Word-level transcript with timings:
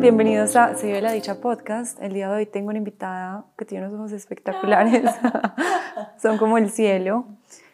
bienvenidos 0.00 0.56
a 0.56 0.74
Se 0.76 0.86
vive 0.86 1.02
la 1.02 1.12
dicha 1.12 1.42
podcast. 1.42 2.00
El 2.00 2.14
día 2.14 2.28
de 2.30 2.36
hoy 2.36 2.46
tengo 2.46 2.70
una 2.70 2.78
invitada 2.78 3.44
que 3.58 3.66
tiene 3.66 3.86
unos 3.86 3.98
ojos 3.98 4.12
espectaculares, 4.12 5.04
son 6.22 6.38
como 6.38 6.56
el 6.56 6.70
cielo. 6.70 7.26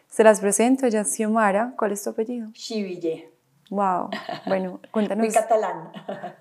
Se 0.09 0.25
las 0.25 0.41
presento, 0.41 0.85
ella 0.85 1.01
es 1.01 1.15
Xiomara. 1.15 1.73
¿Cuál 1.77 1.93
es 1.93 2.03
tu 2.03 2.09
apellido? 2.09 2.49
Chiville. 2.51 3.29
Wow. 3.69 4.09
Bueno, 4.45 4.81
cuéntanos. 4.91 5.25
Muy 5.25 5.33
catalán. 5.33 5.91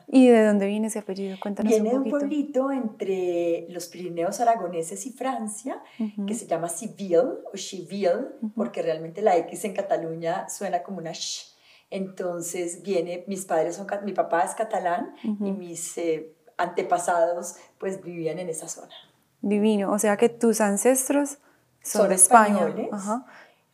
¿Y 0.09 0.27
de 0.27 0.45
dónde 0.45 0.67
viene 0.67 0.89
ese 0.89 0.99
apellido? 0.99 1.37
Cuéntanos 1.41 1.71
viene 1.71 1.91
un 1.91 1.99
poquito. 1.99 2.19
De 2.19 2.25
un 2.25 2.29
pueblito 2.29 2.73
entre 2.73 3.67
los 3.69 3.87
Pirineos 3.87 4.41
aragoneses 4.41 5.07
y 5.07 5.13
Francia, 5.13 5.81
que 6.27 6.35
se 6.35 6.47
llama 6.47 6.69
Civil 6.69 7.21
o 7.53 7.57
Chiville, 7.57 8.27
porque 8.57 8.83
realmente 8.83 9.23
la 9.23 9.37
X 9.37 9.65
en 9.65 9.75
Cataluña 9.75 10.49
suena 10.49 10.83
como 10.83 10.99
una 10.99 11.13
sh. 11.13 11.56
Entonces 11.91 12.83
viene, 12.83 13.25
mis 13.27 13.45
padres 13.45 13.77
son, 13.77 13.87
mi 14.05 14.13
papá 14.13 14.43
es 14.43 14.55
catalán 14.55 15.15
y 15.23 15.53
mis 15.53 15.97
eh, 15.99 16.35
antepasados 16.57 17.57
pues 17.79 18.03
vivían 18.03 18.39
en 18.39 18.49
esa 18.49 18.69
zona. 18.69 18.95
Divino, 19.41 19.93
o 19.93 19.99
sea 19.99 20.17
que 20.17 20.29
tus 20.29 20.61
ancestros 20.61 21.39
son. 21.83 22.13
Ajá 22.93 23.27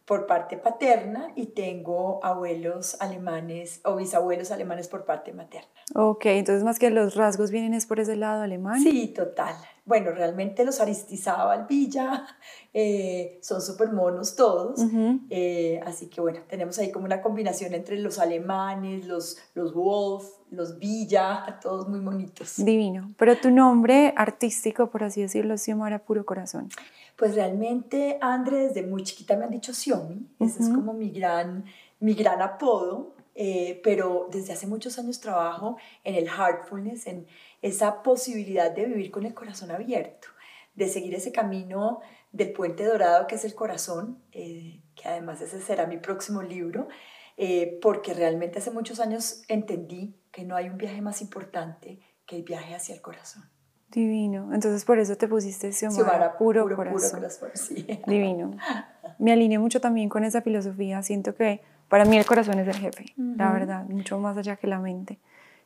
por 0.04 0.26
parte 0.26 0.56
paterna 0.56 1.32
y 1.36 1.46
tengo 1.46 2.20
abuelos 2.22 2.96
alemanes 3.00 3.80
o 3.84 3.96
bisabuelos 3.96 4.50
alemanes 4.50 4.88
por 4.88 5.04
parte 5.04 5.32
materna. 5.32 5.70
Ok, 5.94 6.26
entonces 6.26 6.64
más 6.64 6.78
que 6.78 6.90
los 6.90 7.14
rasgos 7.14 7.50
vienen 7.50 7.74
es 7.74 7.86
por 7.86 8.00
ese 8.00 8.16
lado 8.16 8.42
alemán. 8.42 8.80
Sí, 8.80 9.08
total. 9.08 9.54
Bueno, 9.84 10.12
realmente 10.12 10.64
los 10.64 10.80
Aristizábal 10.80 11.66
Villa 11.68 12.24
eh, 12.72 13.38
son 13.42 13.60
súper 13.60 13.92
monos 13.92 14.36
todos, 14.36 14.80
eh, 15.28 15.80
así 15.84 16.06
que 16.06 16.20
bueno, 16.20 16.40
tenemos 16.48 16.78
ahí 16.78 16.92
como 16.92 17.06
una 17.06 17.20
combinación 17.20 17.74
entre 17.74 17.98
los 17.98 18.20
alemanes, 18.20 19.06
los, 19.06 19.38
los 19.54 19.74
Wolf, 19.74 20.24
los 20.50 20.78
Villa, 20.78 21.58
todos 21.62 21.88
muy 21.88 21.98
bonitos. 21.98 22.64
Divino, 22.64 23.12
pero 23.18 23.36
tu 23.36 23.50
nombre 23.50 24.14
artístico, 24.16 24.88
por 24.88 25.02
así 25.02 25.22
decirlo, 25.22 25.58
Xiomara 25.58 26.04
Puro 26.04 26.24
Corazón. 26.24 26.68
Pues 27.16 27.34
realmente, 27.34 28.18
Andre, 28.20 28.68
desde 28.68 28.86
muy 28.86 29.02
chiquita 29.02 29.36
me 29.36 29.44
han 29.44 29.50
dicho 29.50 29.72
Xiomi, 29.72 30.28
ese 30.38 30.62
es 30.62 30.68
como 30.68 30.92
mi 30.92 31.10
gran, 31.10 31.64
mi 31.98 32.14
gran 32.14 32.40
apodo, 32.40 33.14
eh, 33.34 33.80
pero 33.82 34.28
desde 34.30 34.52
hace 34.52 34.66
muchos 34.66 34.98
años 34.98 35.20
trabajo 35.20 35.76
en 36.04 36.14
el 36.14 36.28
heartfulness, 36.28 37.06
en 37.06 37.26
esa 37.62 38.02
posibilidad 38.02 38.70
de 38.70 38.86
vivir 38.86 39.10
con 39.10 39.24
el 39.24 39.34
corazón 39.34 39.70
abierto, 39.70 40.28
de 40.74 40.88
seguir 40.88 41.14
ese 41.14 41.32
camino 41.32 42.00
del 42.32 42.52
puente 42.52 42.84
dorado 42.84 43.26
que 43.26 43.36
es 43.36 43.44
el 43.44 43.54
corazón, 43.54 44.22
eh, 44.32 44.82
que 44.94 45.08
además 45.08 45.40
ese 45.40 45.60
será 45.60 45.86
mi 45.86 45.98
próximo 45.98 46.42
libro, 46.42 46.88
eh, 47.36 47.78
porque 47.80 48.14
realmente 48.14 48.58
hace 48.58 48.70
muchos 48.70 49.00
años 49.00 49.42
entendí 49.48 50.14
que 50.30 50.44
no 50.44 50.56
hay 50.56 50.68
un 50.68 50.78
viaje 50.78 51.00
más 51.00 51.22
importante 51.22 52.00
que 52.26 52.36
el 52.36 52.42
viaje 52.42 52.74
hacia 52.74 52.94
el 52.94 53.00
corazón. 53.00 53.44
Divino. 53.90 54.54
Entonces 54.54 54.84
por 54.84 54.98
eso 54.98 55.16
te 55.16 55.28
pusiste 55.28 55.70
Xiomara, 55.72 56.38
puro, 56.38 56.62
puro, 56.62 56.76
corazón. 56.76 57.20
Puro 57.20 57.20
corazón 57.20 57.50
sí. 57.54 57.86
Divino. 58.06 58.56
Me 59.18 59.32
alineo 59.32 59.60
mucho 59.60 59.80
también 59.80 60.08
con 60.08 60.24
esa 60.24 60.40
filosofía. 60.40 61.02
Siento 61.02 61.34
que 61.34 61.60
para 61.92 62.06
mí 62.06 62.16
el 62.16 62.24
corazón 62.24 62.58
es 62.58 62.66
el 62.66 62.76
jefe, 62.76 63.04
la 63.18 63.52
verdad, 63.52 63.84
mucho 63.84 64.16
más 64.16 64.34
allá 64.38 64.56
que 64.56 64.66
la 64.66 64.78
mente. 64.78 65.18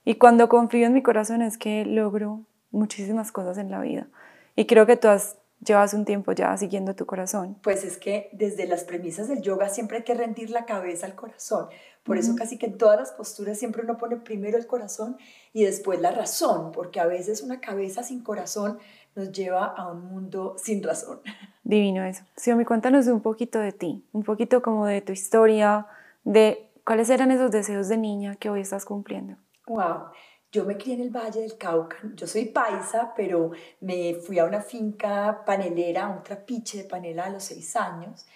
Y 0.04 0.16
cuando 0.16 0.48
confío 0.48 0.84
en 0.84 0.92
mi 0.92 1.00
corazón 1.00 1.40
es 1.40 1.56
que 1.56 1.84
logro 1.86 2.40
muchísimas 2.72 3.30
cosas 3.30 3.58
en 3.58 3.70
la 3.70 3.80
vida. 3.80 4.08
Y 4.56 4.66
creo 4.66 4.86
que 4.86 4.96
tú 4.96 5.06
has, 5.06 5.36
llevas 5.64 5.94
un 5.94 6.04
tiempo 6.04 6.32
ya 6.32 6.56
siguiendo 6.56 6.96
tu 6.96 7.06
corazón. 7.06 7.56
Pues 7.62 7.84
es 7.84 7.96
que 7.96 8.28
desde 8.32 8.66
las 8.66 8.82
premisas 8.82 9.28
del 9.28 9.40
yoga 9.40 9.68
siempre 9.68 9.98
hay 9.98 10.02
que 10.02 10.14
rendir 10.14 10.50
la 10.50 10.64
cabeza 10.64 11.06
al 11.06 11.14
corazón. 11.14 11.68
Por 12.02 12.18
eso 12.18 12.34
casi 12.34 12.58
que 12.58 12.66
en 12.66 12.76
todas 12.76 12.98
las 12.98 13.12
posturas 13.12 13.56
siempre 13.56 13.84
uno 13.84 13.96
pone 13.96 14.16
primero 14.16 14.58
el 14.58 14.66
corazón 14.66 15.18
y 15.52 15.62
después 15.62 16.00
la 16.00 16.10
razón, 16.10 16.72
porque 16.72 16.98
a 16.98 17.06
veces 17.06 17.40
una 17.40 17.60
cabeza 17.60 18.02
sin 18.02 18.24
corazón 18.24 18.78
nos 19.14 19.30
lleva 19.30 19.66
a 19.66 19.92
un 19.92 20.04
mundo 20.06 20.56
sin 20.58 20.82
razón. 20.82 21.20
Divino 21.62 22.02
eso. 22.02 22.24
Xiaomi, 22.36 22.64
cuéntanos 22.64 23.06
un 23.06 23.20
poquito 23.20 23.60
de 23.60 23.70
ti, 23.70 24.04
un 24.10 24.24
poquito 24.24 24.60
como 24.60 24.86
de 24.86 25.02
tu 25.02 25.12
historia, 25.12 25.86
de 26.26 26.72
cuáles 26.84 27.08
eran 27.08 27.30
esos 27.30 27.52
deseos 27.52 27.88
de 27.88 27.96
niña 27.96 28.34
que 28.34 28.50
hoy 28.50 28.60
estás 28.60 28.84
cumpliendo. 28.84 29.36
Wow. 29.68 30.08
Yo 30.50 30.64
me 30.64 30.76
crié 30.76 30.94
en 30.94 31.02
el 31.02 31.10
Valle 31.10 31.40
del 31.40 31.56
Cauca, 31.56 31.98
yo 32.14 32.26
soy 32.26 32.46
paisa, 32.46 33.12
pero 33.16 33.52
me 33.80 34.14
fui 34.14 34.38
a 34.38 34.44
una 34.44 34.60
finca 34.60 35.42
panelera, 35.44 36.08
un 36.08 36.22
trapiche 36.22 36.78
de 36.78 36.84
panela 36.84 37.26
a 37.26 37.30
los 37.30 37.44
seis 37.44 37.76
años. 37.76 38.26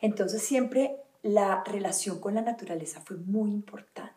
Entonces 0.00 0.42
siempre 0.42 0.96
la 1.22 1.64
relación 1.64 2.20
con 2.20 2.34
la 2.34 2.42
naturaleza 2.42 3.00
fue 3.00 3.16
muy 3.16 3.50
importante. 3.50 4.14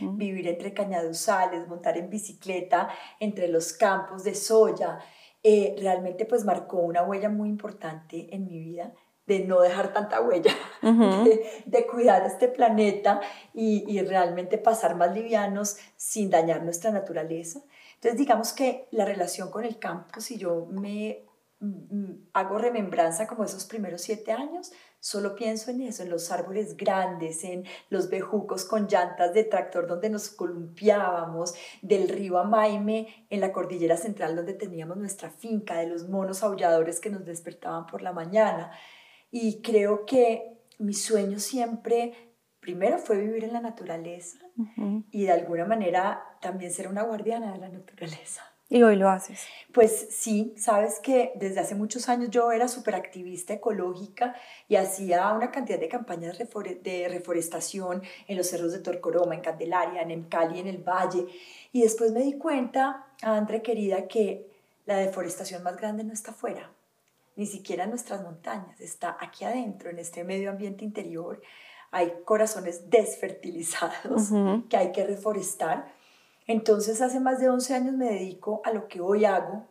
Vivir 0.00 0.48
entre 0.48 0.72
cañaduzales, 0.72 1.68
montar 1.68 1.98
en 1.98 2.08
bicicleta 2.08 2.88
entre 3.20 3.48
los 3.48 3.72
campos 3.72 4.24
de 4.24 4.34
soya, 4.34 4.98
eh, 5.42 5.76
realmente 5.78 6.24
pues 6.24 6.44
marcó 6.44 6.78
una 6.78 7.02
huella 7.02 7.28
muy 7.28 7.48
importante 7.48 8.34
en 8.34 8.46
mi 8.46 8.58
vida 8.58 8.94
de 9.26 9.40
no 9.40 9.60
dejar 9.60 9.92
tanta 9.92 10.20
huella, 10.20 10.54
de, 10.82 11.86
cuidar 11.86 12.24
este 12.26 12.48
planeta 12.48 13.20
y, 13.52 13.84
y, 13.88 14.02
realmente 14.02 14.58
pasar 14.58 14.96
más 14.96 15.12
livianos 15.12 15.76
sin 15.96 16.30
dañar 16.30 16.62
nuestra 16.62 16.90
naturaleza. 16.90 17.60
Entonces 17.94 18.18
digamos 18.18 18.52
que 18.52 18.88
la 18.90 19.04
relación 19.04 19.50
con 19.50 19.64
el 19.64 19.78
campo, 19.78 20.20
si 20.20 20.38
yo 20.38 20.66
me 20.70 21.24
mm, 21.60 21.66
mm, 21.66 22.28
hago 22.34 22.58
remembranza 22.58 23.26
como 23.26 23.44
esos 23.44 23.64
primeros 23.64 24.02
siete 24.02 24.32
años, 24.32 24.72
Solo 25.06 25.36
pienso 25.36 25.70
en 25.70 25.82
eso, 25.82 26.02
en 26.02 26.10
los 26.10 26.32
árboles 26.32 26.76
grandes, 26.76 27.44
en 27.44 27.64
los 27.90 28.10
bejucos 28.10 28.64
con 28.64 28.88
llantas 28.88 29.32
de 29.34 29.44
tractor 29.44 29.86
donde 29.86 30.10
nos 30.10 30.30
columpiábamos, 30.30 31.54
del 31.80 32.08
río 32.08 32.38
Amaime 32.38 33.26
en 33.30 33.40
la 33.40 33.52
cordillera 33.52 33.96
central 33.96 34.34
donde 34.34 34.54
teníamos 34.54 34.96
nuestra 34.96 35.30
finca, 35.30 35.76
de 35.78 35.86
los 35.86 36.08
monos 36.08 36.42
aulladores 36.42 36.98
que 36.98 37.10
nos 37.10 37.24
despertaban 37.24 37.86
por 37.86 38.02
la 38.02 38.12
mañana. 38.12 38.72
Y 39.30 39.60
creo 39.62 40.06
que 40.06 40.56
mi 40.78 40.94
sueño 40.94 41.38
siempre, 41.38 42.12
primero 42.60 42.98
fue 42.98 43.18
vivir 43.18 43.44
en 43.44 43.52
la 43.52 43.60
naturaleza 43.60 44.38
y 45.10 45.24
de 45.24 45.32
alguna 45.32 45.64
manera 45.64 46.22
también 46.40 46.72
ser 46.72 46.88
una 46.88 47.02
guardiana 47.02 47.52
de 47.52 47.58
la 47.58 47.68
naturaleza. 47.68 48.42
¿Y 48.68 48.82
hoy 48.82 48.96
lo 48.96 49.08
haces? 49.08 49.46
Pues 49.72 50.08
sí, 50.10 50.52
sabes 50.58 50.98
que 51.00 51.32
desde 51.36 51.60
hace 51.60 51.76
muchos 51.76 52.08
años 52.08 52.30
yo 52.30 52.50
era 52.50 52.66
súper 52.66 52.96
activista 52.96 53.54
ecológica 53.54 54.34
y 54.66 54.74
hacía 54.74 55.32
una 55.32 55.52
cantidad 55.52 55.78
de 55.78 55.88
campañas 55.88 56.36
de 56.36 57.06
reforestación 57.08 58.02
en 58.26 58.36
los 58.36 58.48
cerros 58.48 58.72
de 58.72 58.80
Torcoroma, 58.80 59.36
en 59.36 59.40
Candelaria, 59.40 60.02
en 60.02 60.24
Cali, 60.24 60.58
en 60.58 60.66
el 60.66 60.78
Valle. 60.78 61.26
Y 61.70 61.82
después 61.82 62.10
me 62.10 62.22
di 62.22 62.32
cuenta, 62.38 63.06
Andre 63.22 63.62
querida, 63.62 64.08
que 64.08 64.50
la 64.84 64.96
deforestación 64.96 65.62
más 65.62 65.76
grande 65.76 66.02
no 66.02 66.12
está 66.12 66.32
afuera, 66.32 66.72
ni 67.36 67.46
siquiera 67.46 67.84
en 67.84 67.90
nuestras 67.90 68.22
montañas, 68.22 68.80
está 68.80 69.16
aquí 69.20 69.44
adentro, 69.44 69.90
en 69.90 69.98
este 69.98 70.24
medio 70.24 70.50
ambiente 70.50 70.84
interior. 70.84 71.40
Hay 71.92 72.12
corazones 72.24 72.90
desfertilizados 72.90 74.30
que 74.68 74.76
hay 74.76 74.92
que 74.92 75.06
reforestar 75.06 75.94
entonces, 76.46 77.00
hace 77.02 77.18
más 77.18 77.40
de 77.40 77.48
11 77.48 77.74
años 77.74 77.94
me 77.94 78.06
dedico 78.06 78.62
a 78.64 78.72
lo 78.72 78.86
que 78.86 79.00
hoy 79.00 79.24
hago, 79.24 79.66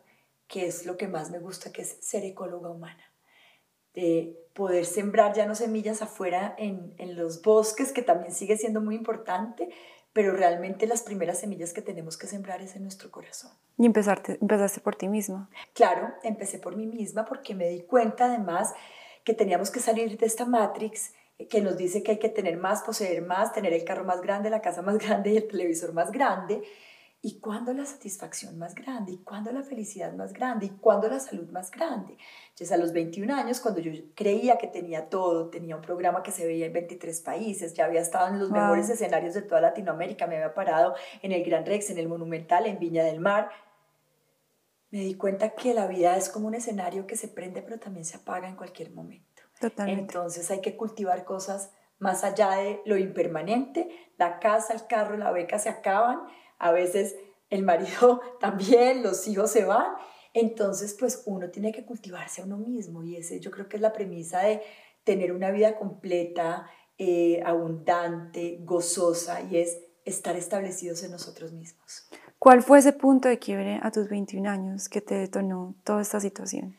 que 0.46 0.66
es 0.66 0.84
lo 0.84 0.96
que 0.96 1.08
más 1.08 1.30
me 1.30 1.38
gusta, 1.38 1.72
que 1.72 1.82
es 1.82 1.96
ser 2.00 2.24
ecóloga 2.24 2.70
humana. 2.70 3.02
De 3.94 4.36
poder 4.52 4.84
sembrar 4.84 5.34
ya 5.34 5.46
no 5.46 5.54
semillas 5.54 6.02
afuera 6.02 6.54
en, 6.58 6.94
los 7.16 7.40
bosques, 7.40 7.92
que 7.92 8.02
también 8.02 8.32
sigue 8.32 8.58
siendo 8.58 8.82
muy 8.82 8.94
importante, 8.94 9.70
pero 10.16 10.32
realmente 10.32 10.86
las 10.86 11.02
primeras 11.02 11.40
semillas 11.40 11.74
que 11.74 11.82
tenemos 11.82 12.16
que 12.16 12.26
sembrar 12.26 12.62
es 12.62 12.74
en 12.74 12.84
nuestro 12.84 13.10
corazón. 13.10 13.50
Y 13.76 13.84
empezarte, 13.84 14.38
empezaste 14.40 14.80
por 14.80 14.96
ti 14.96 15.08
misma. 15.08 15.50
Claro, 15.74 16.08
empecé 16.22 16.58
por 16.58 16.74
mí 16.74 16.86
misma 16.86 17.26
porque 17.26 17.54
me 17.54 17.68
di 17.68 17.82
cuenta 17.82 18.24
además 18.24 18.72
que 19.24 19.34
teníamos 19.34 19.70
que 19.70 19.78
salir 19.78 20.16
de 20.16 20.24
esta 20.24 20.46
matrix 20.46 21.12
que 21.50 21.60
nos 21.60 21.76
dice 21.76 22.02
que 22.02 22.12
hay 22.12 22.18
que 22.18 22.30
tener 22.30 22.56
más, 22.56 22.82
poseer 22.82 23.26
más, 23.26 23.52
tener 23.52 23.74
el 23.74 23.84
carro 23.84 24.04
más 24.04 24.22
grande, 24.22 24.48
la 24.48 24.62
casa 24.62 24.80
más 24.80 24.96
grande 25.06 25.32
y 25.32 25.36
el 25.36 25.48
televisor 25.48 25.92
más 25.92 26.10
grande. 26.10 26.62
¿Y 27.26 27.40
cuándo 27.40 27.72
la 27.72 27.84
satisfacción 27.84 28.56
más 28.56 28.76
grande? 28.76 29.10
¿Y 29.10 29.18
cuándo 29.18 29.50
la 29.50 29.64
felicidad 29.64 30.12
más 30.12 30.32
grande? 30.32 30.66
¿Y 30.66 30.68
cuándo 30.68 31.08
la 31.08 31.18
salud 31.18 31.50
más 31.50 31.72
grande? 31.72 32.16
Entonces 32.50 32.70
a 32.70 32.76
los 32.76 32.92
21 32.92 33.34
años, 33.34 33.58
cuando 33.58 33.80
yo 33.80 33.90
creía 34.14 34.58
que 34.58 34.68
tenía 34.68 35.08
todo, 35.08 35.50
tenía 35.50 35.74
un 35.74 35.82
programa 35.82 36.22
que 36.22 36.30
se 36.30 36.46
veía 36.46 36.66
en 36.66 36.72
23 36.72 37.20
países, 37.22 37.74
ya 37.74 37.86
había 37.86 38.00
estado 38.00 38.28
en 38.28 38.38
los 38.38 38.52
mejores 38.52 38.88
escenarios 38.90 39.34
de 39.34 39.42
toda 39.42 39.60
Latinoamérica, 39.60 40.28
me 40.28 40.36
había 40.36 40.54
parado 40.54 40.94
en 41.20 41.32
el 41.32 41.42
Gran 41.42 41.66
Rex, 41.66 41.90
en 41.90 41.98
el 41.98 42.08
Monumental, 42.08 42.64
en 42.64 42.78
Viña 42.78 43.02
del 43.02 43.18
Mar, 43.18 43.50
me 44.92 45.00
di 45.00 45.16
cuenta 45.16 45.50
que 45.50 45.74
la 45.74 45.88
vida 45.88 46.16
es 46.16 46.28
como 46.28 46.46
un 46.46 46.54
escenario 46.54 47.08
que 47.08 47.16
se 47.16 47.26
prende 47.26 47.60
pero 47.60 47.80
también 47.80 48.04
se 48.04 48.18
apaga 48.18 48.48
en 48.48 48.54
cualquier 48.54 48.92
momento. 48.92 49.42
Entonces 49.78 50.48
hay 50.52 50.60
que 50.60 50.76
cultivar 50.76 51.24
cosas 51.24 51.72
más 51.98 52.22
allá 52.22 52.50
de 52.50 52.82
lo 52.84 52.96
impermanente. 52.96 53.88
La 54.16 54.38
casa, 54.38 54.74
el 54.74 54.86
carro, 54.86 55.16
la 55.16 55.32
beca 55.32 55.58
se 55.58 55.70
acaban. 55.70 56.20
A 56.58 56.72
veces 56.72 57.16
el 57.50 57.62
marido 57.62 58.20
también, 58.40 59.02
los 59.02 59.26
hijos 59.28 59.50
se 59.50 59.64
van. 59.64 59.94
Entonces, 60.32 60.94
pues 60.98 61.22
uno 61.26 61.50
tiene 61.50 61.72
que 61.72 61.84
cultivarse 61.84 62.42
a 62.42 62.44
uno 62.44 62.58
mismo 62.58 63.02
y 63.02 63.16
ese 63.16 63.40
yo 63.40 63.50
creo 63.50 63.68
que 63.68 63.76
es 63.76 63.82
la 63.82 63.92
premisa 63.92 64.40
de 64.40 64.60
tener 65.02 65.32
una 65.32 65.50
vida 65.50 65.78
completa, 65.78 66.68
eh, 66.98 67.42
abundante, 67.44 68.58
gozosa 68.62 69.40
y 69.42 69.56
es 69.56 69.80
estar 70.04 70.36
establecidos 70.36 71.02
en 71.04 71.12
nosotros 71.12 71.52
mismos. 71.52 72.08
¿Cuál 72.38 72.62
fue 72.62 72.78
ese 72.78 72.92
punto 72.92 73.28
de 73.28 73.38
quiebre 73.38 73.80
a 73.82 73.90
tus 73.90 74.08
21 74.08 74.48
años 74.48 74.88
que 74.88 75.00
te 75.00 75.14
detonó 75.14 75.74
toda 75.84 76.02
esta 76.02 76.20
situación? 76.20 76.76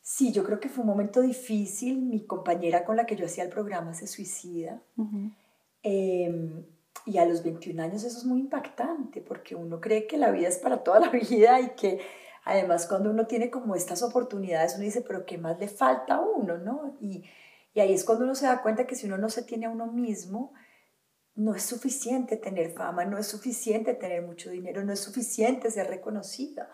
Sí, 0.00 0.32
yo 0.32 0.44
creo 0.44 0.60
que 0.60 0.68
fue 0.68 0.82
un 0.82 0.88
momento 0.88 1.20
difícil. 1.20 2.00
Mi 2.02 2.26
compañera 2.26 2.84
con 2.84 2.96
la 2.96 3.06
que 3.06 3.16
yo 3.16 3.26
hacía 3.26 3.44
el 3.44 3.50
programa 3.50 3.94
se 3.94 4.06
suicida. 4.06 4.82
Y 7.06 7.18
a 7.18 7.26
los 7.26 7.42
21 7.42 7.82
años 7.82 8.04
eso 8.04 8.18
es 8.18 8.24
muy 8.24 8.40
impactante 8.40 9.20
porque 9.20 9.54
uno 9.54 9.80
cree 9.80 10.06
que 10.06 10.16
la 10.16 10.30
vida 10.30 10.48
es 10.48 10.58
para 10.58 10.82
toda 10.82 11.00
la 11.00 11.10
vida 11.28 11.60
y 11.60 11.70
que 11.70 12.00
además 12.44 12.86
cuando 12.86 13.10
uno 13.10 13.26
tiene 13.26 13.50
como 13.50 13.74
estas 13.74 14.02
oportunidades 14.02 14.74
uno 14.74 14.84
dice, 14.84 15.02
pero 15.02 15.24
¿qué 15.24 15.38
más 15.38 15.58
le 15.58 15.68
falta 15.68 16.16
a 16.16 16.20
uno? 16.20 16.58
¿no? 16.58 16.96
Y, 17.00 17.24
y 17.74 17.80
ahí 17.80 17.92
es 17.92 18.04
cuando 18.04 18.24
uno 18.24 18.34
se 18.34 18.46
da 18.46 18.62
cuenta 18.62 18.86
que 18.86 18.96
si 18.96 19.06
uno 19.06 19.18
no 19.18 19.28
se 19.28 19.42
tiene 19.42 19.66
a 19.66 19.70
uno 19.70 19.86
mismo, 19.86 20.52
no 21.34 21.54
es 21.54 21.64
suficiente 21.64 22.36
tener 22.36 22.72
fama, 22.72 23.04
no 23.04 23.18
es 23.18 23.26
suficiente 23.26 23.94
tener 23.94 24.22
mucho 24.22 24.50
dinero, 24.50 24.84
no 24.84 24.92
es 24.92 25.00
suficiente 25.00 25.70
ser 25.70 25.88
reconocida 25.88 26.70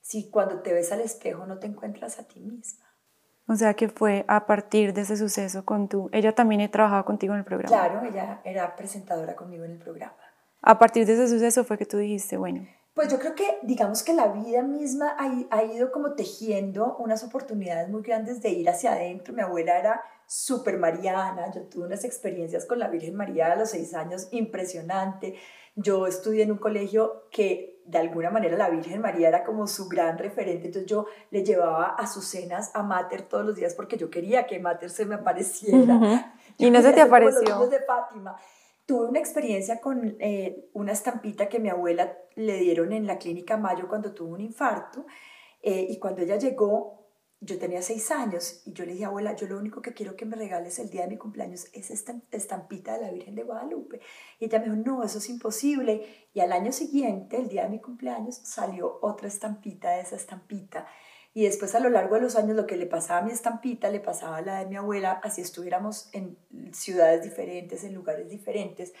si 0.00 0.30
cuando 0.30 0.62
te 0.62 0.72
ves 0.72 0.90
al 0.92 1.02
espejo 1.02 1.46
no 1.46 1.58
te 1.58 1.66
encuentras 1.66 2.18
a 2.18 2.26
ti 2.26 2.40
misma. 2.40 2.87
O 3.48 3.56
sea 3.56 3.72
que 3.74 3.88
fue 3.88 4.26
a 4.28 4.46
partir 4.46 4.92
de 4.92 5.00
ese 5.00 5.16
suceso 5.16 5.64
con 5.64 5.88
tu... 5.88 6.10
Ella 6.12 6.34
también 6.34 6.60
he 6.60 6.68
trabajado 6.68 7.06
contigo 7.06 7.32
en 7.32 7.40
el 7.40 7.44
programa. 7.46 7.68
Claro, 7.68 8.06
ella 8.06 8.40
era 8.44 8.76
presentadora 8.76 9.34
conmigo 9.34 9.64
en 9.64 9.72
el 9.72 9.78
programa. 9.78 10.16
A 10.60 10.78
partir 10.78 11.06
de 11.06 11.14
ese 11.14 11.28
suceso 11.28 11.64
fue 11.64 11.78
que 11.78 11.86
tú 11.86 11.96
dijiste, 11.96 12.36
bueno. 12.36 12.66
Pues 12.92 13.08
yo 13.08 13.18
creo 13.18 13.34
que, 13.34 13.58
digamos 13.62 14.02
que 14.02 14.12
la 14.12 14.28
vida 14.28 14.62
misma 14.62 15.16
ha, 15.18 15.56
ha 15.56 15.64
ido 15.64 15.90
como 15.92 16.12
tejiendo 16.12 16.96
unas 16.98 17.24
oportunidades 17.24 17.88
muy 17.88 18.02
grandes 18.02 18.42
de 18.42 18.50
ir 18.50 18.68
hacia 18.68 18.92
adentro. 18.92 19.32
Mi 19.32 19.40
abuela 19.40 19.78
era 19.78 20.02
súper 20.26 20.76
mariana, 20.78 21.50
yo 21.50 21.62
tuve 21.62 21.86
unas 21.86 22.04
experiencias 22.04 22.66
con 22.66 22.78
la 22.78 22.88
Virgen 22.88 23.14
María 23.14 23.52
a 23.52 23.56
los 23.56 23.70
seis 23.70 23.94
años 23.94 24.28
impresionante. 24.30 25.36
Yo 25.74 26.06
estudié 26.06 26.42
en 26.42 26.52
un 26.52 26.58
colegio 26.58 27.28
que 27.30 27.77
de 27.88 27.98
alguna 27.98 28.30
manera 28.30 28.56
la 28.56 28.68
Virgen 28.68 29.00
María 29.00 29.28
era 29.28 29.44
como 29.44 29.66
su 29.66 29.88
gran 29.88 30.18
referente, 30.18 30.66
entonces 30.66 30.90
yo 30.90 31.06
le 31.30 31.42
llevaba 31.42 31.86
a 31.86 32.06
sus 32.06 32.26
cenas 32.26 32.70
a 32.74 32.82
Mater 32.82 33.22
todos 33.22 33.46
los 33.46 33.56
días 33.56 33.74
porque 33.74 33.96
yo 33.96 34.10
quería 34.10 34.46
que 34.46 34.58
Mater 34.58 34.90
se 34.90 35.06
me 35.06 35.14
apareciera. 35.14 36.32
Y 36.58 36.70
no 36.70 36.82
se 36.82 36.92
te 36.92 37.00
apareció. 37.00 37.66
de 37.68 37.80
Fátima. 37.80 38.36
Tuve 38.84 39.06
una 39.06 39.18
experiencia 39.18 39.80
con 39.80 40.16
eh, 40.18 40.68
una 40.74 40.92
estampita 40.92 41.48
que 41.48 41.60
mi 41.60 41.68
abuela 41.70 42.16
le 42.34 42.58
dieron 42.58 42.92
en 42.92 43.06
la 43.06 43.16
clínica 43.16 43.56
Mayo 43.56 43.88
cuando 43.88 44.12
tuvo 44.12 44.34
un 44.34 44.40
infarto 44.40 45.06
eh, 45.62 45.86
y 45.88 45.98
cuando 45.98 46.22
ella 46.22 46.36
llegó 46.36 47.07
yo 47.40 47.58
tenía 47.58 47.82
seis 47.82 48.10
años 48.10 48.62
y 48.66 48.72
yo 48.72 48.84
le 48.84 48.92
dije, 48.92 49.04
abuela, 49.04 49.36
yo 49.36 49.46
lo 49.46 49.58
único 49.58 49.80
que 49.80 49.94
quiero 49.94 50.16
que 50.16 50.26
me 50.26 50.36
regales 50.36 50.78
el 50.80 50.90
día 50.90 51.02
de 51.02 51.08
mi 51.08 51.16
cumpleaños 51.16 51.68
es 51.72 51.90
esta 51.90 52.14
estampita 52.32 52.94
de 52.94 53.02
la 53.02 53.12
Virgen 53.12 53.36
de 53.36 53.44
Guadalupe. 53.44 54.00
Y 54.40 54.46
ella 54.46 54.58
me 54.58 54.64
dijo, 54.64 54.76
no, 54.76 55.04
eso 55.04 55.18
es 55.18 55.28
imposible. 55.28 56.28
Y 56.34 56.40
al 56.40 56.50
año 56.50 56.72
siguiente, 56.72 57.36
el 57.36 57.48
día 57.48 57.62
de 57.64 57.70
mi 57.70 57.80
cumpleaños, 57.80 58.36
salió 58.42 58.98
otra 59.02 59.28
estampita 59.28 59.90
de 59.90 60.00
esa 60.00 60.16
estampita. 60.16 60.86
Y 61.32 61.44
después 61.44 61.74
a 61.76 61.80
lo 61.80 61.90
largo 61.90 62.16
de 62.16 62.22
los 62.22 62.34
años 62.34 62.56
lo 62.56 62.66
que 62.66 62.76
le 62.76 62.86
pasaba 62.86 63.20
a 63.20 63.22
mi 63.22 63.30
estampita 63.30 63.90
le 63.90 64.00
pasaba 64.00 64.38
a 64.38 64.42
la 64.42 64.58
de 64.58 64.66
mi 64.66 64.74
abuela, 64.74 65.20
así 65.22 65.40
estuviéramos 65.40 66.08
en 66.12 66.36
ciudades 66.72 67.22
diferentes, 67.22 67.84
en 67.84 67.94
lugares 67.94 68.28
diferentes. 68.28 68.92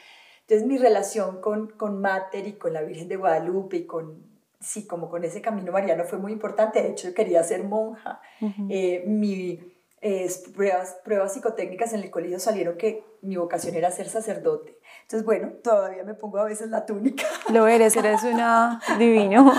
Entonces 0.42 0.64
mi 0.64 0.78
relación 0.78 1.40
con, 1.40 1.70
con 1.70 2.00
Mater 2.00 2.46
y 2.46 2.52
con 2.52 2.72
la 2.72 2.82
Virgen 2.82 3.08
de 3.08 3.16
Guadalupe 3.16 3.78
y 3.78 3.86
con 3.86 4.27
sí, 4.60 4.86
como 4.86 5.08
con 5.08 5.24
ese 5.24 5.40
camino 5.40 5.72
mariano 5.72 6.04
fue 6.04 6.18
muy 6.18 6.32
importante. 6.32 6.82
De 6.82 6.90
hecho, 6.90 7.08
yo 7.08 7.14
quería 7.14 7.42
ser 7.42 7.64
monja. 7.64 8.20
Eh, 8.68 9.04
mi, 9.06 9.60
eh, 10.00 10.30
pruebas, 10.54 10.96
pruebas 11.04 11.32
psicotécnicas 11.32 11.92
en 11.92 12.00
el 12.00 12.10
colegio 12.10 12.38
salieron 12.38 12.76
que 12.76 13.04
mi 13.22 13.36
vocación 13.36 13.74
era 13.74 13.90
ser 13.90 14.08
sacerdote. 14.08 14.78
Entonces, 15.02 15.24
bueno, 15.24 15.50
todavía 15.62 16.04
me 16.04 16.14
pongo 16.14 16.38
a 16.38 16.44
veces 16.44 16.68
la 16.68 16.86
túnica. 16.86 17.24
Lo 17.52 17.66
eres, 17.66 17.96
eres 17.96 18.22
una 18.22 18.80
divino. 18.98 19.52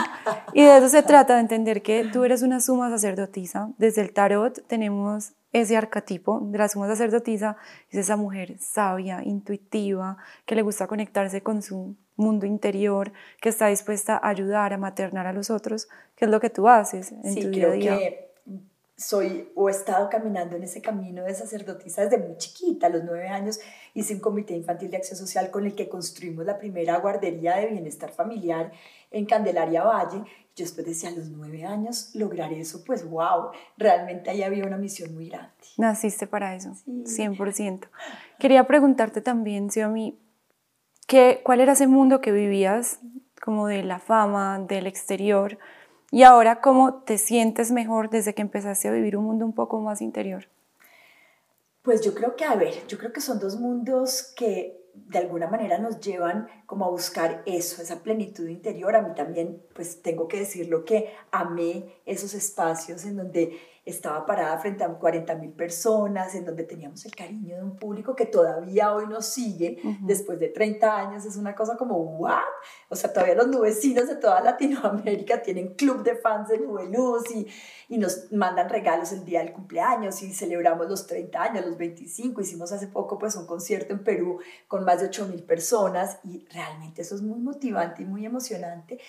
Y 0.53 0.63
de 0.63 0.77
eso 0.77 0.89
se 0.89 1.03
trata, 1.03 1.35
de 1.35 1.41
entender 1.41 1.81
que 1.81 2.05
tú 2.05 2.23
eres 2.23 2.41
una 2.41 2.61
suma 2.61 2.89
sacerdotisa. 2.89 3.69
Desde 3.77 4.01
el 4.01 4.13
tarot 4.13 4.65
tenemos 4.67 5.33
ese 5.51 5.77
arquetipo 5.77 6.39
de 6.41 6.57
la 6.57 6.69
suma 6.69 6.87
sacerdotisa, 6.87 7.57
es 7.89 7.99
esa 7.99 8.15
mujer 8.15 8.57
sabia, 8.59 9.23
intuitiva, 9.23 10.17
que 10.45 10.55
le 10.55 10.61
gusta 10.61 10.87
conectarse 10.87 11.41
con 11.41 11.61
su 11.61 11.95
mundo 12.15 12.45
interior, 12.45 13.11
que 13.41 13.49
está 13.49 13.67
dispuesta 13.67 14.17
a 14.17 14.29
ayudar, 14.29 14.73
a 14.73 14.77
maternar 14.77 15.25
a 15.25 15.33
los 15.33 15.49
otros, 15.49 15.87
que 16.15 16.25
es 16.25 16.31
lo 16.31 16.39
que 16.39 16.49
tú 16.49 16.67
haces 16.67 17.11
en 17.23 17.35
tu 17.35 17.49
día 17.49 17.67
a 17.67 17.71
día. 17.71 17.97
Que 17.97 18.29
soy 18.99 19.49
o 19.55 19.69
he 19.69 19.71
estado 19.71 20.09
caminando 20.09 20.57
en 20.57 20.63
ese 20.63 20.81
camino 20.81 21.23
de 21.23 21.33
sacerdotisa 21.33 22.03
desde 22.03 22.17
muy 22.17 22.35
chiquita, 22.37 22.87
a 22.87 22.89
los 22.89 23.05
nueve 23.05 23.29
años 23.29 23.59
hice 23.93 24.13
un 24.13 24.19
comité 24.19 24.53
infantil 24.53 24.91
de 24.91 24.97
acción 24.97 25.17
social 25.17 25.49
con 25.49 25.65
el 25.65 25.73
que 25.73 25.87
construimos 25.87 26.45
la 26.45 26.57
primera 26.57 26.97
guardería 26.97 27.55
de 27.55 27.67
bienestar 27.67 28.11
familiar 28.11 28.73
en 29.09 29.25
Candelaria 29.25 29.83
Valle. 29.83 30.23
Yo 30.59 30.65
después 30.65 30.85
decía, 30.85 31.07
a 31.07 31.13
los 31.13 31.29
nueve 31.29 31.63
años 31.63 32.11
lograr 32.15 32.51
eso, 32.51 32.83
pues 32.83 33.09
wow, 33.09 33.51
realmente 33.77 34.29
ahí 34.29 34.43
había 34.43 34.65
una 34.65 34.77
misión 34.77 35.13
muy 35.13 35.29
grande. 35.29 35.53
Naciste 35.77 36.27
para 36.27 36.53
eso, 36.53 36.75
100%. 36.85 37.87
Quería 38.39 38.67
preguntarte 38.67 39.21
también, 39.21 39.69
mí 39.93 40.19
¿Cuál 41.43 41.61
era 41.61 41.71
ese 41.71 41.87
mundo 41.87 42.19
que 42.19 42.33
vivías, 42.33 42.99
como 43.41 43.67
de 43.67 43.83
la 43.83 43.99
fama, 43.99 44.59
del 44.59 44.85
exterior? 44.85 45.57
Y 46.11 46.23
ahora, 46.23 46.59
¿cómo 46.59 47.03
te 47.03 47.17
sientes 47.17 47.71
mejor 47.71 48.09
desde 48.09 48.33
que 48.33 48.41
empezaste 48.41 48.89
a 48.89 48.91
vivir 48.91 49.15
un 49.15 49.23
mundo 49.23 49.45
un 49.45 49.53
poco 49.53 49.79
más 49.79 50.01
interior? 50.01 50.49
Pues 51.83 52.01
yo 52.01 52.13
creo 52.13 52.35
que, 52.35 52.43
a 52.43 52.55
ver, 52.55 52.85
yo 52.89 52.97
creo 52.97 53.13
que 53.13 53.21
son 53.21 53.39
dos 53.39 53.57
mundos 53.57 54.33
que 54.35 54.78
de 54.93 55.19
alguna 55.19 55.47
manera 55.47 55.77
nos 55.77 55.99
llevan 55.99 56.47
como 56.65 56.85
a 56.85 56.89
buscar 56.89 57.43
eso, 57.45 57.81
esa 57.81 58.03
plenitud 58.03 58.47
interior. 58.47 58.95
A 58.95 59.01
mí 59.01 59.13
también, 59.15 59.63
pues 59.73 60.01
tengo 60.01 60.27
que 60.27 60.39
decirlo 60.39 60.85
que 60.85 61.13
amé 61.31 61.95
esos 62.05 62.33
espacios 62.33 63.05
en 63.05 63.17
donde 63.17 63.57
estaba 63.89 64.25
parada 64.25 64.57
frente 64.59 64.83
a 64.83 64.89
40 64.89 65.35
mil 65.35 65.51
personas, 65.51 66.35
en 66.35 66.45
donde 66.45 66.63
teníamos 66.63 67.05
el 67.05 67.15
cariño 67.15 67.55
de 67.55 67.63
un 67.63 67.75
público 67.75 68.15
que 68.15 68.25
todavía 68.25 68.93
hoy 68.93 69.07
nos 69.07 69.25
sigue, 69.25 69.79
después 70.01 70.39
de 70.39 70.49
30 70.49 70.97
años, 70.97 71.25
es 71.25 71.35
una 71.35 71.55
cosa 71.55 71.77
como, 71.77 71.97
¿what? 71.97 72.39
O 72.89 72.95
sea, 72.95 73.11
todavía 73.11 73.35
los 73.35 73.47
nubecinos 73.47 74.07
de 74.07 74.15
toda 74.15 74.41
Latinoamérica 74.41 75.41
tienen 75.41 75.75
club 75.75 76.03
de 76.03 76.15
fans 76.15 76.49
de 76.49 76.59
Nube 76.59 76.89
Luz 76.89 77.29
y, 77.33 77.47
y 77.87 77.97
nos 77.97 78.31
mandan 78.31 78.69
regalos 78.69 79.11
el 79.11 79.25
día 79.25 79.39
del 79.39 79.53
cumpleaños 79.53 80.21
y 80.21 80.33
celebramos 80.33 80.87
los 80.87 81.07
30 81.07 81.41
años, 81.41 81.65
los 81.65 81.77
25, 81.77 82.41
hicimos 82.41 82.71
hace 82.71 82.87
poco 82.87 83.17
pues 83.17 83.35
un 83.35 83.45
concierto 83.45 83.93
en 83.93 84.03
Perú 84.03 84.39
con 84.67 84.83
más 84.85 85.01
de 85.01 85.07
8 85.07 85.27
mil 85.27 85.43
personas 85.43 86.19
y 86.23 86.45
realmente 86.51 87.01
eso 87.01 87.15
es 87.15 87.21
muy 87.21 87.39
motivante 87.39 88.03
y 88.03 88.05
muy 88.05 88.25
emocionante. 88.25 88.99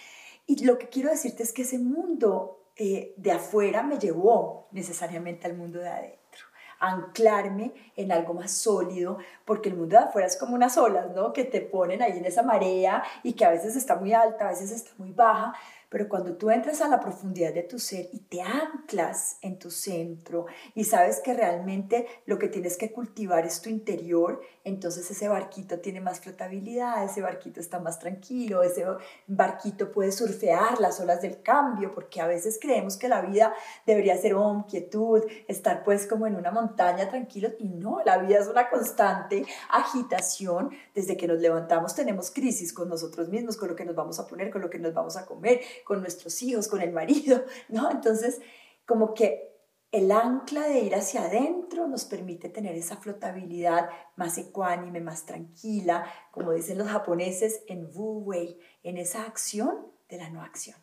Y 0.47 0.65
lo 0.65 0.79
que 0.79 0.89
quiero 0.89 1.11
decirte 1.11 1.43
es 1.43 1.53
que 1.53 1.63
ese 1.63 1.79
mundo 1.79 2.60
eh, 2.83 3.13
de 3.19 3.31
afuera 3.31 3.83
me 3.83 3.99
llevó 3.99 4.67
necesariamente 4.71 5.47
al 5.47 5.55
mundo 5.55 5.81
de 5.81 5.91
adentro, 5.91 6.47
anclarme 6.79 7.75
en 7.95 8.11
algo 8.11 8.33
más 8.33 8.53
sólido, 8.53 9.19
porque 9.45 9.69
el 9.69 9.77
mundo 9.77 9.99
de 9.99 10.05
afuera 10.05 10.27
es 10.27 10.39
como 10.39 10.55
unas 10.55 10.79
olas, 10.79 11.11
¿no? 11.15 11.35
Que 11.35 11.45
te 11.45 11.61
ponen 11.61 12.01
ahí 12.01 12.17
en 12.17 12.25
esa 12.25 12.43
marea 12.43 13.03
y 13.23 13.35
que 13.35 13.45
a 13.45 13.51
veces 13.51 13.77
está 13.77 13.97
muy 13.97 14.15
alta, 14.15 14.47
a 14.47 14.53
veces 14.53 14.71
está 14.71 14.93
muy 14.97 15.13
baja, 15.13 15.53
pero 15.91 16.09
cuando 16.09 16.37
tú 16.37 16.51
entras 16.51 16.81
a 16.81 16.89
la 16.89 17.01
profundidad 17.01 17.53
de 17.53 17.65
tu 17.65 17.79
ser 17.79 18.09
y 18.13 18.21
te 18.21 18.41
anclas 18.41 19.37
en 19.43 19.59
tu 19.59 19.71
centro 19.71 20.47
y 20.75 20.85
sabes 20.85 21.21
que 21.21 21.35
realmente 21.35 22.07
lo 22.27 22.39
que 22.39 22.49
tienes 22.49 22.77
que 22.77 22.93
cultivar 22.93 23.45
es 23.45 23.61
tu 23.61 23.69
interior, 23.69 24.41
entonces 24.63 25.11
ese 25.11 25.29
barquito 25.29 25.81
tiene 25.81 26.01
más 26.01 26.21
flotabilidad, 26.21 27.05
ese 27.05 27.23
barquito 27.23 27.59
está 27.61 27.81
más 27.81 27.99
tranquilo, 27.99 28.63
ese 28.63 28.87
barquito 29.27 29.91
puede 29.91 30.13
surfear 30.13 30.81
las 30.81 31.01
olas 31.01 31.23
del 31.23 31.43
cambio, 31.43 31.93
porque 31.93 32.21
a 32.21 32.27
veces 32.27 32.59
creemos 32.61 32.97
que 32.97 33.09
la 33.09 33.21
vida 33.21 33.53
debería 33.85 34.17
ser 34.17 34.35
oh, 34.35 34.65
quietud, 34.69 35.25
estar 35.49 35.83
pues 35.83 36.07
como 36.07 36.27
en 36.27 36.37
una 36.37 36.53
montaña 36.53 37.09
tranquilo 37.09 37.51
y 37.59 37.69
no, 37.69 38.01
la 38.05 38.19
vida 38.19 38.39
es 38.39 38.47
una 38.47 38.71
constante 38.71 39.45
agitación. 39.71 40.71
Desde 40.95 41.17
que 41.17 41.27
nos 41.27 41.41
levantamos 41.41 41.95
tenemos 41.97 42.31
crisis 42.31 42.73
con 42.73 42.89
nosotros 42.89 43.29
mismos, 43.29 43.57
con 43.57 43.69
lo 43.69 43.75
que 43.75 43.85
nos 43.85 43.97
vamos 43.97 44.21
a 44.21 44.27
poner, 44.29 44.51
con 44.51 44.61
lo 44.61 44.71
que 44.71 44.79
nos 44.79 44.95
vamos 44.95 45.17
a 45.17 45.27
comer, 45.27 45.61
con 45.85 46.01
nuestros 46.01 46.43
hijos, 46.43 46.69
con 46.69 46.81
el 46.81 46.93
marido, 46.93 47.45
¿no? 47.69 47.91
Entonces, 47.91 48.41
como 48.87 49.15
que 49.15 49.51
el 49.93 50.13
ancla 50.13 50.69
de 50.69 50.81
ir 50.81 50.95
hacia 50.95 51.25
adentro 51.25 51.89
nos 51.89 52.05
permite 52.05 52.49
tener 52.49 52.77
esa 52.77 52.97
flotabilidad 52.97 53.89
más 54.17 54.39
ecuánime, 54.39 55.01
más 55.01 55.27
tranquila, 55.27 56.05
como 56.31 56.53
dicen 56.53 56.79
los 56.79 56.89
japoneses, 56.89 57.63
en 57.67 57.89
Wu 57.93 58.23
Wei, 58.25 58.59
en 58.85 58.99
esa 58.99 59.25
acción 59.25 59.87
de 60.09 60.19
la 60.19 60.31
no 60.31 60.43
acción. 60.43 60.77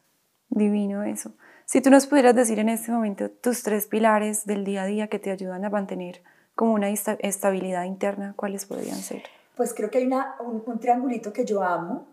Divino 0.49 1.03
eso. 1.03 1.33
Si 1.65 1.81
tú 1.81 1.89
nos 1.89 2.07
pudieras 2.07 2.35
decir 2.35 2.59
en 2.59 2.69
este 2.69 2.91
momento 2.91 3.29
tus 3.29 3.63
tres 3.63 3.87
pilares 3.87 4.45
del 4.45 4.65
día 4.65 4.83
a 4.83 4.85
día 4.85 5.07
que 5.07 5.19
te 5.19 5.31
ayudan 5.31 5.63
a 5.65 5.69
mantener 5.69 6.21
como 6.55 6.73
una 6.73 6.89
estabilidad 6.89 7.83
interna, 7.83 8.33
¿cuáles 8.35 8.65
podrían 8.65 8.97
ser? 8.97 9.23
Pues 9.55 9.73
creo 9.73 9.89
que 9.89 9.99
hay 9.99 10.05
una, 10.05 10.35
un, 10.39 10.63
un 10.65 10.79
triangulito 10.79 11.31
que 11.31 11.45
yo 11.45 11.63
amo, 11.63 12.07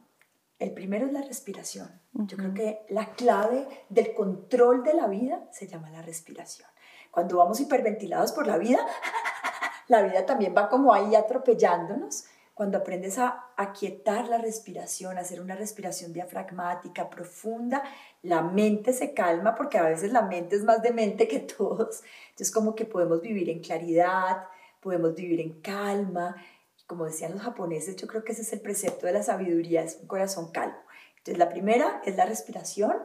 el 0.65 0.73
primero 0.73 1.07
es 1.07 1.13
la 1.13 1.23
respiración. 1.23 2.01
Yo 2.13 2.37
creo 2.37 2.55
que 2.55 2.87
la 2.89 3.13
clave 3.13 3.67
del 3.89 4.15
control 4.15 4.83
de 4.83 4.95
la 4.95 5.07
vida 5.07 5.47
se 5.53 5.67
llama 5.67 5.91
la 5.91 6.01
respiración. 6.01 6.69
Cuando 7.11 7.37
vamos 7.37 7.61
hiperventilados 7.61 8.33
por 8.33 8.47
la 8.47 8.57
vida, 8.57 8.79
la 9.89 10.03
vida 10.03 10.25
también 10.25 10.55
va 10.57 10.69
como 10.69 10.95
ahí 10.95 11.15
atropellándonos, 11.15 12.25
cuando 12.55 12.79
aprendes 12.79 13.19
a 13.19 13.51
aquietar 13.57 14.29
la 14.29 14.39
respiración, 14.39 15.19
a 15.19 15.23
hacer 15.23 15.41
una 15.41 15.57
respiración 15.57 16.13
diafragmática 16.13 17.11
profunda, 17.11 17.83
la 18.23 18.43
mente 18.43 18.93
se 18.93 19.13
calma 19.13 19.55
porque 19.57 19.77
a 19.77 19.83
veces 19.83 20.13
la 20.13 20.23
mente 20.23 20.57
es 20.57 20.65
más 20.65 20.81
demente 20.81 21.29
que 21.29 21.41
todos. 21.59 22.03
Entonces 22.31 22.53
como 22.53 22.75
que 22.75 22.87
podemos 22.87 23.21
vivir 23.21 23.51
en 23.51 23.61
claridad, 23.61 24.45
podemos 24.81 25.15
vivir 25.15 25.41
en 25.41 25.61
calma. 25.61 26.37
Como 26.87 27.07
decían 27.07 27.33
los 27.33 27.43
japoneses, 27.43 27.97
yo 27.97 28.07
creo 28.07 28.25
que 28.25 28.33
ese 28.33 28.43
es 28.43 28.53
el 28.53 28.61
precepto 28.61 29.07
de 29.07 29.13
la 29.13 29.23
sabiduría, 29.23 29.83
es 29.83 29.99
un 30.01 30.07
corazón 30.07 30.51
calmo. 30.53 30.79
Entonces 31.17 31.39
la 31.39 31.49
primera 31.49 32.03
es 32.05 32.17
la 32.17 32.27
respiración, 32.27 32.97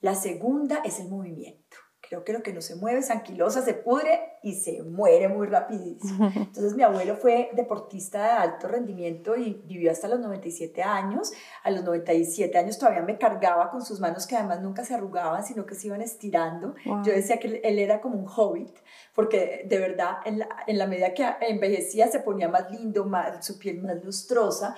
la 0.00 0.14
segunda 0.14 0.80
es 0.84 0.98
el 0.98 1.08
movimiento. 1.08 1.76
Creo 2.10 2.24
que 2.24 2.32
lo 2.32 2.42
que 2.42 2.52
no 2.52 2.60
se 2.60 2.74
mueve 2.74 2.98
es 2.98 3.10
anquilosa, 3.12 3.62
se 3.62 3.72
pudre 3.72 4.18
y 4.42 4.54
se 4.54 4.82
muere 4.82 5.28
muy 5.28 5.46
rapidísimo. 5.46 6.26
Entonces 6.34 6.74
mi 6.74 6.82
abuelo 6.82 7.14
fue 7.14 7.50
deportista 7.52 8.20
de 8.24 8.30
alto 8.30 8.66
rendimiento 8.66 9.36
y 9.36 9.62
vivió 9.64 9.92
hasta 9.92 10.08
los 10.08 10.18
97 10.18 10.82
años. 10.82 11.30
A 11.62 11.70
los 11.70 11.84
97 11.84 12.58
años 12.58 12.78
todavía 12.78 13.02
me 13.02 13.16
cargaba 13.16 13.70
con 13.70 13.84
sus 13.84 14.00
manos 14.00 14.26
que 14.26 14.34
además 14.34 14.60
nunca 14.60 14.84
se 14.84 14.92
arrugaban, 14.92 15.44
sino 15.44 15.64
que 15.64 15.76
se 15.76 15.86
iban 15.86 16.02
estirando. 16.02 16.74
Yo 16.84 17.12
decía 17.12 17.38
que 17.38 17.60
él 17.62 17.78
era 17.78 18.00
como 18.00 18.18
un 18.18 18.26
hobbit, 18.26 18.76
porque 19.14 19.64
de 19.68 19.78
verdad 19.78 20.16
en 20.24 20.40
la, 20.40 20.48
en 20.66 20.78
la 20.78 20.88
medida 20.88 21.14
que 21.14 21.24
envejecía 21.42 22.08
se 22.08 22.18
ponía 22.18 22.48
más 22.48 22.72
lindo, 22.72 23.04
más, 23.04 23.46
su 23.46 23.56
piel 23.56 23.80
más 23.82 24.04
lustrosa. 24.04 24.74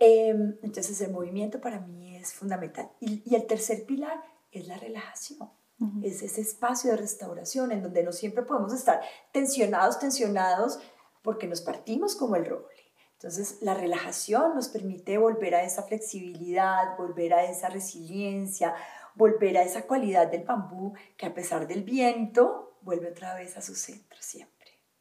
Em, 0.00 0.56
entonces 0.60 1.00
el 1.02 1.12
movimiento 1.12 1.60
para 1.60 1.78
mí 1.78 2.16
es 2.16 2.32
fundamental. 2.32 2.90
Y, 2.98 3.22
y 3.24 3.36
el 3.36 3.46
tercer 3.46 3.84
pilar 3.84 4.20
es 4.50 4.66
la 4.66 4.76
relajación. 4.76 5.48
Es 6.02 6.22
ese 6.22 6.40
espacio 6.40 6.90
de 6.90 6.96
restauración 6.96 7.72
en 7.72 7.82
donde 7.82 8.02
no 8.02 8.12
siempre 8.12 8.42
podemos 8.42 8.72
estar 8.72 9.00
tensionados, 9.32 9.98
tensionados, 9.98 10.78
porque 11.22 11.46
nos 11.46 11.60
partimos 11.60 12.14
como 12.16 12.36
el 12.36 12.44
roble. 12.44 12.84
Entonces, 13.14 13.58
la 13.62 13.74
relajación 13.74 14.54
nos 14.54 14.68
permite 14.68 15.16
volver 15.16 15.54
a 15.54 15.62
esa 15.62 15.82
flexibilidad, 15.82 16.96
volver 16.98 17.32
a 17.32 17.44
esa 17.44 17.70
resiliencia, 17.70 18.74
volver 19.14 19.56
a 19.56 19.62
esa 19.62 19.82
cualidad 19.86 20.30
del 20.30 20.44
bambú 20.44 20.92
que 21.16 21.26
a 21.26 21.34
pesar 21.34 21.66
del 21.66 21.84
viento 21.84 22.76
vuelve 22.82 23.10
otra 23.10 23.34
vez 23.34 23.56
a 23.56 23.62
su 23.62 23.74
centro 23.74 24.18
siempre. 24.20 24.53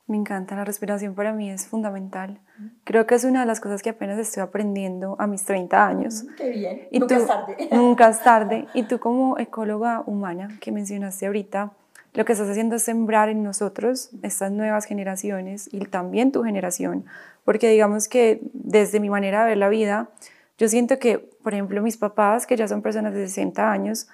Me 0.05 0.17
encanta, 0.17 0.55
la 0.55 0.65
respiración 0.65 1.15
para 1.15 1.31
mí 1.31 1.49
es 1.49 1.65
fundamental. 1.65 2.41
Creo 2.83 3.05
que 3.05 3.15
es 3.15 3.23
una 3.23 3.39
de 3.39 3.45
las 3.45 3.61
cosas 3.61 3.81
que 3.81 3.89
apenas 3.89 4.19
estoy 4.19 4.43
aprendiendo 4.43 5.15
a 5.17 5.27
mis 5.27 5.45
30 5.45 5.87
años. 5.87 6.25
Qué 6.35 6.49
bien, 6.49 6.87
y 6.91 6.99
nunca 6.99 7.15
es 7.15 7.27
tarde. 7.27 7.57
Nunca 7.71 8.09
es 8.09 8.19
tarde. 8.21 8.67
Y 8.73 8.83
tú 8.83 8.99
como 8.99 9.37
ecóloga 9.37 10.03
humana 10.05 10.57
que 10.59 10.73
mencionaste 10.73 11.25
ahorita, 11.25 11.71
lo 12.13 12.25
que 12.25 12.33
estás 12.33 12.49
haciendo 12.49 12.75
es 12.75 12.83
sembrar 12.83 13.29
en 13.29 13.43
nosotros 13.43 14.11
estas 14.21 14.51
nuevas 14.51 14.85
generaciones 14.85 15.69
y 15.71 15.79
también 15.85 16.31
tu 16.31 16.43
generación, 16.43 17.05
porque 17.43 17.69
digamos 17.69 18.07
que 18.07 18.41
desde 18.53 18.99
mi 18.99 19.09
manera 19.09 19.43
de 19.43 19.49
ver 19.49 19.57
la 19.57 19.69
vida, 19.69 20.09
yo 20.57 20.67
siento 20.67 20.99
que, 20.99 21.17
por 21.17 21.53
ejemplo, 21.53 21.81
mis 21.81 21.97
papás, 21.97 22.45
que 22.45 22.55
ya 22.55 22.67
son 22.67 22.81
personas 22.83 23.13
de 23.13 23.25
60 23.27 23.71
años, 23.71 24.07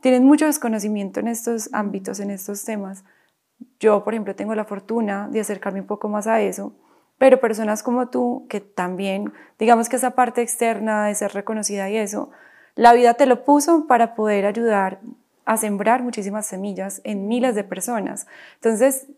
tienen 0.00 0.24
mucho 0.24 0.46
desconocimiento 0.46 1.20
en 1.20 1.28
estos 1.28 1.70
ámbitos, 1.72 2.18
en 2.18 2.30
estos 2.30 2.64
temas, 2.64 3.04
yo, 3.80 4.04
por 4.04 4.14
ejemplo, 4.14 4.34
tengo 4.34 4.54
la 4.54 4.64
fortuna 4.64 5.28
de 5.30 5.40
acercarme 5.40 5.80
un 5.80 5.86
poco 5.86 6.08
más 6.08 6.26
a 6.26 6.40
eso, 6.40 6.74
pero 7.18 7.40
personas 7.40 7.82
como 7.82 8.08
tú, 8.08 8.46
que 8.48 8.60
también, 8.60 9.32
digamos 9.58 9.88
que 9.88 9.96
esa 9.96 10.12
parte 10.12 10.42
externa 10.42 11.06
de 11.06 11.14
ser 11.14 11.32
reconocida 11.32 11.88
y 11.90 11.96
eso, 11.96 12.30
la 12.74 12.92
vida 12.92 13.14
te 13.14 13.26
lo 13.26 13.44
puso 13.44 13.86
para 13.86 14.14
poder 14.14 14.46
ayudar 14.46 15.00
a 15.44 15.56
sembrar 15.56 16.02
muchísimas 16.02 16.46
semillas 16.46 17.00
en 17.04 17.28
miles 17.28 17.54
de 17.54 17.64
personas. 17.64 18.26
Entonces, 18.56 19.08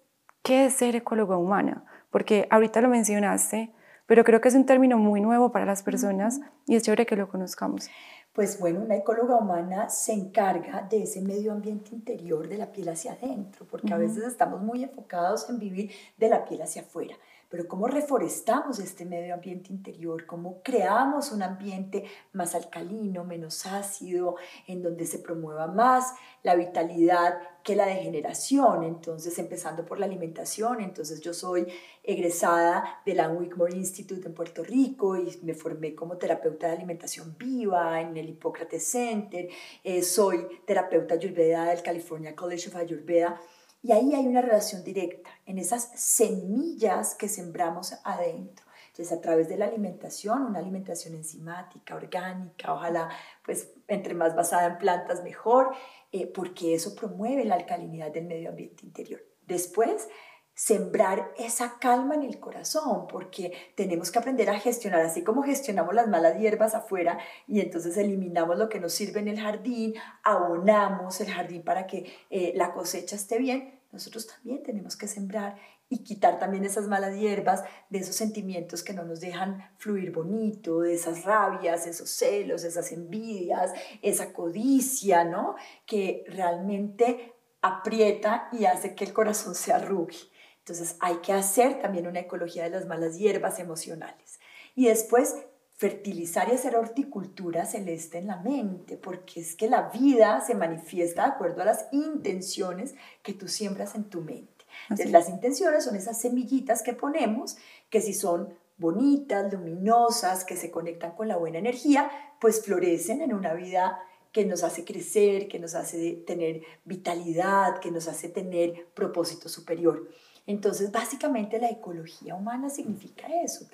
¿qué 0.42 0.66
es 0.66 0.74
ser 0.74 0.96
ecóloga 0.96 1.36
humana? 1.36 1.84
Porque 2.10 2.46
ahorita 2.50 2.80
lo 2.80 2.88
mencionaste, 2.88 3.72
pero 4.06 4.24
creo 4.24 4.40
que 4.40 4.48
es 4.48 4.54
un 4.54 4.66
término 4.66 4.98
muy 4.98 5.20
nuevo 5.20 5.52
para 5.52 5.64
las 5.64 5.82
personas 5.82 6.40
y 6.66 6.76
es 6.76 6.82
chévere 6.82 7.06
que 7.06 7.16
lo 7.16 7.28
conozcamos 7.28 7.88
pues 8.36 8.60
bueno, 8.60 8.80
una 8.80 8.96
ecóloga 8.96 9.34
humana 9.38 9.88
se 9.88 10.12
encarga 10.12 10.82
de 10.82 11.04
ese 11.04 11.22
medio 11.22 11.52
ambiente 11.52 11.94
interior 11.94 12.46
de 12.46 12.58
la 12.58 12.70
piel 12.70 12.90
hacia 12.90 13.12
adentro, 13.12 13.66
porque 13.66 13.94
a 13.94 13.96
veces 13.96 14.24
estamos 14.24 14.60
muy 14.60 14.84
enfocados 14.84 15.48
en 15.48 15.58
vivir 15.58 15.90
de 16.18 16.28
la 16.28 16.44
piel 16.44 16.60
hacia 16.60 16.82
afuera. 16.82 17.16
Pero 17.48 17.66
cómo 17.66 17.86
reforestamos 17.88 18.78
este 18.78 19.06
medio 19.06 19.32
ambiente 19.32 19.72
interior, 19.72 20.26
cómo 20.26 20.60
creamos 20.62 21.32
un 21.32 21.42
ambiente 21.42 22.04
más 22.34 22.54
alcalino, 22.54 23.24
menos 23.24 23.64
ácido, 23.64 24.36
en 24.66 24.82
donde 24.82 25.06
se 25.06 25.20
promueva 25.20 25.66
más 25.66 26.12
la 26.42 26.56
vitalidad 26.56 27.38
que 27.66 27.74
la 27.74 27.84
degeneración. 27.84 28.84
Entonces, 28.84 29.36
empezando 29.40 29.84
por 29.84 29.98
la 29.98 30.06
alimentación, 30.06 30.80
entonces 30.80 31.20
yo 31.20 31.34
soy 31.34 31.66
egresada 32.04 33.02
de 33.04 33.14
la 33.14 33.28
Wigmore 33.28 33.76
Institute 33.76 34.24
en 34.24 34.34
Puerto 34.34 34.62
Rico 34.62 35.16
y 35.16 35.36
me 35.42 35.52
formé 35.52 35.94
como 35.94 36.16
terapeuta 36.16 36.68
de 36.68 36.74
alimentación 36.76 37.36
viva 37.36 38.00
en 38.00 38.16
el 38.16 38.28
Hippocrates 38.30 38.86
Center, 38.86 39.48
eh, 39.82 40.02
soy 40.02 40.46
terapeuta 40.64 41.14
ayurveda 41.14 41.64
del 41.64 41.82
California 41.82 42.36
College 42.36 42.68
of 42.68 42.76
Ayurveda 42.76 43.40
y 43.82 43.90
ahí 43.90 44.14
hay 44.14 44.26
una 44.26 44.42
relación 44.42 44.84
directa 44.84 45.30
en 45.44 45.58
esas 45.58 45.90
semillas 45.96 47.16
que 47.16 47.28
sembramos 47.28 47.94
adentro. 48.04 48.65
Entonces, 48.96 49.18
a 49.18 49.20
través 49.20 49.46
de 49.50 49.58
la 49.58 49.66
alimentación, 49.66 50.42
una 50.42 50.58
alimentación 50.58 51.14
enzimática, 51.14 51.94
orgánica, 51.94 52.72
ojalá, 52.72 53.10
pues, 53.44 53.74
entre 53.88 54.14
más 54.14 54.34
basada 54.34 54.68
en 54.68 54.78
plantas, 54.78 55.22
mejor, 55.22 55.74
eh, 56.12 56.26
porque 56.26 56.74
eso 56.74 56.94
promueve 56.94 57.44
la 57.44 57.56
alcalinidad 57.56 58.10
del 58.10 58.24
medio 58.24 58.48
ambiente 58.48 58.86
interior. 58.86 59.20
Después, 59.46 60.08
sembrar 60.54 61.30
esa 61.36 61.78
calma 61.78 62.14
en 62.14 62.22
el 62.22 62.40
corazón, 62.40 63.06
porque 63.06 63.52
tenemos 63.74 64.10
que 64.10 64.18
aprender 64.18 64.48
a 64.48 64.58
gestionar, 64.58 65.02
así 65.02 65.22
como 65.22 65.42
gestionamos 65.42 65.94
las 65.94 66.08
malas 66.08 66.38
hierbas 66.38 66.74
afuera 66.74 67.18
y 67.46 67.60
entonces 67.60 67.98
eliminamos 67.98 68.56
lo 68.56 68.70
que 68.70 68.80
nos 68.80 68.94
sirve 68.94 69.20
en 69.20 69.28
el 69.28 69.38
jardín, 69.38 69.92
abonamos 70.22 71.20
el 71.20 71.30
jardín 71.30 71.62
para 71.62 71.86
que 71.86 72.10
eh, 72.30 72.54
la 72.56 72.72
cosecha 72.72 73.16
esté 73.16 73.36
bien, 73.36 73.78
nosotros 73.92 74.26
también 74.26 74.62
tenemos 74.62 74.96
que 74.96 75.06
sembrar 75.06 75.56
y 75.88 76.02
quitar 76.02 76.38
también 76.38 76.64
esas 76.64 76.88
malas 76.88 77.16
hierbas, 77.16 77.62
de 77.90 77.98
esos 77.98 78.16
sentimientos 78.16 78.82
que 78.82 78.92
no 78.92 79.04
nos 79.04 79.20
dejan 79.20 79.70
fluir 79.78 80.10
bonito, 80.10 80.80
de 80.80 80.94
esas 80.94 81.24
rabias, 81.24 81.86
esos 81.86 82.10
celos, 82.10 82.64
esas 82.64 82.90
envidias, 82.92 83.72
esa 84.02 84.32
codicia, 84.32 85.24
¿no? 85.24 85.54
Que 85.86 86.24
realmente 86.28 87.34
aprieta 87.62 88.48
y 88.52 88.64
hace 88.64 88.94
que 88.94 89.04
el 89.04 89.12
corazón 89.12 89.54
se 89.54 89.72
arrugue. 89.72 90.16
Entonces 90.58 90.96
hay 91.00 91.16
que 91.18 91.32
hacer 91.32 91.80
también 91.80 92.08
una 92.08 92.20
ecología 92.20 92.64
de 92.64 92.70
las 92.70 92.86
malas 92.86 93.18
hierbas 93.18 93.60
emocionales. 93.60 94.40
Y 94.74 94.86
después 94.86 95.36
fertilizar 95.76 96.48
y 96.48 96.52
hacer 96.52 96.74
horticultura 96.74 97.66
celeste 97.66 98.18
en 98.18 98.28
la 98.28 98.38
mente, 98.38 98.96
porque 98.96 99.40
es 99.40 99.54
que 99.54 99.68
la 99.68 99.90
vida 99.90 100.40
se 100.40 100.54
manifiesta 100.54 101.24
de 101.24 101.32
acuerdo 101.32 101.62
a 101.62 101.66
las 101.66 101.86
intenciones 101.92 102.94
que 103.22 103.34
tú 103.34 103.46
siembras 103.46 103.94
en 103.94 104.04
tu 104.04 104.22
mente. 104.22 104.55
Entonces, 104.84 105.10
las 105.10 105.28
intenciones 105.28 105.84
son 105.84 105.96
esas 105.96 106.20
semillitas 106.20 106.82
que 106.82 106.92
ponemos, 106.92 107.56
que 107.90 108.00
si 108.00 108.14
son 108.14 108.54
bonitas, 108.78 109.52
luminosas, 109.52 110.44
que 110.44 110.56
se 110.56 110.70
conectan 110.70 111.12
con 111.12 111.28
la 111.28 111.36
buena 111.36 111.58
energía, 111.58 112.10
pues 112.40 112.62
florecen 112.62 113.22
en 113.22 113.32
una 113.32 113.54
vida 113.54 113.98
que 114.32 114.44
nos 114.44 114.64
hace 114.64 114.84
crecer, 114.84 115.48
que 115.48 115.58
nos 115.58 115.74
hace 115.74 116.12
tener 116.26 116.60
vitalidad, 116.84 117.80
que 117.80 117.90
nos 117.90 118.06
hace 118.06 118.28
tener 118.28 118.86
propósito 118.92 119.48
superior. 119.48 120.08
Entonces, 120.46 120.92
básicamente 120.92 121.58
la 121.58 121.70
ecología 121.70 122.34
humana 122.34 122.70
significa 122.70 123.26
eso, 123.42 123.66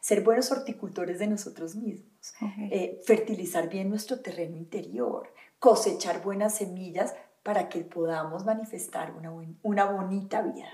ser 0.00 0.22
buenos 0.22 0.50
horticultores 0.50 1.20
de 1.20 1.28
nosotros 1.28 1.76
mismos, 1.76 2.34
eh, 2.70 3.00
fertilizar 3.04 3.68
bien 3.68 3.88
nuestro 3.88 4.20
terreno 4.20 4.56
interior, 4.56 5.32
cosechar 5.58 6.22
buenas 6.22 6.56
semillas 6.56 7.14
para 7.46 7.68
que 7.68 7.82
podamos 7.82 8.44
manifestar 8.44 9.12
una, 9.12 9.30
una 9.62 9.84
bonita 9.84 10.42
vida. 10.42 10.66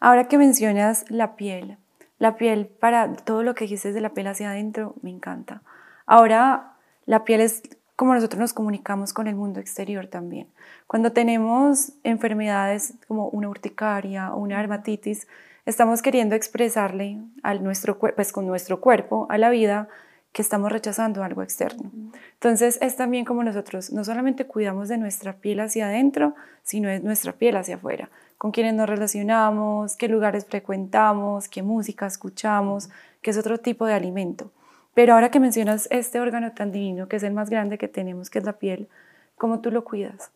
Ahora 0.00 0.28
que 0.28 0.36
mencionas 0.36 1.10
la 1.10 1.34
piel, 1.34 1.78
la 2.18 2.36
piel 2.36 2.66
para 2.66 3.10
todo 3.14 3.42
lo 3.42 3.54
que 3.54 3.64
dijiste 3.64 3.94
de 3.94 4.02
la 4.02 4.12
piel 4.12 4.26
hacia 4.26 4.50
adentro, 4.50 4.94
me 5.00 5.08
encanta. 5.08 5.62
Ahora, 6.04 6.74
la 7.06 7.24
piel 7.24 7.40
es 7.40 7.62
como 7.96 8.12
nosotros 8.12 8.38
nos 8.38 8.52
comunicamos 8.52 9.14
con 9.14 9.28
el 9.28 9.34
mundo 9.34 9.60
exterior 9.60 10.08
también. 10.08 10.48
Cuando 10.86 11.12
tenemos 11.12 11.94
enfermedades 12.04 12.92
como 13.08 13.28
una 13.28 13.48
urticaria 13.48 14.34
o 14.34 14.40
una 14.40 14.58
dermatitis, 14.58 15.26
estamos 15.64 16.02
queriendo 16.02 16.34
expresarle 16.34 17.16
al 17.42 17.64
nuestro, 17.64 17.98
pues 17.98 18.30
con 18.30 18.46
nuestro 18.46 18.82
cuerpo, 18.82 19.26
a 19.30 19.38
la 19.38 19.48
vida, 19.48 19.88
que 20.32 20.42
estamos 20.42 20.70
rechazando 20.70 21.24
algo 21.24 21.42
externo. 21.42 21.90
Entonces 22.34 22.78
es 22.80 22.96
también 22.96 23.24
como 23.24 23.42
nosotros 23.42 23.92
no 23.92 24.04
solamente 24.04 24.46
cuidamos 24.46 24.88
de 24.88 24.98
nuestra 24.98 25.34
piel 25.34 25.60
hacia 25.60 25.86
adentro, 25.86 26.34
sino 26.62 26.88
de 26.88 27.00
nuestra 27.00 27.32
piel 27.32 27.56
hacia 27.56 27.76
afuera, 27.76 28.10
con 28.38 28.52
quienes 28.52 28.74
nos 28.74 28.88
relacionamos, 28.88 29.96
qué 29.96 30.08
lugares 30.08 30.46
frecuentamos, 30.46 31.48
qué 31.48 31.62
música 31.62 32.06
escuchamos, 32.06 32.90
qué 33.22 33.30
es 33.30 33.38
otro 33.38 33.58
tipo 33.58 33.86
de 33.86 33.94
alimento. 33.94 34.52
Pero 34.94 35.14
ahora 35.14 35.30
que 35.30 35.40
mencionas 35.40 35.88
este 35.90 36.20
órgano 36.20 36.52
tan 36.52 36.72
divino, 36.72 37.08
que 37.08 37.16
es 37.16 37.22
el 37.22 37.32
más 37.32 37.50
grande 37.50 37.78
que 37.78 37.88
tenemos, 37.88 38.30
que 38.30 38.38
es 38.38 38.44
la 38.44 38.54
piel, 38.54 38.88
¿cómo 39.36 39.60
tú 39.60 39.70
lo 39.70 39.84
cuidas? 39.84 40.30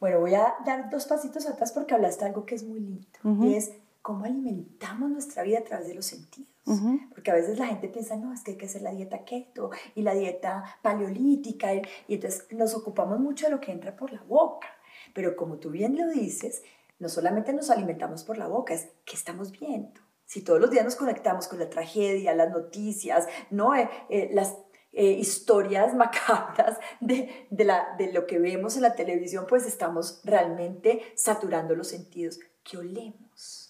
Bueno, 0.00 0.20
voy 0.20 0.34
a 0.34 0.54
dar 0.64 0.90
dos 0.90 1.06
pasitos 1.06 1.46
atrás 1.46 1.72
porque 1.72 1.94
hablaste 1.94 2.24
de 2.24 2.30
algo 2.30 2.44
que 2.44 2.54
es 2.54 2.64
muy 2.64 2.80
lindo 2.80 3.46
y 3.46 3.54
es 3.54 3.72
cómo 4.02 4.24
alimentamos 4.24 5.10
nuestra 5.10 5.42
vida 5.42 5.58
a 5.58 5.64
través 5.64 5.88
de 5.88 5.94
los 5.94 6.06
sentidos. 6.06 6.48
Porque 7.10 7.30
a 7.30 7.34
veces 7.34 7.58
la 7.58 7.66
gente 7.66 7.88
piensa, 7.88 8.16
no, 8.16 8.32
es 8.32 8.42
que 8.42 8.52
hay 8.52 8.56
que 8.58 8.66
hacer 8.66 8.82
la 8.82 8.92
dieta 8.92 9.24
keto 9.24 9.70
y 9.94 10.02
la 10.02 10.14
dieta 10.14 10.64
paleolítica, 10.82 11.74
y, 11.74 11.82
y 12.08 12.14
entonces 12.14 12.46
nos 12.52 12.74
ocupamos 12.74 13.18
mucho 13.20 13.46
de 13.46 13.52
lo 13.52 13.60
que 13.60 13.72
entra 13.72 13.96
por 13.96 14.12
la 14.12 14.22
boca. 14.22 14.68
Pero 15.14 15.36
como 15.36 15.58
tú 15.58 15.70
bien 15.70 15.96
lo 15.96 16.06
dices, 16.08 16.62
no 16.98 17.08
solamente 17.08 17.52
nos 17.52 17.70
alimentamos 17.70 18.24
por 18.24 18.38
la 18.38 18.48
boca, 18.48 18.74
es 18.74 18.88
que 19.04 19.16
estamos 19.16 19.52
viendo. 19.52 20.00
Si 20.24 20.42
todos 20.42 20.60
los 20.60 20.70
días 20.70 20.84
nos 20.84 20.96
conectamos 20.96 21.48
con 21.48 21.58
la 21.58 21.70
tragedia, 21.70 22.34
las 22.34 22.50
noticias, 22.50 23.26
¿no? 23.50 23.74
Eh, 23.74 23.88
eh, 24.10 24.30
las 24.32 24.56
eh, 24.92 25.12
historias 25.12 25.94
macabras 25.96 26.78
de, 27.00 27.46
de, 27.50 27.64
la, 27.64 27.94
de 27.96 28.12
lo 28.12 28.26
que 28.26 28.38
vemos 28.38 28.76
en 28.76 28.82
la 28.82 28.94
televisión, 28.94 29.46
pues 29.48 29.66
estamos 29.66 30.20
realmente 30.24 31.00
saturando 31.14 31.74
los 31.74 31.88
sentidos. 31.88 32.38
¿Qué 32.62 32.76
olemos? 32.76 33.27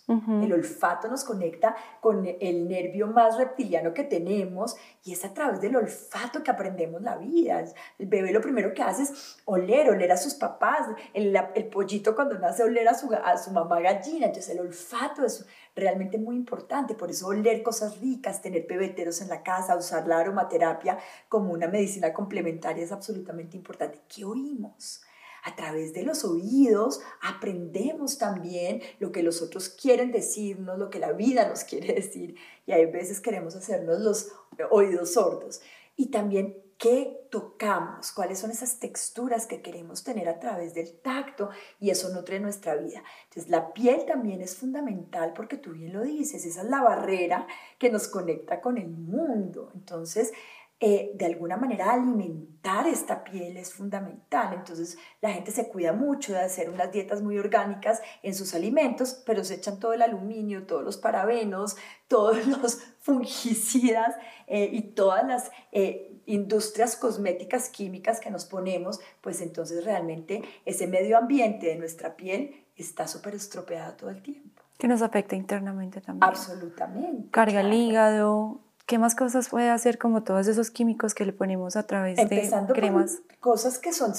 El 0.08 0.54
olfato 0.54 1.06
nos 1.06 1.22
conecta 1.22 1.76
con 2.00 2.26
el 2.26 2.66
nervio 2.66 3.08
más 3.08 3.36
reptiliano 3.36 3.92
que 3.92 4.04
tenemos 4.04 4.74
y 5.04 5.12
es 5.12 5.22
a 5.26 5.34
través 5.34 5.60
del 5.60 5.76
olfato 5.76 6.42
que 6.42 6.50
aprendemos 6.50 7.02
la 7.02 7.16
vida. 7.18 7.62
El 7.98 8.06
bebé 8.06 8.32
lo 8.32 8.40
primero 8.40 8.72
que 8.72 8.82
hace 8.82 9.02
es 9.02 9.36
oler, 9.44 9.90
oler 9.90 10.10
a 10.10 10.16
sus 10.16 10.32
papás. 10.32 10.86
El, 11.12 11.36
pollito 11.70 12.14
cuando 12.14 12.38
nace 12.38 12.62
oler 12.62 12.88
a 12.88 12.94
su, 12.94 13.12
a 13.12 13.36
su 13.36 13.50
mamá 13.50 13.80
gallina. 13.80 14.28
Entonces 14.28 14.54
el 14.54 14.60
olfato 14.60 15.26
es 15.26 15.44
realmente 15.76 16.16
muy 16.16 16.36
importante. 16.36 16.94
Por 16.94 17.10
eso 17.10 17.26
oler 17.26 17.62
cosas 17.62 18.00
ricas, 18.00 18.40
tener 18.40 18.66
pebeteros 18.66 19.20
en 19.20 19.28
la 19.28 19.42
casa, 19.42 19.76
usar 19.76 20.06
la 20.06 20.20
aromaterapia 20.20 20.98
como 21.28 21.52
una 21.52 21.68
medicina 21.68 22.14
complementaria 22.14 22.82
es 22.82 22.92
absolutamente 22.92 23.58
importante. 23.58 24.00
¿Qué 24.08 24.24
oímos? 24.24 25.02
A 25.48 25.56
través 25.56 25.94
de 25.94 26.02
los 26.02 26.24
oídos 26.24 27.00
aprendemos 27.22 28.18
también 28.18 28.82
lo 28.98 29.12
que 29.12 29.22
los 29.22 29.40
otros 29.40 29.70
quieren 29.70 30.12
decirnos, 30.12 30.78
lo 30.78 30.90
que 30.90 30.98
la 30.98 31.12
vida 31.12 31.48
nos 31.48 31.64
quiere 31.68 31.94
decir 31.94 32.36
y 32.66 32.72
hay 32.72 32.86
veces 32.86 33.20
queremos 33.20 33.56
hacernos 33.56 34.00
los 34.00 34.28
oídos 34.70 35.14
sordos. 35.14 35.62
Y 35.96 36.10
también 36.10 36.62
qué 36.76 37.26
tocamos, 37.30 38.12
cuáles 38.12 38.38
son 38.38 38.50
esas 38.50 38.78
texturas 38.78 39.46
que 39.46 39.62
queremos 39.62 40.04
tener 40.04 40.28
a 40.28 40.38
través 40.38 40.74
del 40.74 40.92
tacto 41.00 41.50
y 41.80 41.90
eso 41.90 42.10
nutre 42.10 42.38
nuestra 42.40 42.76
vida. 42.76 43.02
Entonces 43.24 43.50
la 43.50 43.72
piel 43.72 44.04
también 44.06 44.40
es 44.40 44.54
fundamental 44.54 45.32
porque 45.34 45.56
tú 45.56 45.72
bien 45.72 45.92
lo 45.92 46.02
dices, 46.02 46.44
esa 46.44 46.62
es 46.62 46.68
la 46.68 46.82
barrera 46.82 47.46
que 47.78 47.90
nos 47.90 48.06
conecta 48.06 48.60
con 48.60 48.78
el 48.78 48.90
mundo. 48.90 49.72
Entonces 49.74 50.32
eh, 50.80 51.10
de 51.14 51.26
alguna 51.26 51.56
manera 51.56 51.92
alimentar 51.92 52.86
esta 52.86 53.24
piel 53.24 53.56
es 53.56 53.72
fundamental. 53.72 54.54
Entonces 54.54 54.96
la 55.20 55.32
gente 55.32 55.50
se 55.50 55.68
cuida 55.68 55.92
mucho 55.92 56.32
de 56.32 56.40
hacer 56.40 56.70
unas 56.70 56.92
dietas 56.92 57.20
muy 57.20 57.36
orgánicas 57.36 58.00
en 58.22 58.32
sus 58.32 58.54
alimentos, 58.54 59.20
pero 59.26 59.42
se 59.42 59.54
echan 59.54 59.80
todo 59.80 59.92
el 59.92 60.02
aluminio, 60.02 60.66
todos 60.66 60.84
los 60.84 60.96
parabenos, 60.96 61.76
todos 62.08 62.46
los 62.46 62.76
fungicidas 63.00 64.14
eh, 64.46 64.70
y 64.72 64.82
todas 64.82 65.26
las 65.26 65.50
eh, 65.72 66.20
industrias 66.26 66.94
cosméticas 66.94 67.70
químicas 67.70 68.20
que 68.20 68.30
nos 68.30 68.44
ponemos, 68.44 69.00
pues 69.20 69.40
entonces 69.40 69.84
realmente 69.84 70.42
ese 70.64 70.86
medio 70.86 71.18
ambiente 71.18 71.66
de 71.66 71.76
nuestra 71.76 72.16
piel 72.16 72.66
está 72.76 73.08
súper 73.08 73.34
estropeado 73.34 73.94
todo 73.94 74.10
el 74.10 74.22
tiempo. 74.22 74.62
Que 74.78 74.86
nos 74.86 75.02
afecta 75.02 75.34
internamente 75.34 76.00
también. 76.00 76.22
Absolutamente. 76.22 77.30
Carga 77.32 77.62
el 77.62 77.72
hígado, 77.72 78.60
¿Qué 78.88 78.96
más 78.96 79.14
cosas 79.14 79.50
puede 79.50 79.68
hacer 79.68 79.98
como 79.98 80.22
todos 80.22 80.46
esos 80.46 80.70
químicos 80.70 81.14
que 81.14 81.26
le 81.26 81.34
ponemos 81.34 81.76
a 81.76 81.82
través 81.82 82.16
de 82.16 82.50
cremas? 82.72 83.20
cosas 83.38 83.78
que 83.78 83.92
son 83.92 84.14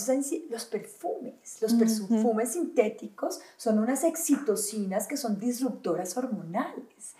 los 0.49 0.65
perfumes. 0.65 1.57
Los 1.59 1.73
perfumes 1.73 2.53
sintéticos 2.53 3.41
son 3.57 3.79
unas 3.79 4.03
excitocinas 4.03 5.07
que 5.07 5.17
son 5.17 5.39
disruptoras 5.39 6.15
hormonales. 6.17 7.15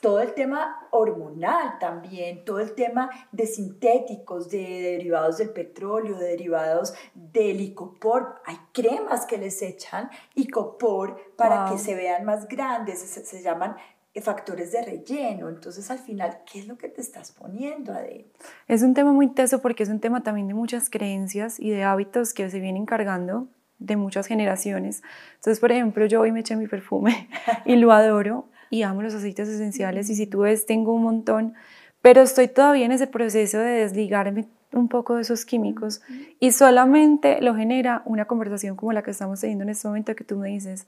Todo 0.00 0.20
el 0.20 0.32
tema 0.32 0.88
hormonal 0.90 1.78
también, 1.78 2.44
todo 2.44 2.60
el 2.60 2.74
tema 2.74 3.10
de 3.32 3.46
sintéticos, 3.46 4.50
de 4.50 4.80
derivados 4.82 5.36
del 5.38 5.50
petróleo, 5.50 6.18
de 6.18 6.26
derivados 6.26 6.94
del 7.14 7.60
icopor. 7.60 8.40
Hay 8.46 8.58
cremas 8.72 9.26
que 9.26 9.36
les 9.36 9.60
echan 9.60 10.10
icopor 10.34 11.18
para 11.36 11.70
que 11.70 11.78
se 11.78 11.94
vean 11.94 12.24
más 12.24 12.48
grandes, 12.48 13.00
se, 13.00 13.24
se 13.24 13.42
llaman 13.42 13.76
factores 14.20 14.72
de 14.72 14.82
relleno. 14.82 15.48
Entonces, 15.48 15.90
al 15.90 15.98
final, 15.98 16.38
¿qué 16.50 16.60
es 16.60 16.68
lo 16.68 16.78
que 16.78 16.88
te 16.88 17.00
estás 17.00 17.32
poniendo 17.32 17.92
adentro? 17.92 18.46
Es 18.68 18.82
un 18.82 18.94
tema 18.94 19.12
muy 19.12 19.28
teso 19.28 19.60
porque 19.60 19.82
es 19.82 19.88
un 19.88 20.00
tema 20.00 20.22
también 20.22 20.46
de 20.46 20.54
muchas 20.54 20.88
creencias 20.88 21.58
y 21.58 21.70
de 21.70 21.84
hábitos 21.84 22.32
que 22.32 22.48
se 22.50 22.60
vienen 22.60 22.86
cargando 22.86 23.48
de 23.78 23.96
muchas 23.96 24.26
generaciones. 24.26 25.02
Entonces, 25.36 25.60
por 25.60 25.72
ejemplo, 25.72 26.06
yo 26.06 26.20
hoy 26.20 26.32
me 26.32 26.40
eché 26.40 26.56
mi 26.56 26.66
perfume 26.66 27.28
y 27.64 27.76
lo 27.76 27.92
adoro 27.92 28.48
y 28.70 28.82
amo 28.82 29.02
los 29.02 29.14
aceites 29.14 29.48
esenciales 29.48 30.08
y 30.10 30.16
si 30.16 30.26
tú 30.26 30.40
ves, 30.40 30.66
tengo 30.66 30.94
un 30.94 31.02
montón, 31.02 31.54
pero 32.00 32.22
estoy 32.22 32.48
todavía 32.48 32.86
en 32.86 32.92
ese 32.92 33.06
proceso 33.06 33.58
de 33.58 33.72
desligarme 33.72 34.46
un 34.72 34.88
poco 34.88 35.16
de 35.16 35.22
esos 35.22 35.44
químicos 35.44 36.02
y 36.40 36.50
solamente 36.50 37.40
lo 37.40 37.54
genera 37.54 38.02
una 38.04 38.24
conversación 38.24 38.76
como 38.76 38.92
la 38.92 39.02
que 39.02 39.12
estamos 39.12 39.40
teniendo 39.40 39.62
en 39.62 39.70
este 39.70 39.86
momento 39.86 40.16
que 40.16 40.24
tú 40.24 40.36
me 40.36 40.48
dices, 40.48 40.86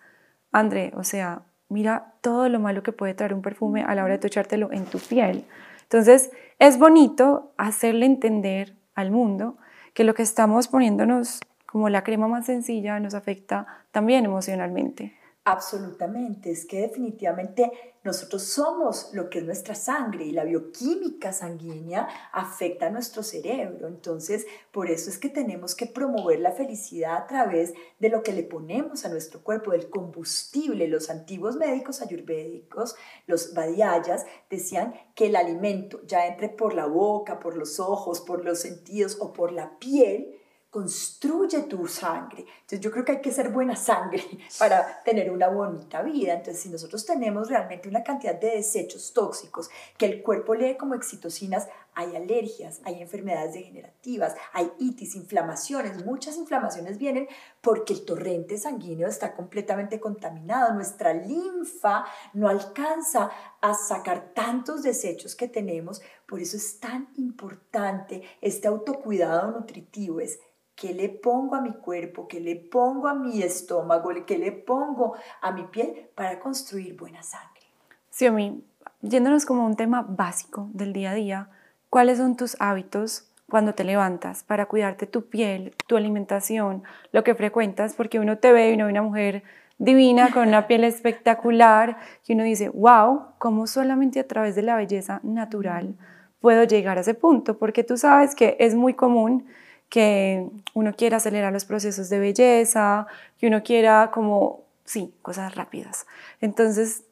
André, 0.51 0.93
o 0.97 1.05
sea, 1.05 1.43
mira 1.69 2.15
todo 2.21 2.49
lo 2.49 2.61
malo 2.61 2.83
que 2.83 2.93
puede 2.93 3.15
traer 3.15 3.35
un 3.35 3.43
perfume 3.43 3.83
a 3.83 3.95
la 3.95 4.05
hora 4.05 4.15
de 4.15 4.19
tú 4.19 4.27
echártelo 4.27 4.73
en 4.73 4.85
tu 4.85 4.99
piel. 4.99 5.45
Entonces, 5.83 6.31
es 6.59 6.79
bonito 6.79 7.53
hacerle 7.57 8.07
entender 8.07 8.75
al 8.95 9.11
mundo 9.11 9.57
que 9.95 10.05
lo 10.05 10.15
que 10.15 10.23
estamos 10.23 10.69
poniéndonos 10.69 11.41
como 11.67 11.89
la 11.89 12.05
crema 12.05 12.29
más 12.29 12.47
sencilla 12.47 13.01
nos 13.01 13.15
afecta 13.15 13.67
también 13.91 14.25
emocionalmente. 14.25 15.16
Absolutamente, 15.49 16.51
es 16.51 16.67
que 16.67 16.81
definitivamente 16.81 17.71
nosotros 18.03 18.43
somos 18.43 19.11
lo 19.13 19.31
que 19.31 19.39
es 19.39 19.45
nuestra 19.45 19.77
sangre 19.77 20.25
y 20.25 20.33
la 20.33 20.43
bioquímica 20.43 21.33
sanguínea 21.33 22.09
afecta 22.33 22.89
a 22.89 22.91
nuestro 22.91 23.23
cerebro. 23.23 23.87
Entonces, 23.87 24.45
por 24.73 24.91
eso 24.91 25.09
es 25.09 25.19
que 25.19 25.29
tenemos 25.29 25.77
que 25.77 25.87
promover 25.87 26.41
la 26.41 26.51
felicidad 26.51 27.17
a 27.17 27.27
través 27.29 27.75
de 28.01 28.09
lo 28.09 28.25
que 28.25 28.33
le 28.33 28.43
ponemos 28.43 29.05
a 29.05 29.09
nuestro 29.09 29.45
cuerpo, 29.45 29.71
del 29.71 29.89
combustible. 29.89 30.89
Los 30.89 31.11
antiguos 31.11 31.55
médicos 31.55 32.03
ayurvédicos, 32.03 32.97
los 33.29 33.55
vadiayas, 33.55 34.27
decían 34.51 34.95
que 35.15 35.27
el 35.27 35.37
alimento 35.37 36.01
ya 36.09 36.27
entre 36.27 36.49
por 36.49 36.75
la 36.75 36.87
boca, 36.87 37.39
por 37.39 37.57
los 37.57 37.79
ojos, 37.79 38.21
por 38.21 38.45
los 38.45 38.59
sentidos 38.59 39.17
o 39.21 39.33
por 39.33 39.53
la 39.53 39.79
piel, 39.79 40.41
construye 40.77 41.63
tu 41.63 41.89
sangre. 41.89 42.41
Entonces 42.41 42.81
yo 42.81 42.91
creo 42.91 43.03
que 43.03 43.13
hay 43.13 43.21
que 43.23 43.33
ser 43.33 43.49
buena 43.49 43.75
sangre 43.75 44.23
para 44.59 45.03
tener 45.05 45.31
una 45.31 45.49
bonita 45.49 46.03
vida. 46.03 46.35
Entonces 46.35 46.63
si 46.63 46.69
nosotros 46.69 47.07
tenemos 47.07 47.49
realmente 47.49 47.89
una 47.89 48.05
cantidad 48.05 48.39
de 48.39 48.57
desechos 48.57 49.15
tóxicos 49.15 49.71
que 49.97 50.05
el 50.05 50.23
cuerpo 50.23 50.55
lee 50.55 50.77
como 50.77 50.95
excitocinas, 50.95 51.67
hay 51.95 52.15
alergias, 52.15 52.83
hay 52.85 53.01
enfermedades 53.01 53.55
degenerativas, 53.55 54.35
hay 54.53 54.71
itis, 54.79 55.17
inflamaciones. 55.17 56.05
Muchas 56.05 56.37
inflamaciones 56.37 56.99
vienen 56.99 57.27
porque 57.63 57.95
el 57.95 58.05
torrente 58.05 58.59
sanguíneo 58.59 59.09
está 59.09 59.35
completamente 59.35 59.99
contaminado. 59.99 60.75
Nuestra 60.75 61.15
linfa 61.15 62.05
no 62.35 62.51
alcanza 62.51 63.31
a 63.63 63.73
sacar 63.73 64.35
tantos 64.35 64.83
desechos 64.83 65.35
que 65.35 65.49
tenemos. 65.49 66.03
Por 66.27 66.39
eso 66.39 66.59
es 66.59 66.79
tan 66.81 67.09
importante 67.17 68.23
este 68.43 68.69
autocuidado 68.69 69.53
nutritivo. 69.53 70.21
Es 70.21 70.39
¿Qué 70.77 70.93
le 70.93 71.09
pongo 71.09 71.55
a 71.55 71.63
mi 71.63 71.73
cuerpo? 71.73 72.29
¿Qué 72.29 72.39
le 72.39 72.55
pongo 72.55 73.09
a 73.09 73.15
mi 73.15 73.43
estómago? 73.43 74.11
¿Qué 74.27 74.37
le 74.37 74.53
pongo 74.53 75.15
a 75.41 75.51
mi 75.51 75.63
piel 75.65 76.11
para 76.15 76.39
construir 76.39 76.95
buena 76.95 77.23
sangre? 77.23 77.63
Sí, 78.11 78.27
a 78.27 78.31
mí, 78.31 78.63
yéndonos 79.01 79.47
como 79.47 79.65
un 79.65 79.75
tema 79.75 80.05
básico 80.07 80.69
del 80.75 80.93
día 80.93 81.13
a 81.13 81.15
día, 81.15 81.49
¿cuáles 81.89 82.19
son 82.19 82.37
tus 82.37 82.61
hábitos 82.61 83.27
cuando 83.49 83.75
te 83.75 83.85
levantas 83.85 84.45
para 84.45 84.67
cuidarte 84.67 85.07
tu 85.07 85.31
piel, 85.31 85.75
tu 85.87 85.97
alimentación, 85.97 86.83
lo 87.11 87.25
que 87.25 87.35
frecuentas? 87.35 87.95
Porque 87.95 88.21
uno 88.21 88.37
te 88.37 88.53
ve 88.53 88.71
y 88.71 88.75
uno 88.75 88.85
ve 88.85 88.91
una 88.91 89.03
mujer 89.03 89.45
divina 89.79 90.31
con 90.31 90.47
una 90.47 90.67
piel 90.67 90.85
espectacular 90.85 91.97
y 92.27 92.35
uno 92.35 92.45
dice, 92.45 92.69
wow, 92.69 93.29
¿cómo 93.39 93.67
solamente 93.67 94.21
a 94.21 94.29
través 94.29 94.55
de 94.55 94.63
la 94.63 94.77
belleza 94.77 95.21
natural 95.23 95.97
puedo 96.41 96.65
llegar 96.65 96.99
a 96.99 97.01
ese 97.01 97.15
punto? 97.15 97.57
Porque 97.57 97.83
tú 97.83 97.97
sabes 97.97 98.35
que 98.35 98.59
es 98.61 98.75
muy 98.75 98.93
común 98.93 99.47
que 99.89 100.49
uno 100.75 100.95
quiera 100.95 101.19
acelerar 101.19 101.53
los 101.53 101.65
procesos 101.65 102.09
de 102.09 102.19
belleza, 102.19 103.07
que 103.39 103.47
uno 103.47 103.63
quiera 103.63 104.11
como, 104.13 104.65
sí, 104.85 105.15
cosas 105.23 105.55
rápidas. 105.55 106.07
Entonces, 106.41 107.05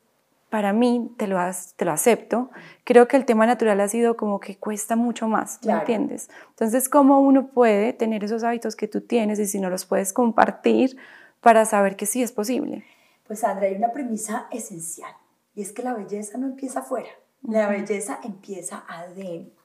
para 0.54 0.72
mí, 0.72 1.12
te 1.16 1.26
lo, 1.26 1.36
te 1.74 1.84
lo 1.84 1.90
acepto, 1.90 2.50
creo 2.84 3.08
que 3.08 3.16
el 3.16 3.24
tema 3.24 3.44
natural 3.44 3.80
ha 3.80 3.88
sido 3.88 4.16
como 4.16 4.38
que 4.38 4.56
cuesta 4.56 4.94
mucho 4.94 5.26
más, 5.26 5.58
¿me 5.64 5.72
entiendes? 5.72 6.30
Entonces, 6.50 6.88
¿cómo 6.88 7.18
uno 7.18 7.48
puede 7.48 7.92
tener 7.92 8.22
esos 8.22 8.44
hábitos 8.44 8.76
que 8.76 8.86
tú 8.86 9.00
tienes 9.00 9.40
y 9.40 9.46
si 9.46 9.58
no 9.58 9.68
los 9.68 9.84
puedes 9.84 10.12
compartir 10.12 10.96
para 11.40 11.64
saber 11.64 11.96
que 11.96 12.06
sí 12.06 12.22
es 12.22 12.30
posible? 12.30 12.84
Pues, 13.26 13.40
Sandra, 13.40 13.66
hay 13.66 13.74
una 13.74 13.90
premisa 13.90 14.46
esencial 14.52 15.10
y 15.56 15.62
es 15.62 15.72
que 15.72 15.82
la 15.82 15.92
belleza 15.92 16.38
no 16.38 16.46
empieza 16.46 16.80
afuera, 16.80 17.10
la 17.42 17.68
belleza 17.68 18.20
empieza 18.22 18.84
adentro. 18.86 19.63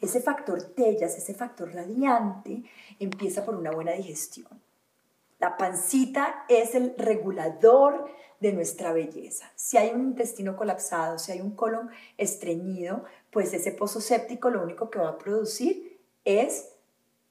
Ese 0.00 0.20
factor 0.20 0.62
tellas, 0.62 1.16
ese 1.16 1.34
factor 1.34 1.72
radiante, 1.72 2.62
empieza 2.98 3.44
por 3.44 3.54
una 3.54 3.70
buena 3.70 3.92
digestión. 3.92 4.48
La 5.38 5.56
pancita 5.56 6.44
es 6.48 6.74
el 6.74 6.94
regulador 6.96 8.10
de 8.40 8.52
nuestra 8.52 8.92
belleza. 8.92 9.50
Si 9.54 9.76
hay 9.76 9.90
un 9.90 10.02
intestino 10.02 10.56
colapsado, 10.56 11.18
si 11.18 11.32
hay 11.32 11.40
un 11.40 11.54
colon 11.54 11.90
estreñido, 12.16 13.04
pues 13.30 13.52
ese 13.54 13.72
pozo 13.72 14.00
séptico 14.00 14.50
lo 14.50 14.62
único 14.62 14.90
que 14.90 14.98
va 14.98 15.10
a 15.10 15.18
producir 15.18 16.00
es 16.24 16.70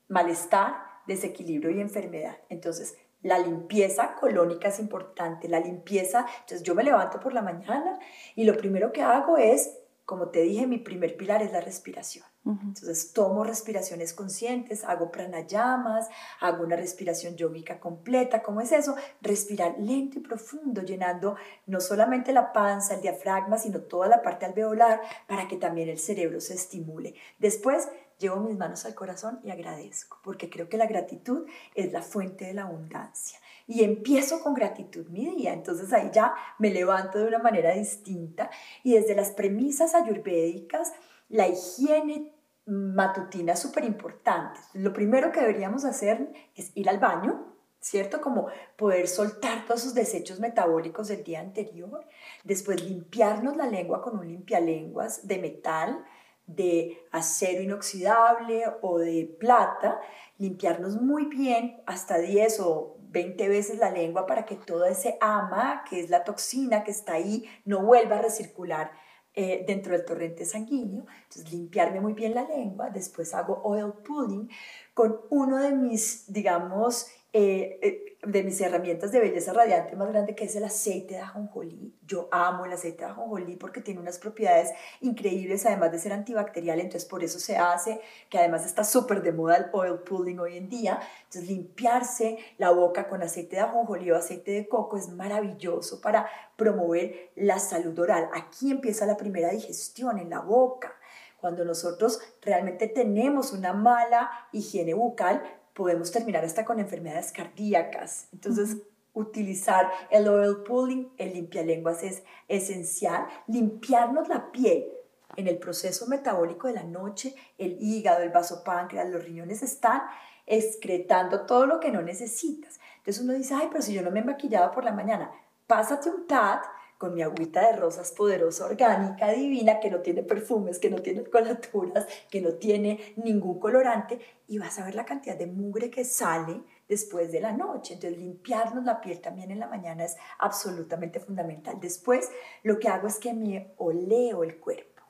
malestar, 0.08 0.76
desequilibrio 1.06 1.72
y 1.72 1.82
enfermedad. 1.82 2.38
Entonces, 2.50 2.98
la 3.22 3.40
limpieza 3.40 4.16
colónica 4.16 4.68
es 4.70 4.80
importante, 4.80 5.50
la 5.50 5.60
limpieza, 5.60 6.26
entonces 6.42 6.64
yo 6.64 6.76
me 6.76 6.84
levanto 6.84 7.20
por 7.20 7.34
la 7.34 7.42
mañana 7.42 8.00
y 8.36 8.46
lo 8.46 8.56
primero 8.56 8.92
que 8.92 9.02
hago 9.02 9.38
es, 9.38 9.77
como 10.08 10.30
te 10.30 10.40
dije, 10.40 10.68
mi 10.68 10.78
primer 10.78 11.18
pilar 11.18 11.44
es 11.44 11.52
la 11.52 11.60
respiración. 11.60 12.24
Entonces 12.46 13.12
tomo 13.12 13.44
respiraciones 13.44 14.14
conscientes, 14.14 14.86
hago 14.86 15.12
pranayamas, 15.12 16.08
hago 16.40 16.64
una 16.64 16.78
respiración 16.78 17.36
yógica 17.36 17.82
completa. 17.82 18.42
¿Cómo 18.42 18.62
es 18.62 18.72
eso? 18.72 18.96
Respirar 19.20 19.76
lento 19.78 20.18
y 20.18 20.22
profundo, 20.22 20.82
llenando 20.82 21.36
no 21.66 21.82
solamente 21.82 22.32
la 22.32 22.54
panza, 22.54 22.94
el 22.94 23.02
diafragma, 23.02 23.58
sino 23.58 23.82
toda 23.82 24.08
la 24.08 24.22
parte 24.22 24.46
alveolar 24.46 25.02
para 25.28 25.50
que 25.50 25.58
también 25.58 25.90
el 25.90 26.00
cerebro 26.00 26.40
se 26.40 26.54
estimule. 26.54 27.16
Después 27.38 27.90
llevo 28.18 28.38
mis 28.38 28.58
manos 28.58 28.86
al 28.86 28.96
corazón 28.96 29.42
y 29.44 29.52
agradezco, 29.52 30.20
porque 30.24 30.50
creo 30.50 30.70
que 30.70 30.78
la 30.78 30.88
gratitud 30.88 31.46
es 31.76 31.92
la 31.92 32.02
fuente 32.02 32.46
de 32.46 32.54
la 32.54 32.64
abundancia. 32.64 33.40
Y 33.68 33.84
empiezo 33.84 34.42
con 34.42 34.54
gratitud 34.54 35.08
mi 35.10 35.30
día, 35.36 35.52
entonces 35.54 35.92
ahí 35.92 36.10
ya 36.14 36.34
me 36.58 36.72
levanto 36.72 37.20
de 37.20 37.28
una 37.28 37.40
manera 37.40 37.74
distinta 37.74 38.50
y 38.82 38.94
desde 38.94 39.14
las 39.14 39.32
premisas 39.32 39.94
ayurvédicas, 39.94 40.94
la 41.28 41.50
higiene 41.50 42.34
matutina 42.66 43.54
es 43.54 43.60
súper 43.60 43.84
importante. 43.84 44.60
Lo 44.74 44.94
primero 44.94 45.32
que 45.32 45.42
deberíamos 45.42 45.86
hacer 45.86 46.32
es 46.56 46.72
ir 46.76 46.90
al 46.90 47.00
baño, 47.00 47.56
¿cierto? 47.80 48.22
Como 48.22 48.48
poder 48.76 49.08
soltar 49.08 49.66
todos 49.66 49.82
esos 49.82 49.94
desechos 49.94 50.40
metabólicos 50.40 51.08
del 51.08 51.24
día 51.24 51.40
anterior, 51.40 52.06
después 52.44 52.84
limpiarnos 52.84 53.56
la 53.56 53.68
lengua 53.68 54.02
con 54.02 54.20
un 54.20 54.28
limpialenguas 54.28 55.28
de 55.28 55.38
metal, 55.40 56.04
de 56.46 56.98
acero 57.12 57.62
inoxidable 57.62 58.64
o 58.82 59.00
de 59.00 59.36
plata, 59.40 60.00
limpiarnos 60.38 61.02
muy 61.02 61.26
bien 61.26 61.82
hasta 61.86 62.18
10 62.18 62.60
o 62.62 62.97
20 63.18 63.50
veces 63.50 63.80
la 63.80 63.90
lengua 63.90 64.28
para 64.28 64.46
que 64.46 64.56
todo 64.56 64.86
ese 64.86 65.18
ama, 65.22 65.84
que 65.90 66.00
es 66.00 66.12
la 66.12 66.24
toxina 66.24 66.84
que 66.84 66.92
está 66.92 67.14
ahí, 67.14 67.46
no 67.66 67.84
vuelva 67.84 68.20
a 68.20 68.22
recircular 68.22 68.92
eh, 69.34 69.64
dentro 69.66 69.94
del 69.94 70.06
torrente 70.06 70.46
sanguíneo. 70.46 71.08
Entonces, 71.24 71.52
limpiarme 71.52 72.00
muy 72.00 72.14
bien 72.14 72.36
la 72.36 72.44
lengua. 72.44 72.92
Después 72.92 73.34
hago 73.34 73.60
oil 73.64 73.92
pulling 74.06 74.48
con 74.94 75.20
uno 75.32 75.58
de 75.58 75.72
mis, 75.72 76.32
digamos, 76.32 77.08
eh, 77.40 77.80
eh, 77.84 78.18
de 78.24 78.42
mis 78.42 78.60
herramientas 78.62 79.12
de 79.12 79.20
belleza 79.20 79.54
radiante 79.54 79.96
más 79.96 80.08
grande 80.10 80.34
que 80.34 80.46
es 80.46 80.56
el 80.56 80.64
aceite 80.64 81.14
de 81.14 81.20
ajonjolí. 81.20 81.94
Yo 82.08 82.28
amo 82.32 82.66
el 82.66 82.74
aceite 82.74 83.04
de 83.04 83.12
ajonjolí 83.12 83.58
porque 83.58 83.80
tiene 83.80 84.00
unas 84.00 84.18
propiedades 84.18 84.72
increíbles 85.02 85.64
además 85.68 85.92
de 85.92 86.00
ser 86.00 86.14
antibacterial, 86.14 86.80
entonces 86.80 87.08
por 87.08 87.24
eso 87.24 87.38
se 87.38 87.56
hace, 87.56 88.02
que 88.32 88.40
además 88.40 88.66
está 88.66 88.84
súper 88.84 89.22
de 89.22 89.34
moda 89.34 89.58
el 89.58 89.66
oil 89.72 90.00
pulling 90.00 90.40
hoy 90.40 90.58
en 90.58 90.68
día. 90.68 91.00
Entonces 91.26 91.48
limpiarse 91.48 92.40
la 92.58 92.72
boca 92.72 93.08
con 93.08 93.22
aceite 93.22 93.58
de 93.58 93.62
ajonjolí 93.62 94.10
o 94.10 94.16
aceite 94.16 94.50
de 94.50 94.68
coco 94.68 94.98
es 94.98 95.08
maravilloso 95.10 96.02
para 96.02 96.28
promover 96.56 97.30
la 97.36 97.60
salud 97.60 98.00
oral. 98.00 98.30
Aquí 98.34 98.72
empieza 98.72 99.06
la 99.06 99.16
primera 99.16 99.52
digestión 99.52 100.18
en 100.18 100.32
la 100.32 100.40
boca. 100.40 100.96
Cuando 101.40 101.64
nosotros 101.64 102.20
realmente 102.42 102.88
tenemos 102.88 103.54
una 103.54 103.74
mala 103.74 104.32
higiene 104.52 104.96
bucal, 104.96 105.44
podemos 105.78 106.12
terminar 106.12 106.44
hasta 106.44 106.66
con 106.66 106.80
enfermedades 106.80 107.32
cardíacas. 107.32 108.30
Entonces, 108.34 108.78
utilizar 109.14 109.88
el 110.10 110.28
oil 110.28 110.64
pulling, 110.64 111.14
el 111.18 111.36
limpialenguas 111.36 112.02
es 112.02 112.24
esencial. 112.48 113.28
Limpiarnos 113.46 114.28
la 114.28 114.52
piel 114.52 114.88
en 115.36 115.48
el 115.48 115.60
proceso 115.60 116.08
metabólico 116.08 116.66
de 116.66 116.74
la 116.74 116.84
noche, 116.84 117.36
el 117.60 117.78
hígado, 117.80 118.24
el 118.24 118.32
vasopáncreas, 118.32 119.08
los 119.08 119.24
riñones 119.24 119.62
están 119.62 120.02
excretando 120.48 121.46
todo 121.46 121.68
lo 121.68 121.80
que 121.80 121.92
no 121.92 122.02
necesitas. 122.02 122.80
Entonces 122.98 123.24
uno 123.24 123.34
dice, 123.34 123.54
ay, 123.54 123.68
pero 123.70 123.84
si 123.84 123.94
yo 123.94 124.02
no 124.02 124.10
me 124.10 124.22
he 124.22 124.24
maquillado 124.24 124.72
por 124.72 124.84
la 124.84 124.94
mañana, 124.94 125.32
pásate 125.68 126.10
un 126.10 126.26
TAT 126.26 126.64
con 126.98 127.14
mi 127.14 127.22
agüita 127.22 127.68
de 127.68 127.78
rosas 127.78 128.12
poderosa, 128.12 128.66
orgánica, 128.66 129.32
divina, 129.32 129.80
que 129.80 129.92
no 129.92 130.02
tiene 130.02 130.24
perfumes, 130.24 130.80
que 130.80 130.90
no 130.90 131.00
tiene 131.02 131.24
colaturas, 131.24 132.08
que 132.30 132.42
no 132.42 132.54
tiene 132.54 133.14
ningún 133.18 133.60
colorante, 133.60 134.20
y 134.48 134.58
vas 134.58 134.80
a 134.80 134.86
ver 134.86 134.96
la 134.96 135.06
cantidad 135.06 135.36
de 135.36 135.48
mugre 135.48 135.90
que 135.90 136.06
sale 136.06 136.62
después 136.88 137.32
de 137.32 137.42
la 137.42 137.52
noche. 137.52 137.94
Entonces, 137.94 138.18
limpiarnos 138.20 138.84
la 138.84 139.02
piel 139.02 139.20
también 139.20 139.52
en 139.52 139.60
la 139.60 139.68
mañana 139.68 140.06
es 140.06 140.16
absolutamente 140.40 141.20
fundamental. 141.20 141.78
Después, 141.80 142.32
lo 142.64 142.80
que 142.80 142.88
hago 142.88 143.08
es 143.08 143.20
que 143.20 143.34
me 143.34 143.74
oleo 143.78 144.44
el 144.44 144.58
cuerpo. 144.58 145.04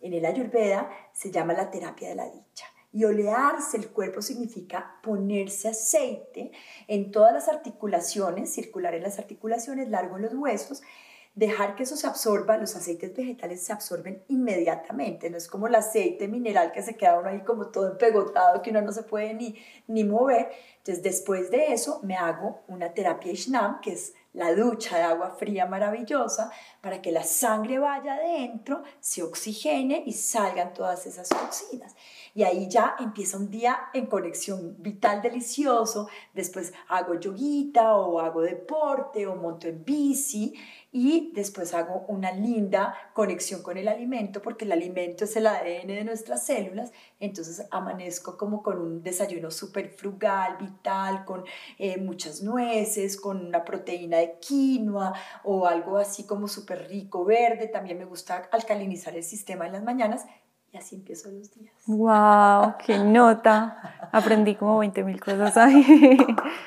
En 0.00 0.12
el 0.12 0.24
Ayurveda 0.24 0.90
se 1.12 1.30
llama 1.30 1.54
la 1.54 1.70
terapia 1.70 2.10
de 2.10 2.14
la 2.14 2.30
dicha. 2.30 2.66
Y 2.92 3.04
olearse 3.04 3.76
el 3.76 3.90
cuerpo 3.90 4.22
significa 4.22 4.98
ponerse 5.02 5.68
aceite 5.68 6.52
en 6.86 7.10
todas 7.10 7.34
las 7.34 7.48
articulaciones, 7.48 8.52
circular 8.52 8.94
en 8.94 9.02
las 9.02 9.18
articulaciones, 9.18 9.90
largo 9.90 10.16
en 10.16 10.22
los 10.22 10.34
huesos, 10.34 10.82
dejar 11.38 11.76
que 11.76 11.84
eso 11.84 11.96
se 11.96 12.08
absorba, 12.08 12.56
los 12.56 12.74
aceites 12.74 13.14
vegetales 13.14 13.62
se 13.62 13.72
absorben 13.72 14.24
inmediatamente, 14.26 15.30
no 15.30 15.36
es 15.36 15.46
como 15.46 15.68
el 15.68 15.74
aceite 15.76 16.26
mineral 16.26 16.72
que 16.72 16.82
se 16.82 16.96
queda 16.96 17.20
uno 17.20 17.28
ahí 17.28 17.42
como 17.42 17.68
todo 17.68 17.92
empegotado, 17.92 18.60
que 18.60 18.70
uno 18.70 18.82
no 18.82 18.90
se 18.90 19.04
puede 19.04 19.34
ni, 19.34 19.54
ni 19.86 20.02
mover. 20.02 20.50
Entonces, 20.78 21.04
después 21.04 21.50
de 21.52 21.72
eso, 21.72 22.00
me 22.02 22.16
hago 22.16 22.62
una 22.66 22.92
terapia 22.92 23.30
Ishnam, 23.30 23.80
que 23.80 23.92
es 23.92 24.14
la 24.32 24.54
ducha 24.54 24.96
de 24.96 25.02
agua 25.04 25.30
fría 25.30 25.66
maravillosa, 25.66 26.50
para 26.80 27.00
que 27.00 27.12
la 27.12 27.22
sangre 27.22 27.78
vaya 27.78 28.14
adentro, 28.14 28.82
se 28.98 29.22
oxigene 29.22 30.02
y 30.06 30.12
salgan 30.12 30.72
todas 30.72 31.06
esas 31.06 31.28
toxinas. 31.28 31.94
Y 32.34 32.44
ahí 32.44 32.68
ya 32.68 32.94
empieza 33.00 33.36
un 33.36 33.50
día 33.50 33.90
en 33.92 34.06
conexión 34.06 34.76
vital 34.78 35.22
delicioso. 35.22 36.08
Después 36.34 36.72
hago 36.88 37.18
yoguita 37.18 37.96
o 37.96 38.20
hago 38.20 38.42
deporte 38.42 39.26
o 39.26 39.34
monto 39.34 39.66
en 39.66 39.84
bici 39.84 40.54
y 40.90 41.32
después 41.34 41.74
hago 41.74 42.06
una 42.08 42.32
linda 42.32 42.94
conexión 43.12 43.62
con 43.62 43.76
el 43.76 43.88
alimento 43.88 44.40
porque 44.40 44.64
el 44.64 44.72
alimento 44.72 45.24
es 45.24 45.36
el 45.36 45.46
ADN 45.46 45.88
de 45.88 46.04
nuestras 46.04 46.46
células. 46.46 46.92
Entonces 47.20 47.66
amanezco 47.70 48.38
como 48.38 48.62
con 48.62 48.78
un 48.78 49.02
desayuno 49.02 49.50
súper 49.50 49.90
frugal, 49.90 50.56
vital, 50.58 51.24
con 51.24 51.44
eh, 51.78 51.98
muchas 51.98 52.42
nueces, 52.42 53.20
con 53.20 53.44
una 53.44 53.64
proteína 53.64 54.18
de 54.18 54.38
quinoa 54.40 55.12
o 55.44 55.66
algo 55.66 55.98
así 55.98 56.24
como 56.26 56.48
súper 56.48 56.88
rico, 56.88 57.24
verde. 57.24 57.68
También 57.68 57.98
me 57.98 58.06
gusta 58.06 58.48
alcalinizar 58.50 59.14
el 59.14 59.24
sistema 59.24 59.66
en 59.66 59.72
las 59.72 59.82
mañanas 59.82 60.26
y 60.78 60.80
así 60.80 60.96
empiezo 60.96 61.30
los 61.30 61.50
días. 61.54 61.74
¡Wow! 61.86 62.74
¡Qué 62.84 62.98
nota! 62.98 64.08
Aprendí 64.12 64.54
como 64.54 64.78
20 64.78 65.04
mil 65.04 65.20
cosas 65.20 65.56
ahí. 65.56 65.84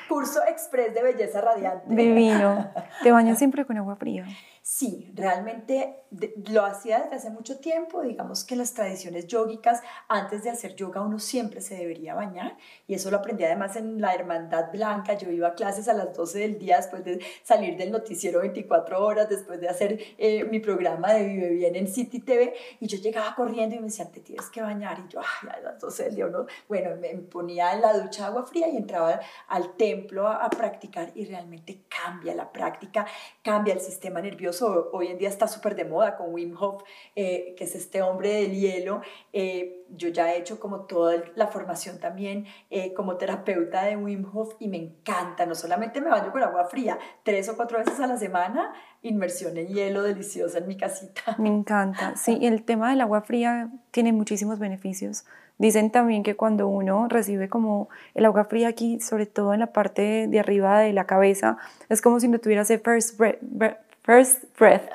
Curso 0.08 0.40
express 0.48 0.94
de 0.94 1.02
belleza 1.02 1.40
radiante. 1.40 1.94
Divino. 1.94 2.70
¿Te 3.02 3.10
bañas 3.10 3.38
siempre 3.38 3.64
con 3.64 3.76
agua 3.78 3.96
fría? 3.96 4.26
Sí, 4.64 5.10
realmente 5.16 6.04
lo 6.52 6.64
hacía 6.64 7.00
desde 7.00 7.16
hace 7.16 7.30
mucho 7.30 7.58
tiempo. 7.58 8.00
Digamos 8.02 8.44
que 8.44 8.54
las 8.54 8.72
tradiciones 8.74 9.26
yógicas, 9.26 9.82
antes 10.06 10.44
de 10.44 10.50
hacer 10.50 10.76
yoga, 10.76 11.00
uno 11.00 11.18
siempre 11.18 11.60
se 11.60 11.74
debería 11.74 12.14
bañar. 12.14 12.56
Y 12.86 12.94
eso 12.94 13.10
lo 13.10 13.16
aprendí 13.16 13.42
además 13.42 13.74
en 13.74 14.00
la 14.00 14.14
Hermandad 14.14 14.70
Blanca. 14.70 15.14
Yo 15.14 15.32
iba 15.32 15.48
a 15.48 15.54
clases 15.54 15.88
a 15.88 15.94
las 15.94 16.14
12 16.14 16.38
del 16.38 16.58
día 16.60 16.76
después 16.76 17.04
de 17.04 17.18
salir 17.42 17.76
del 17.76 17.90
noticiero 17.90 18.38
24 18.38 19.04
horas, 19.04 19.28
después 19.28 19.60
de 19.60 19.68
hacer 19.68 19.98
eh, 20.16 20.44
mi 20.44 20.60
programa 20.60 21.12
de 21.12 21.26
Vive 21.26 21.48
Bien 21.48 21.74
en 21.74 21.88
City 21.88 22.20
TV. 22.20 22.54
Y 22.78 22.86
yo 22.86 22.98
llegaba 22.98 23.34
corriendo 23.34 23.74
y 23.74 23.80
me 23.80 23.86
decían, 23.86 24.12
te 24.12 24.20
tienes 24.20 24.48
que 24.48 24.62
bañar. 24.62 25.02
Y 25.04 25.12
yo, 25.12 25.18
a 25.18 25.58
las 25.58 25.80
12 25.80 26.04
del 26.04 26.14
día, 26.14 26.26
uno, 26.26 26.46
bueno, 26.68 26.94
me 27.00 27.08
ponía 27.16 27.72
en 27.72 27.80
la 27.80 27.98
ducha 27.98 28.26
agua 28.26 28.46
fría 28.46 28.68
y 28.68 28.76
entraba 28.76 29.18
al 29.48 29.74
templo 29.74 30.28
a 30.28 30.48
practicar. 30.50 31.10
Y 31.16 31.24
realmente 31.24 31.80
cambia 31.88 32.32
la 32.36 32.52
práctica, 32.52 33.04
cambia 33.42 33.74
el 33.74 33.80
sistema 33.80 34.20
nervioso 34.20 34.51
hoy 34.60 35.06
en 35.06 35.18
día 35.18 35.28
está 35.28 35.48
súper 35.48 35.74
de 35.74 35.84
moda 35.84 36.16
con 36.16 36.34
Wim 36.34 36.54
Hof, 36.58 36.82
eh, 37.16 37.54
que 37.56 37.64
es 37.64 37.74
este 37.74 38.02
hombre 38.02 38.34
del 38.34 38.52
hielo. 38.52 39.00
Eh, 39.32 39.84
yo 39.94 40.08
ya 40.08 40.32
he 40.32 40.38
hecho 40.38 40.58
como 40.58 40.80
toda 40.80 41.22
la 41.34 41.46
formación 41.46 41.98
también 41.98 42.46
eh, 42.70 42.92
como 42.94 43.16
terapeuta 43.16 43.84
de 43.84 43.96
Wim 43.96 44.26
Hof 44.32 44.54
y 44.58 44.68
me 44.68 44.78
encanta. 44.78 45.46
No 45.46 45.54
solamente 45.54 46.00
me 46.00 46.10
baño 46.10 46.32
con 46.32 46.42
agua 46.42 46.64
fría, 46.66 46.98
tres 47.22 47.48
o 47.48 47.56
cuatro 47.56 47.78
veces 47.78 48.00
a 48.00 48.06
la 48.06 48.18
semana, 48.18 48.74
inmersión 49.02 49.56
en 49.56 49.68
hielo 49.68 50.02
deliciosa 50.02 50.58
en 50.58 50.68
mi 50.68 50.76
casita. 50.76 51.36
Me 51.38 51.48
encanta. 51.48 52.16
Sí, 52.16 52.38
el 52.42 52.64
tema 52.64 52.90
del 52.90 53.00
agua 53.00 53.22
fría 53.22 53.70
tiene 53.90 54.12
muchísimos 54.12 54.58
beneficios. 54.58 55.24
Dicen 55.58 55.90
también 55.90 56.22
que 56.22 56.34
cuando 56.34 56.66
uno 56.66 57.06
recibe 57.08 57.48
como 57.48 57.88
el 58.14 58.24
agua 58.24 58.46
fría 58.46 58.68
aquí, 58.68 58.98
sobre 59.00 59.26
todo 59.26 59.54
en 59.54 59.60
la 59.60 59.68
parte 59.68 60.26
de 60.26 60.40
arriba 60.40 60.80
de 60.80 60.92
la 60.92 61.06
cabeza, 61.06 61.58
es 61.88 62.00
como 62.00 62.18
si 62.18 62.28
no 62.28 62.38
tuviera 62.38 62.62
ese 62.62 62.78
first 62.78 63.16
breath, 63.16 63.78
first 64.02 64.44
breath, 64.58 64.88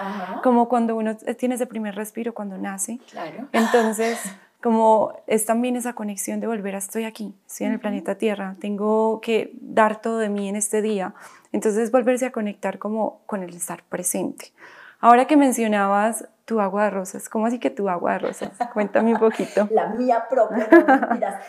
como 0.43 0.67
cuando 0.67 0.95
uno 0.95 1.15
tiene 1.37 1.55
ese 1.55 1.65
primer 1.65 1.95
respiro 1.95 2.33
cuando 2.33 2.57
nace. 2.57 2.99
Claro. 3.09 3.47
Entonces, 3.53 4.19
como 4.61 5.13
es 5.27 5.45
también 5.45 5.75
esa 5.75 5.93
conexión 5.93 6.39
de 6.39 6.47
volver 6.47 6.75
a 6.75 6.79
estoy 6.79 7.05
aquí, 7.05 7.33
estoy 7.47 7.67
en 7.67 7.73
el 7.73 7.79
planeta 7.79 8.15
Tierra, 8.15 8.55
tengo 8.59 9.21
que 9.21 9.51
dar 9.61 10.01
todo 10.01 10.17
de 10.17 10.29
mí 10.29 10.49
en 10.49 10.55
este 10.55 10.81
día. 10.81 11.13
Entonces 11.51 11.91
volverse 11.91 12.25
a 12.25 12.31
conectar 12.31 12.79
como 12.79 13.21
con 13.25 13.43
el 13.43 13.55
estar 13.55 13.83
presente. 13.83 14.51
Ahora 14.99 15.25
que 15.25 15.37
mencionabas 15.37 16.27
tu 16.45 16.59
agua 16.59 16.85
de 16.85 16.89
rosas, 16.89 17.29
¿cómo 17.29 17.45
así 17.45 17.59
que 17.59 17.69
tu 17.69 17.87
agua 17.89 18.13
de 18.13 18.19
rosas? 18.19 18.51
Cuéntame 18.73 19.13
un 19.13 19.19
poquito. 19.19 19.67
La 19.71 19.89
mía 19.89 20.25
propia, 20.29 20.67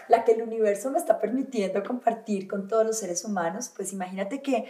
la 0.09 0.25
que 0.25 0.33
el 0.33 0.43
universo 0.43 0.91
me 0.91 0.99
está 0.99 1.19
permitiendo 1.19 1.83
compartir 1.83 2.47
con 2.49 2.69
todos 2.69 2.85
los 2.85 2.99
seres 2.99 3.25
humanos. 3.25 3.73
Pues 3.75 3.93
imagínate 3.93 4.43
que 4.43 4.67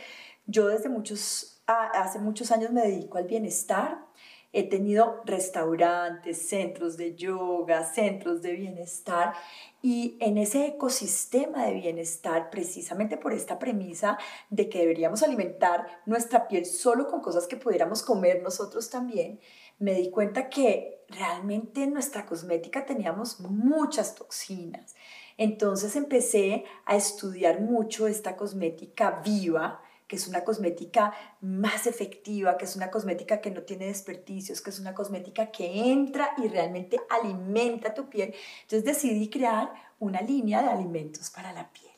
yo 0.47 0.69
desde 0.69 0.89
muchos, 0.89 1.58
hace 1.69 2.19
muchos 2.19 2.51
años 2.51 2.73
me 2.73 2.83
dedico 2.83 3.19
al 3.19 3.27
bienestar. 3.27 4.07
He 4.51 4.67
tenido 4.67 5.21
restaurantes, 5.27 6.49
centros 6.49 6.97
de 6.97 7.15
yoga, 7.15 7.85
centros 7.85 8.41
de 8.41 8.53
bienestar 8.53 9.35
y 9.83 10.17
en 10.21 10.39
ese 10.39 10.65
ecosistema 10.65 11.67
de 11.67 11.75
bienestar, 11.75 12.49
precisamente 12.49 13.19
por 13.19 13.35
esta 13.35 13.59
premisa 13.59 14.17
de 14.49 14.71
que 14.71 14.79
deberíamos 14.79 15.23
alimentar 15.23 15.87
nuestra 16.07 16.49
piel 16.49 16.65
solo 16.65 17.09
con 17.09 17.21
cosas 17.21 17.47
que 17.47 17.59
pudiéramos 17.59 18.03
comer 18.03 18.43
nosotros 18.43 18.89
también, 18.89 19.39
me 19.79 19.93
di 19.93 20.11
cuenta 20.11 20.49
que 20.49 21.05
realmente 21.09 21.83
en 21.83 21.93
nuestra 21.93 22.25
cosmética 22.25 22.87
teníamos 22.87 23.41
muchas 23.41 24.15
toxinas. 24.15 24.97
Entonces 25.37 25.95
empecé 25.95 26.65
a 26.87 26.97
estudiar 26.97 27.61
mucho 27.61 28.07
esta 28.07 28.35
cosmética 28.35 29.21
viva, 29.23 29.83
que 30.09 30.17
es 30.17 30.27
una 30.27 30.43
cosmética 30.43 31.13
más 31.43 31.87
efectiva, 31.87 32.57
que 32.57 32.65
es 32.65 32.75
una 32.75 32.91
cosmética 32.91 33.41
que 33.41 33.51
no 33.51 33.63
tiene 33.63 33.87
desperdicios, 33.87 34.63
que 34.63 34.71
es 34.71 34.81
una 34.81 34.95
cosmética 34.95 35.51
que 35.53 35.93
entra 35.93 36.31
y 36.43 36.49
realmente 36.49 36.99
alimenta 37.11 37.95
tu 37.95 38.09
piel. 38.09 38.35
Entonces 38.63 38.85
decidí 38.85 39.29
crear 39.29 39.71
una 40.01 40.23
línea 40.23 40.63
de 40.63 40.71
alimentos 40.71 41.31
para 41.31 41.53
la 41.53 41.71
piel. 41.73 41.93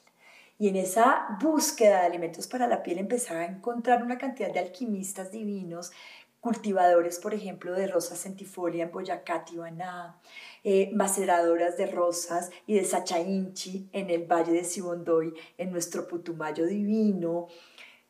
Y 0.59 0.69
en 0.69 0.77
esa 0.77 1.39
búsqueda 1.41 2.01
de 2.01 2.07
alimentos 2.07 2.47
para 2.47 2.67
la 2.67 2.83
piel 2.83 2.99
empecé 2.99 3.33
a 3.33 3.47
encontrar 3.47 4.03
una 4.03 4.19
cantidad 4.19 4.53
de 4.53 4.59
alquimistas 4.59 5.31
divinos, 5.31 5.91
cultivadores, 6.41 7.19
por 7.19 7.35
ejemplo, 7.35 7.73
de 7.73 7.87
rosas 7.87 8.19
centifolia 8.19 8.85
en 8.85 8.93
Boyacá, 8.93 9.45
Tibaná, 9.45 10.19
eh, 10.65 10.91
maceradoras 10.95 11.77
de 11.77 11.87
rosas 11.87 12.51
y 12.67 12.75
de 12.75 12.85
sachainchi 12.85 13.89
en 13.93 14.11
el 14.11 14.25
Valle 14.25 14.53
de 14.53 14.65
Sibondoy, 14.65 15.35
en 15.59 15.71
nuestro 15.71 16.09
Putumayo 16.09 16.67
divino, 16.67 17.49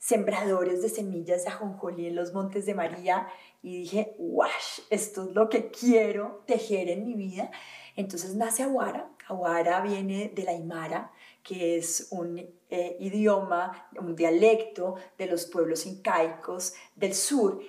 sembradores 0.01 0.81
de 0.81 0.89
semillas 0.89 1.45
de 1.45 1.51
ajonjolí 1.51 2.07
en 2.07 2.17
los 2.17 2.33
Montes 2.33 2.65
de 2.65 2.75
María 2.75 3.29
y 3.63 3.81
dije, 3.81 4.17
¡wash! 4.19 4.81
Esto 4.89 5.25
es 5.25 5.35
lo 5.35 5.51
que 5.51 5.71
quiero 5.71 6.43
tejer 6.47 6.89
en 6.89 7.05
mi 7.05 7.15
vida. 7.15 7.51
Entonces 7.97 8.35
nace 8.35 8.63
Aguara. 8.63 9.11
Aguara 9.29 9.83
viene 9.83 10.33
de 10.35 10.43
la 10.43 10.53
Aymara, 10.53 11.13
que 11.43 11.77
es 11.77 12.09
un 12.11 12.39
eh, 12.39 12.97
idioma, 12.99 13.91
un 14.01 14.17
dialecto 14.17 14.97
de 15.19 15.27
los 15.27 15.45
pueblos 15.45 15.85
incaicos 15.85 16.73
del 16.97 17.15
sur. 17.15 17.61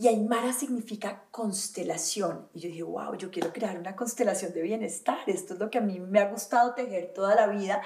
Y 0.00 0.08
Aymara 0.08 0.54
significa 0.54 1.24
constelación. 1.30 2.48
Y 2.54 2.60
yo 2.60 2.68
dije, 2.70 2.82
wow, 2.82 3.14
yo 3.18 3.30
quiero 3.30 3.52
crear 3.52 3.78
una 3.78 3.94
constelación 3.94 4.54
de 4.54 4.62
bienestar. 4.62 5.18
Esto 5.26 5.52
es 5.52 5.60
lo 5.60 5.68
que 5.68 5.76
a 5.76 5.82
mí 5.82 6.00
me 6.00 6.20
ha 6.20 6.30
gustado 6.30 6.72
tejer 6.72 7.12
toda 7.12 7.34
la 7.34 7.46
vida. 7.48 7.82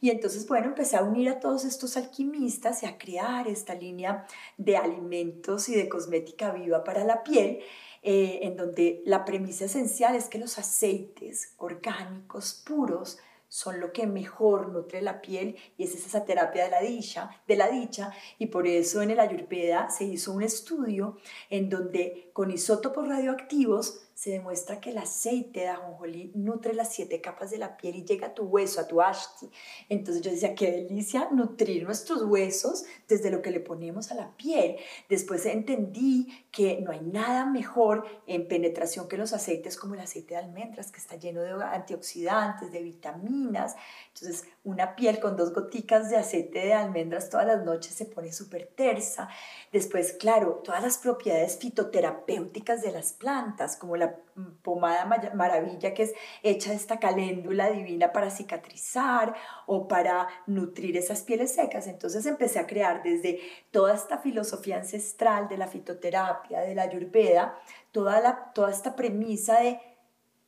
Y 0.00 0.10
entonces, 0.10 0.46
bueno, 0.46 0.68
empecé 0.68 0.96
a 0.96 1.02
unir 1.02 1.28
a 1.28 1.40
todos 1.40 1.64
estos 1.64 1.96
alquimistas 1.96 2.84
y 2.84 2.86
a 2.86 2.96
crear 2.96 3.48
esta 3.48 3.74
línea 3.74 4.28
de 4.56 4.76
alimentos 4.76 5.68
y 5.68 5.74
de 5.74 5.88
cosmética 5.88 6.52
viva 6.52 6.84
para 6.84 7.02
la 7.02 7.24
piel, 7.24 7.58
eh, 8.04 8.38
en 8.42 8.56
donde 8.56 9.02
la 9.04 9.24
premisa 9.24 9.64
esencial 9.64 10.14
es 10.14 10.28
que 10.28 10.38
los 10.38 10.60
aceites 10.60 11.52
orgánicos 11.56 12.62
puros 12.64 13.18
son 13.56 13.80
lo 13.80 13.90
que 13.90 14.06
mejor 14.06 14.68
nutre 14.68 15.00
la 15.00 15.22
piel 15.22 15.56
y 15.78 15.84
es 15.84 15.94
esa 15.94 16.26
terapia 16.26 16.64
de 16.64 16.70
la 16.70 16.82
dicha, 16.82 17.30
de 17.48 17.56
la 17.56 17.70
dicha. 17.70 18.12
Y 18.38 18.48
por 18.48 18.66
eso 18.66 19.00
en 19.00 19.12
el 19.12 19.18
Ayurveda 19.18 19.88
se 19.88 20.04
hizo 20.04 20.34
un 20.34 20.42
estudio 20.42 21.16
en 21.48 21.70
donde 21.70 22.25
con 22.36 22.50
isótopos 22.50 23.08
radioactivos 23.08 24.06
se 24.12 24.30
demuestra 24.30 24.80
que 24.80 24.90
el 24.90 24.98
aceite 24.98 25.60
de 25.60 25.68
ajonjolí 25.68 26.32
nutre 26.34 26.72
las 26.72 26.92
siete 26.94 27.20
capas 27.20 27.50
de 27.50 27.58
la 27.58 27.76
piel 27.76 27.96
y 27.96 28.04
llega 28.04 28.28
a 28.28 28.34
tu 28.34 28.44
hueso, 28.44 28.80
a 28.80 28.86
tu 28.86 29.02
ashti. 29.02 29.50
Entonces 29.90 30.22
yo 30.22 30.30
decía, 30.30 30.54
qué 30.54 30.70
delicia 30.70 31.28
nutrir 31.32 31.84
nuestros 31.84 32.22
huesos 32.22 32.86
desde 33.08 33.30
lo 33.30 33.42
que 33.42 33.50
le 33.50 33.60
ponemos 33.60 34.10
a 34.10 34.14
la 34.14 34.34
piel. 34.36 34.76
Después 35.10 35.44
entendí 35.44 36.28
que 36.50 36.80
no 36.80 36.92
hay 36.92 37.00
nada 37.00 37.44
mejor 37.44 38.06
en 38.26 38.48
penetración 38.48 39.06
que 39.06 39.18
los 39.18 39.34
aceites 39.34 39.76
como 39.76 39.94
el 39.94 40.00
aceite 40.00 40.32
de 40.32 40.40
almendras, 40.40 40.90
que 40.90 40.98
está 40.98 41.16
lleno 41.16 41.42
de 41.42 41.52
antioxidantes, 41.62 42.72
de 42.72 42.82
vitaminas. 42.82 43.76
Entonces 44.14 44.44
una 44.64 44.96
piel 44.96 45.20
con 45.20 45.36
dos 45.36 45.52
goticas 45.52 46.08
de 46.08 46.16
aceite 46.16 46.60
de 46.60 46.72
almendras 46.72 47.28
todas 47.28 47.46
las 47.46 47.64
noches 47.64 47.94
se 47.94 48.06
pone 48.06 48.32
súper 48.32 48.66
tersa. 48.74 49.28
Después, 49.76 50.14
claro, 50.14 50.62
todas 50.64 50.82
las 50.82 50.96
propiedades 50.96 51.58
fitoterapéuticas 51.58 52.80
de 52.80 52.92
las 52.92 53.12
plantas, 53.12 53.76
como 53.76 53.94
la 53.98 54.16
pomada 54.62 55.04
maravilla 55.34 55.92
que 55.92 56.04
es 56.04 56.14
hecha 56.42 56.70
de 56.70 56.76
esta 56.76 56.98
caléndula 56.98 57.68
divina 57.68 58.10
para 58.10 58.30
cicatrizar 58.30 59.34
o 59.66 59.86
para 59.86 60.28
nutrir 60.46 60.96
esas 60.96 61.20
pieles 61.20 61.54
secas. 61.54 61.88
Entonces 61.88 62.24
empecé 62.24 62.58
a 62.58 62.66
crear 62.66 63.02
desde 63.02 63.38
toda 63.70 63.94
esta 63.94 64.16
filosofía 64.16 64.78
ancestral 64.78 65.46
de 65.46 65.58
la 65.58 65.66
fitoterapia, 65.66 66.60
de 66.60 66.74
la 66.74 66.84
ayurveda, 66.84 67.58
toda, 67.92 68.18
la, 68.22 68.52
toda 68.54 68.70
esta 68.70 68.96
premisa 68.96 69.60
de 69.60 69.78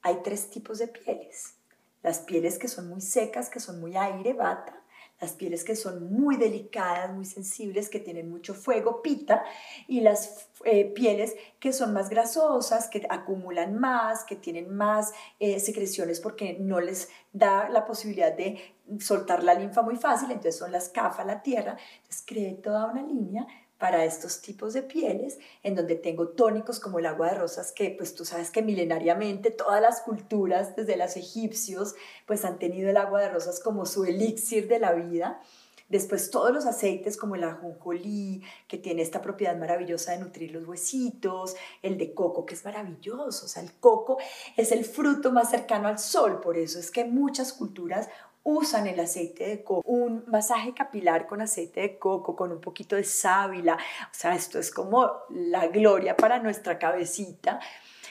hay 0.01 0.23
tres 0.23 0.49
tipos 0.49 0.79
de 0.79 0.88
pieles 0.88 1.59
las 2.03 2.21
pieles 2.21 2.59
que 2.59 2.69
son 2.69 2.88
muy 2.88 3.01
secas, 3.01 3.51
que 3.51 3.61
son 3.61 3.81
muy 3.81 3.97
aire, 3.97 4.33
bata, 4.33 4.81
las 5.20 5.33
pieles 5.33 5.64
que 5.64 5.74
son 5.74 6.12
muy 6.12 6.37
delicadas, 6.37 7.12
muy 7.12 7.24
sensibles, 7.24 7.88
que 7.88 8.00
tienen 8.00 8.31
mucho 8.31 8.54
fuego, 8.54 9.02
pita, 9.02 9.44
y 9.87 10.00
las 10.00 10.48
eh, 10.64 10.85
pieles 10.87 11.35
que 11.59 11.72
son 11.72 11.92
más 11.92 12.09
grasosas, 12.09 12.88
que 12.88 13.07
acumulan 13.09 13.78
más, 13.78 14.24
que 14.24 14.37
tienen 14.37 14.74
más 14.74 15.12
eh, 15.40 15.59
secreciones 15.61 16.20
porque 16.20 16.57
no 16.61 16.81
les 16.81 17.09
da 17.33 17.68
la 17.68 17.85
posibilidad 17.85 18.33
de 18.33 18.76
soltar 19.00 19.42
la 19.42 19.54
linfa 19.54 19.83
muy 19.83 19.96
fácil, 19.96 20.31
entonces 20.31 20.57
son 20.57 20.72
las 20.72 20.88
CAFA, 20.88 21.24
la 21.24 21.42
tierra, 21.42 21.76
entonces 21.96 22.24
creé 22.26 22.54
toda 22.54 22.87
una 22.87 23.02
línea 23.02 23.46
para 23.79 24.05
estos 24.05 24.41
tipos 24.41 24.75
de 24.75 24.83
pieles, 24.83 25.38
en 25.62 25.77
donde 25.77 25.95
tengo 25.95 26.29
tónicos 26.29 26.81
como 26.81 26.99
el 26.99 27.07
agua 27.07 27.31
de 27.31 27.38
rosas, 27.38 27.73
que 27.73 27.95
pues 27.97 28.14
tú 28.14 28.25
sabes 28.25 28.51
que 28.51 28.61
milenariamente 28.61 29.51
todas 29.51 29.81
las 29.81 30.01
culturas, 30.01 30.75
desde 30.75 30.97
los 30.97 31.17
egipcios, 31.17 31.95
pues 32.27 32.45
han 32.45 32.59
tenido 32.59 32.91
el 32.91 32.97
agua 32.97 33.21
de 33.21 33.31
rosas 33.31 33.61
como 33.61 33.87
su 33.87 34.05
elixir 34.05 34.67
de 34.67 34.81
la 34.81 34.93
vida. 34.93 35.41
Después 35.88 36.31
todos 36.31 36.53
los 36.53 36.67
aceites 36.67 37.17
como 37.17 37.35
el 37.37 37.45
ajonjolí, 37.45 38.43
que 38.67 38.77
tiene 38.77 39.01
esta 39.01 39.23
propiedad 39.23 39.57
maravillosa 39.57 40.12
de 40.12 40.19
nutrir 40.19 40.51
los 40.51 40.69
huesitos, 40.69 41.57
el 41.81 41.97
de 41.97 42.12
coco, 42.12 42.45
que 42.45 42.55
es 42.55 42.64
maravilloso, 42.64 43.47
o 43.47 43.49
sea, 43.49 43.62
el 43.62 43.73
coco 43.73 44.19
es 44.57 44.71
el 44.71 44.85
fruto 44.85 45.33
más 45.33 45.51
cercano 45.51 45.88
al 45.88 45.99
sol, 45.99 46.41
por 46.41 46.59
eso 46.59 46.79
es 46.79 46.91
que 46.91 47.07
muchas 47.07 47.55
culturas 47.55 48.11
usan 48.49 48.87
el 48.87 48.99
aceite 48.99 49.47
de 49.47 49.63
coco, 49.63 49.83
un 49.87 50.25
masaje 50.27 50.73
capilar 50.73 51.27
con 51.27 51.43
aceite 51.43 51.83
de 51.83 51.99
coco, 51.99 52.35
con 52.35 52.51
un 52.51 52.63
poquito 52.63 52.97
de 52.97 53.05
sábila, 53.05 53.75
o 53.75 54.15
sea, 54.15 54.35
esto 54.35 54.59
es 54.59 54.71
como 54.71 55.11
la 55.29 55.67
gloria 55.67 56.17
para 56.17 56.39
nuestra 56.39 56.79
cabecita. 56.79 57.61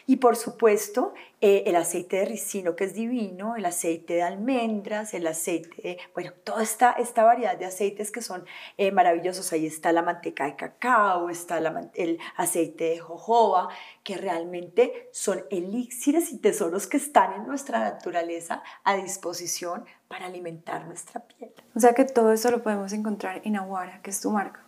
Y 0.09 0.17
por 0.17 0.37
supuesto, 0.37 1.13
eh, 1.41 1.63
el 1.65 1.75
aceite 1.75 2.17
de 2.17 2.25
ricino 2.25 2.77
que 2.77 2.85
es 2.85 2.93
divino, 2.93 3.57
el 3.57 3.65
aceite 3.65 4.13
de 4.13 4.23
almendras, 4.23 5.13
el 5.13 5.27
aceite, 5.27 5.81
de, 5.81 5.97
bueno, 6.13 6.31
toda 6.45 6.63
esta, 6.63 6.91
esta 6.93 7.25
variedad 7.25 7.57
de 7.57 7.65
aceites 7.65 8.09
que 8.09 8.21
son 8.21 8.45
eh, 8.77 8.91
maravillosos. 8.91 9.51
Ahí 9.51 9.65
está 9.65 9.91
la 9.91 10.03
manteca 10.03 10.45
de 10.45 10.55
cacao, 10.55 11.29
está 11.29 11.57
el 11.95 12.19
aceite 12.37 12.85
de 12.85 12.99
jojoba, 12.99 13.67
que 14.03 14.15
realmente 14.15 15.09
son 15.11 15.43
elixires 15.51 16.31
y 16.31 16.37
tesoros 16.37 16.87
que 16.87 16.95
están 16.95 17.33
en 17.33 17.45
nuestra 17.45 17.79
naturaleza 17.79 18.63
a 18.85 18.95
disposición 18.95 19.83
para 20.07 20.27
alimentar 20.27 20.85
nuestra 20.85 21.21
piel. 21.21 21.53
O 21.75 21.79
sea 21.79 21.93
que 21.93 22.05
todo 22.05 22.31
eso 22.31 22.51
lo 22.51 22.63
podemos 22.63 22.93
encontrar 22.93 23.41
en 23.43 23.55
Aguara, 23.55 24.01
que 24.01 24.09
es 24.09 24.21
tu 24.21 24.31
marca. 24.31 24.63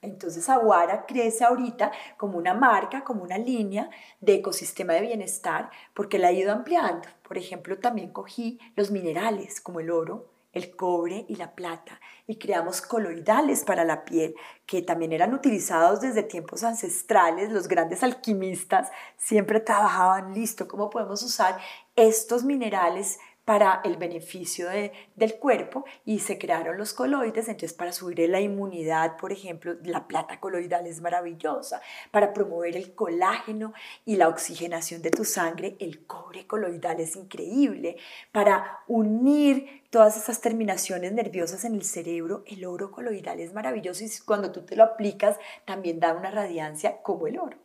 Entonces 0.00 0.48
Aguara 0.48 1.06
crece 1.06 1.44
ahorita 1.44 1.90
como 2.16 2.38
una 2.38 2.54
marca, 2.54 3.02
como 3.02 3.24
una 3.24 3.36
línea 3.36 3.90
de 4.20 4.34
ecosistema 4.34 4.92
de 4.94 5.02
bienestar, 5.02 5.70
porque 5.92 6.18
la 6.18 6.28
ha 6.28 6.32
ido 6.32 6.52
ampliando. 6.52 7.08
Por 7.26 7.36
ejemplo, 7.36 7.78
también 7.78 8.12
cogí 8.12 8.60
los 8.76 8.90
minerales 8.90 9.60
como 9.60 9.80
el 9.80 9.90
oro, 9.90 10.30
el 10.52 10.74
cobre 10.76 11.26
y 11.28 11.36
la 11.36 11.54
plata 11.54 12.00
y 12.26 12.36
creamos 12.36 12.80
coloidales 12.80 13.64
para 13.64 13.84
la 13.84 14.04
piel 14.04 14.34
que 14.66 14.82
también 14.82 15.12
eran 15.12 15.34
utilizados 15.34 16.00
desde 16.00 16.22
tiempos 16.22 16.62
ancestrales. 16.62 17.50
Los 17.50 17.68
grandes 17.68 18.02
alquimistas 18.02 18.90
siempre 19.16 19.60
trabajaban, 19.60 20.34
listo, 20.34 20.68
¿cómo 20.68 20.90
podemos 20.90 21.22
usar 21.22 21.58
estos 21.96 22.44
minerales 22.44 23.18
para 23.48 23.80
el 23.82 23.96
beneficio 23.96 24.68
del 25.16 25.34
cuerpo 25.36 25.86
y 26.04 26.18
se 26.18 26.36
crearon 26.36 26.76
los 26.76 26.92
coloides, 26.92 27.48
entonces 27.48 27.72
para 27.72 27.92
subir 27.92 28.28
la 28.28 28.42
inmunidad, 28.42 29.16
por 29.16 29.32
ejemplo, 29.32 29.74
la 29.84 30.06
plata 30.06 30.38
coloidal 30.38 30.86
es 30.86 31.00
maravillosa, 31.00 31.80
para 32.10 32.34
promover 32.34 32.76
el 32.76 32.94
colágeno 32.94 33.72
y 34.04 34.16
la 34.16 34.28
oxigenación 34.28 35.00
de 35.00 35.12
tu 35.12 35.24
sangre, 35.24 35.78
el 35.80 36.04
cobre 36.04 36.46
coloidal 36.46 37.00
es 37.00 37.16
increíble, 37.16 37.96
para 38.32 38.80
unir 38.86 39.80
todas 39.88 40.18
esas 40.18 40.42
terminaciones 40.42 41.12
nerviosas 41.12 41.64
en 41.64 41.74
el 41.74 41.84
cerebro, 41.84 42.44
el 42.46 42.66
oro 42.66 42.90
coloidal 42.90 43.40
es 43.40 43.54
maravilloso. 43.54 44.04
Y 44.04 44.10
cuando 44.26 44.52
tú 44.52 44.60
te 44.66 44.76
lo 44.76 44.84
aplicas 44.84 45.38
también 45.64 46.00
da 46.00 46.12
una 46.12 46.30
radiancia 46.30 46.98
como 46.98 47.26
el 47.26 47.38
oro. 47.38 47.56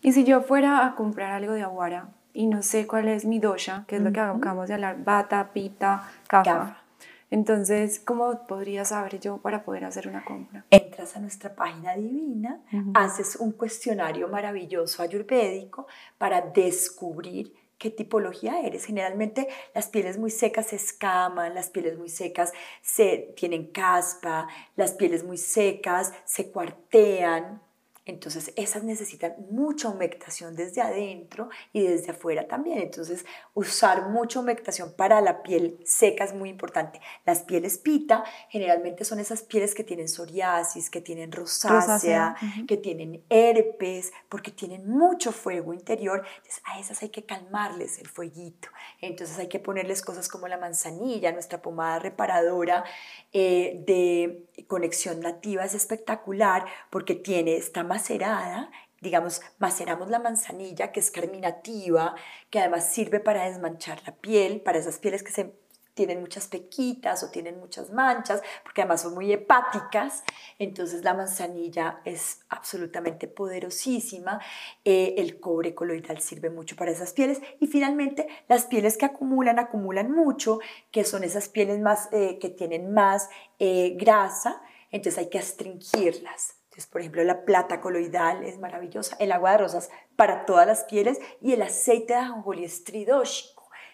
Y 0.00 0.12
si 0.12 0.24
yo 0.24 0.40
fuera 0.40 0.86
a 0.86 0.94
comprar 0.94 1.32
algo 1.32 1.52
de 1.52 1.62
aguara, 1.62 2.15
y 2.36 2.46
no 2.46 2.62
sé 2.62 2.86
cuál 2.86 3.08
es 3.08 3.24
mi 3.24 3.38
dosha, 3.38 3.84
que 3.88 3.96
es 3.96 4.02
lo 4.02 4.12
que 4.12 4.20
acabamos 4.20 4.68
de 4.68 4.74
hablar, 4.74 5.02
bata, 5.02 5.52
pita, 5.54 6.06
kafa. 6.28 6.82
Entonces, 7.30 7.98
¿cómo 7.98 8.46
podría 8.46 8.84
saber 8.84 9.18
yo 9.18 9.38
para 9.38 9.64
poder 9.64 9.86
hacer 9.86 10.06
una 10.06 10.22
compra? 10.22 10.66
Entras 10.70 11.16
a 11.16 11.20
nuestra 11.20 11.54
página 11.54 11.96
divina, 11.96 12.60
haces 12.92 13.36
un 13.36 13.52
cuestionario 13.52 14.28
maravilloso 14.28 15.02
ayurvédico 15.02 15.86
para 16.18 16.42
descubrir 16.42 17.54
qué 17.78 17.90
tipología 17.90 18.60
eres. 18.60 18.84
Generalmente 18.84 19.48
las 19.74 19.88
pieles 19.88 20.18
muy 20.18 20.30
secas 20.30 20.66
se 20.66 20.76
escaman, 20.76 21.54
las 21.54 21.70
pieles 21.70 21.96
muy 21.96 22.10
secas 22.10 22.52
se 22.82 23.32
tienen 23.34 23.66
caspa, 23.72 24.46
las 24.76 24.92
pieles 24.92 25.24
muy 25.24 25.38
secas 25.38 26.12
se 26.26 26.50
cuartean, 26.50 27.62
entonces, 28.06 28.52
esas 28.54 28.84
necesitan 28.84 29.34
mucha 29.50 29.88
humectación 29.88 30.54
desde 30.54 30.80
adentro 30.80 31.48
y 31.72 31.82
desde 31.82 32.12
afuera 32.12 32.46
también. 32.46 32.78
Entonces, 32.78 33.26
usar 33.52 34.10
mucha 34.10 34.38
humectación 34.38 34.94
para 34.96 35.20
la 35.20 35.42
piel 35.42 35.80
seca 35.84 36.22
es 36.22 36.32
muy 36.32 36.48
importante. 36.48 37.00
Las 37.24 37.42
pieles 37.42 37.78
pita 37.78 38.22
generalmente 38.48 39.04
son 39.04 39.18
esas 39.18 39.42
pieles 39.42 39.74
que 39.74 39.82
tienen 39.82 40.08
psoriasis, 40.08 40.88
que 40.88 41.00
tienen 41.00 41.32
rosácea, 41.32 42.36
que 42.68 42.76
tienen 42.76 43.24
herpes, 43.28 44.12
porque 44.28 44.52
tienen 44.52 44.88
mucho 44.88 45.32
fuego 45.32 45.74
interior. 45.74 46.24
Entonces, 46.36 46.62
a 46.64 46.78
esas 46.78 47.02
hay 47.02 47.08
que 47.08 47.24
calmarles 47.24 47.98
el 47.98 48.06
fueguito. 48.06 48.68
Entonces, 49.00 49.36
hay 49.40 49.48
que 49.48 49.58
ponerles 49.58 50.00
cosas 50.00 50.28
como 50.28 50.46
la 50.46 50.58
manzanilla, 50.58 51.32
nuestra 51.32 51.60
pomada 51.60 51.98
reparadora 51.98 52.84
eh, 53.32 53.82
de 53.84 54.45
conexión 54.66 55.20
nativa 55.20 55.64
es 55.64 55.74
espectacular 55.74 56.64
porque 56.90 57.14
tiene 57.14 57.56
esta 57.56 57.84
macerada, 57.84 58.70
digamos, 59.00 59.42
maceramos 59.58 60.10
la 60.10 60.18
manzanilla 60.18 60.92
que 60.92 61.00
es 61.00 61.10
carminativa, 61.10 62.14
que 62.50 62.60
además 62.60 62.90
sirve 62.90 63.20
para 63.20 63.44
desmanchar 63.44 64.02
la 64.06 64.14
piel, 64.14 64.60
para 64.60 64.78
esas 64.78 64.98
pieles 64.98 65.22
que 65.22 65.32
se 65.32 65.54
tienen 65.96 66.20
muchas 66.20 66.46
pequitas 66.46 67.22
o 67.24 67.30
tienen 67.30 67.58
muchas 67.58 67.90
manchas, 67.90 68.42
porque 68.62 68.82
además 68.82 69.00
son 69.00 69.14
muy 69.14 69.32
hepáticas, 69.32 70.24
entonces 70.58 71.02
la 71.02 71.14
manzanilla 71.14 72.02
es 72.04 72.40
absolutamente 72.50 73.26
poderosísima, 73.28 74.38
eh, 74.84 75.14
el 75.16 75.40
cobre 75.40 75.74
coloidal 75.74 76.20
sirve 76.20 76.50
mucho 76.50 76.76
para 76.76 76.90
esas 76.90 77.14
pieles. 77.14 77.40
Y 77.60 77.66
finalmente 77.66 78.28
las 78.46 78.66
pieles 78.66 78.98
que 78.98 79.06
acumulan, 79.06 79.58
acumulan 79.58 80.12
mucho, 80.12 80.60
que 80.90 81.02
son 81.04 81.24
esas 81.24 81.48
pieles 81.48 81.80
más, 81.80 82.10
eh, 82.12 82.38
que 82.38 82.50
tienen 82.50 82.92
más 82.92 83.30
eh, 83.58 83.94
grasa, 83.96 84.60
entonces 84.90 85.18
hay 85.18 85.30
que 85.30 85.38
astringirlas. 85.38 86.56
Entonces, 86.64 86.86
por 86.88 87.00
ejemplo, 87.00 87.24
la 87.24 87.46
plata 87.46 87.80
coloidal 87.80 88.44
es 88.44 88.58
maravillosa, 88.58 89.16
el 89.18 89.32
agua 89.32 89.52
de 89.52 89.58
rosas 89.58 89.88
para 90.14 90.44
todas 90.44 90.66
las 90.66 90.84
pieles 90.84 91.18
y 91.40 91.54
el 91.54 91.62
aceite 91.62 92.12
de 92.12 92.18
ajonjolí 92.18 92.66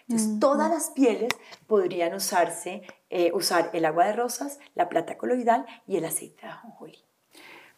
Entonces, 0.07 0.39
todas 0.39 0.69
las 0.69 0.89
pieles 0.89 1.29
podrían 1.67 2.13
usarse, 2.13 2.83
eh, 3.09 3.31
usar 3.33 3.69
el 3.73 3.85
agua 3.85 4.05
de 4.05 4.13
rosas, 4.13 4.59
la 4.75 4.89
plata 4.89 5.17
coloidal 5.17 5.65
y 5.87 5.97
el 5.97 6.05
aceite 6.05 6.41
de 6.41 6.51
ajonjolí. 6.51 6.99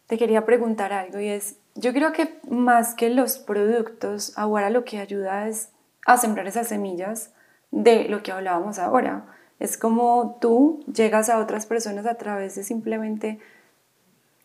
Te 0.07 0.17
quería 0.17 0.45
preguntar 0.45 0.93
algo 0.93 1.19
y 1.19 1.29
es, 1.29 1.57
yo 1.75 1.93
creo 1.93 2.13
que 2.13 2.39
más 2.49 2.93
que 2.93 3.09
los 3.09 3.37
productos, 3.37 4.37
ahora 4.37 4.69
lo 4.69 4.85
que 4.85 4.99
ayuda 4.99 5.47
es 5.47 5.69
a 6.05 6.17
sembrar 6.17 6.47
esas 6.47 6.67
semillas 6.67 7.31
de 7.71 8.07
lo 8.07 8.23
que 8.23 8.31
hablábamos 8.31 8.79
ahora. 8.79 9.25
Es 9.59 9.77
como 9.77 10.37
tú 10.41 10.83
llegas 10.91 11.29
a 11.29 11.39
otras 11.39 11.65
personas 11.65 12.05
a 12.05 12.15
través 12.15 12.55
de 12.55 12.63
simplemente 12.63 13.39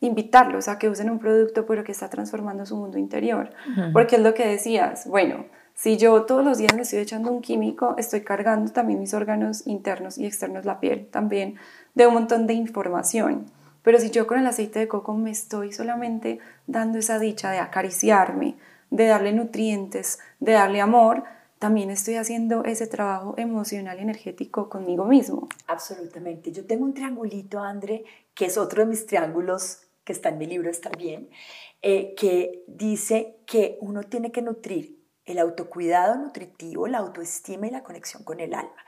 invitarlos 0.01 0.69
a 0.69 0.79
que 0.79 0.89
usen 0.89 1.11
un 1.11 1.19
producto 1.19 1.67
pero 1.67 1.85
que 1.85 1.93
está 1.93 2.09
transformando 2.09 2.65
su 2.65 2.77
mundo 2.77 2.99
interior. 2.99 3.51
Porque 3.93 4.17
es 4.17 4.23
lo 4.23 4.35
que 4.35 4.47
decías, 4.47 5.07
bueno, 5.07 5.45
si 5.81 5.97
yo 5.97 6.25
todos 6.25 6.45
los 6.45 6.59
días 6.59 6.75
me 6.75 6.83
estoy 6.83 6.99
echando 6.99 7.33
un 7.33 7.41
químico, 7.41 7.95
estoy 7.97 8.21
cargando 8.21 8.71
también 8.71 9.01
mis 9.01 9.15
órganos 9.15 9.67
internos 9.67 10.19
y 10.19 10.27
externos, 10.27 10.67
la 10.67 10.79
piel 10.79 11.07
también, 11.07 11.57
de 11.95 12.07
un 12.07 12.13
montón 12.13 12.47
de 12.47 12.53
información. 12.53 13.51
Pero 13.81 13.99
si 13.99 14.11
yo 14.11 14.27
con 14.27 14.39
el 14.39 14.47
aceite 14.47 14.79
de 14.79 14.89
coco 14.89 15.15
me 15.15 15.31
estoy 15.31 15.73
solamente 15.73 16.39
dando 16.67 16.99
esa 16.99 17.19
dicha 17.19 17.51
de 17.51 17.61
acariciarme, 17.61 18.57
de 18.91 19.07
darle 19.07 19.33
nutrientes, 19.33 20.19
de 20.39 20.53
darle 20.53 20.83
amor, 20.83 21.25
también 21.59 21.91
estoy 21.91 22.17
haciendo 22.17 22.63
ese 22.65 22.87
trabajo 22.87 23.33
emocional 23.39 23.99
y 23.99 24.03
energético 24.03 24.69
conmigo 24.69 25.07
mismo. 25.07 25.49
Absolutamente. 25.67 26.53
Yo 26.53 26.67
tengo 26.67 26.85
un 26.85 26.93
triangulito, 26.93 27.59
André, 27.59 28.05
que 28.35 28.45
es 28.45 28.59
otro 28.59 28.83
de 28.83 28.91
mis 28.91 29.07
triángulos 29.07 29.81
que 30.05 30.13
está 30.13 30.29
en 30.29 30.37
mi 30.37 30.47
libro, 30.47 30.71
bien, 30.99 31.31
eh, 31.81 32.15
que 32.19 32.65
dice 32.67 33.39
que 33.47 33.79
uno 33.81 34.03
tiene 34.03 34.31
que 34.31 34.43
nutrir 34.43 35.00
el 35.31 35.39
autocuidado 35.39 36.17
nutritivo, 36.17 36.87
la 36.87 36.99
autoestima 36.99 37.67
y 37.67 37.71
la 37.71 37.83
conexión 37.83 38.25
con 38.25 38.41
el 38.41 38.55
alma. 38.55 38.85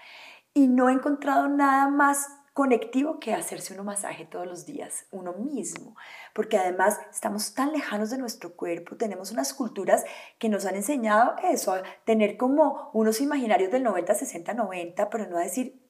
Y 0.54 0.68
no 0.68 0.88
he 0.88 0.92
encontrado 0.92 1.48
nada 1.48 1.88
más 1.88 2.28
conectivo 2.52 3.18
que 3.18 3.32
hacerse 3.32 3.78
un 3.78 3.86
masaje 3.86 4.26
todos 4.26 4.46
los 4.46 4.66
días, 4.66 5.06
uno 5.10 5.32
mismo, 5.32 5.96
porque 6.34 6.58
además 6.58 6.98
estamos 7.10 7.54
tan 7.54 7.72
lejanos 7.72 8.10
de 8.10 8.18
nuestro 8.18 8.54
cuerpo, 8.54 8.96
tenemos 8.96 9.32
unas 9.32 9.54
culturas 9.54 10.04
que 10.38 10.50
nos 10.50 10.66
han 10.66 10.76
enseñado 10.76 11.34
eso, 11.44 11.72
a 11.72 11.82
tener 12.04 12.36
como 12.36 12.90
unos 12.92 13.22
imaginarios 13.22 13.72
del 13.72 13.82
90, 13.82 14.14
60, 14.14 14.52
90, 14.52 15.08
pero 15.08 15.26
no 15.28 15.38
a 15.38 15.42
decir, 15.42 15.81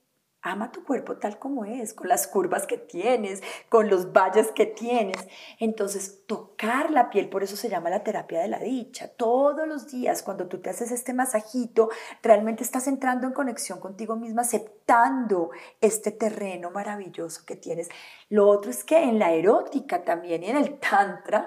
Ama 0.42 0.72
tu 0.72 0.84
cuerpo 0.84 1.18
tal 1.18 1.38
como 1.38 1.64
es, 1.64 1.94
con 1.94 2.08
las 2.08 2.26
curvas 2.26 2.66
que 2.66 2.76
tienes, 2.76 3.42
con 3.68 3.88
los 3.88 4.12
valles 4.12 4.50
que 4.52 4.66
tienes. 4.66 5.16
Entonces, 5.60 6.26
tocar 6.26 6.90
la 6.90 7.10
piel, 7.10 7.28
por 7.28 7.44
eso 7.44 7.56
se 7.56 7.68
llama 7.68 7.90
la 7.90 8.02
terapia 8.02 8.40
de 8.40 8.48
la 8.48 8.58
dicha. 8.58 9.06
Todos 9.08 9.68
los 9.68 9.90
días, 9.90 10.22
cuando 10.24 10.48
tú 10.48 10.58
te 10.60 10.70
haces 10.70 10.90
este 10.90 11.14
masajito, 11.14 11.90
realmente 12.22 12.64
estás 12.64 12.88
entrando 12.88 13.26
en 13.26 13.32
conexión 13.32 13.78
contigo 13.78 14.16
misma, 14.16 14.42
aceptando 14.42 15.50
este 15.80 16.10
terreno 16.10 16.70
maravilloso 16.70 17.44
que 17.46 17.54
tienes. 17.54 17.88
Lo 18.28 18.48
otro 18.48 18.70
es 18.70 18.82
que 18.82 19.02
en 19.02 19.18
la 19.18 19.32
erótica 19.32 20.02
también 20.04 20.42
y 20.42 20.50
en 20.50 20.56
el 20.56 20.78
tantra, 20.80 21.44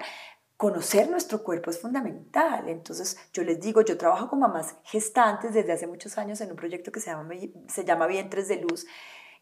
conocer 0.56 1.10
nuestro 1.10 1.42
cuerpo 1.42 1.70
es 1.70 1.78
fundamental. 1.78 2.68
Entonces, 2.68 3.18
yo 3.32 3.42
les 3.44 3.60
digo, 3.60 3.82
yo 3.82 3.98
trabajo 3.98 4.28
con 4.28 4.40
mamás 4.40 4.76
gestantes 4.84 5.54
desde 5.54 5.72
hace 5.72 5.86
muchos 5.86 6.16
años 6.18 6.40
en 6.40 6.50
un 6.50 6.56
proyecto 6.56 6.90
que 6.90 7.00
se 7.00 7.10
llama, 7.10 7.34
se 7.68 7.84
llama 7.84 8.06
Vientres 8.06 8.48
de 8.48 8.56
Luz. 8.56 8.86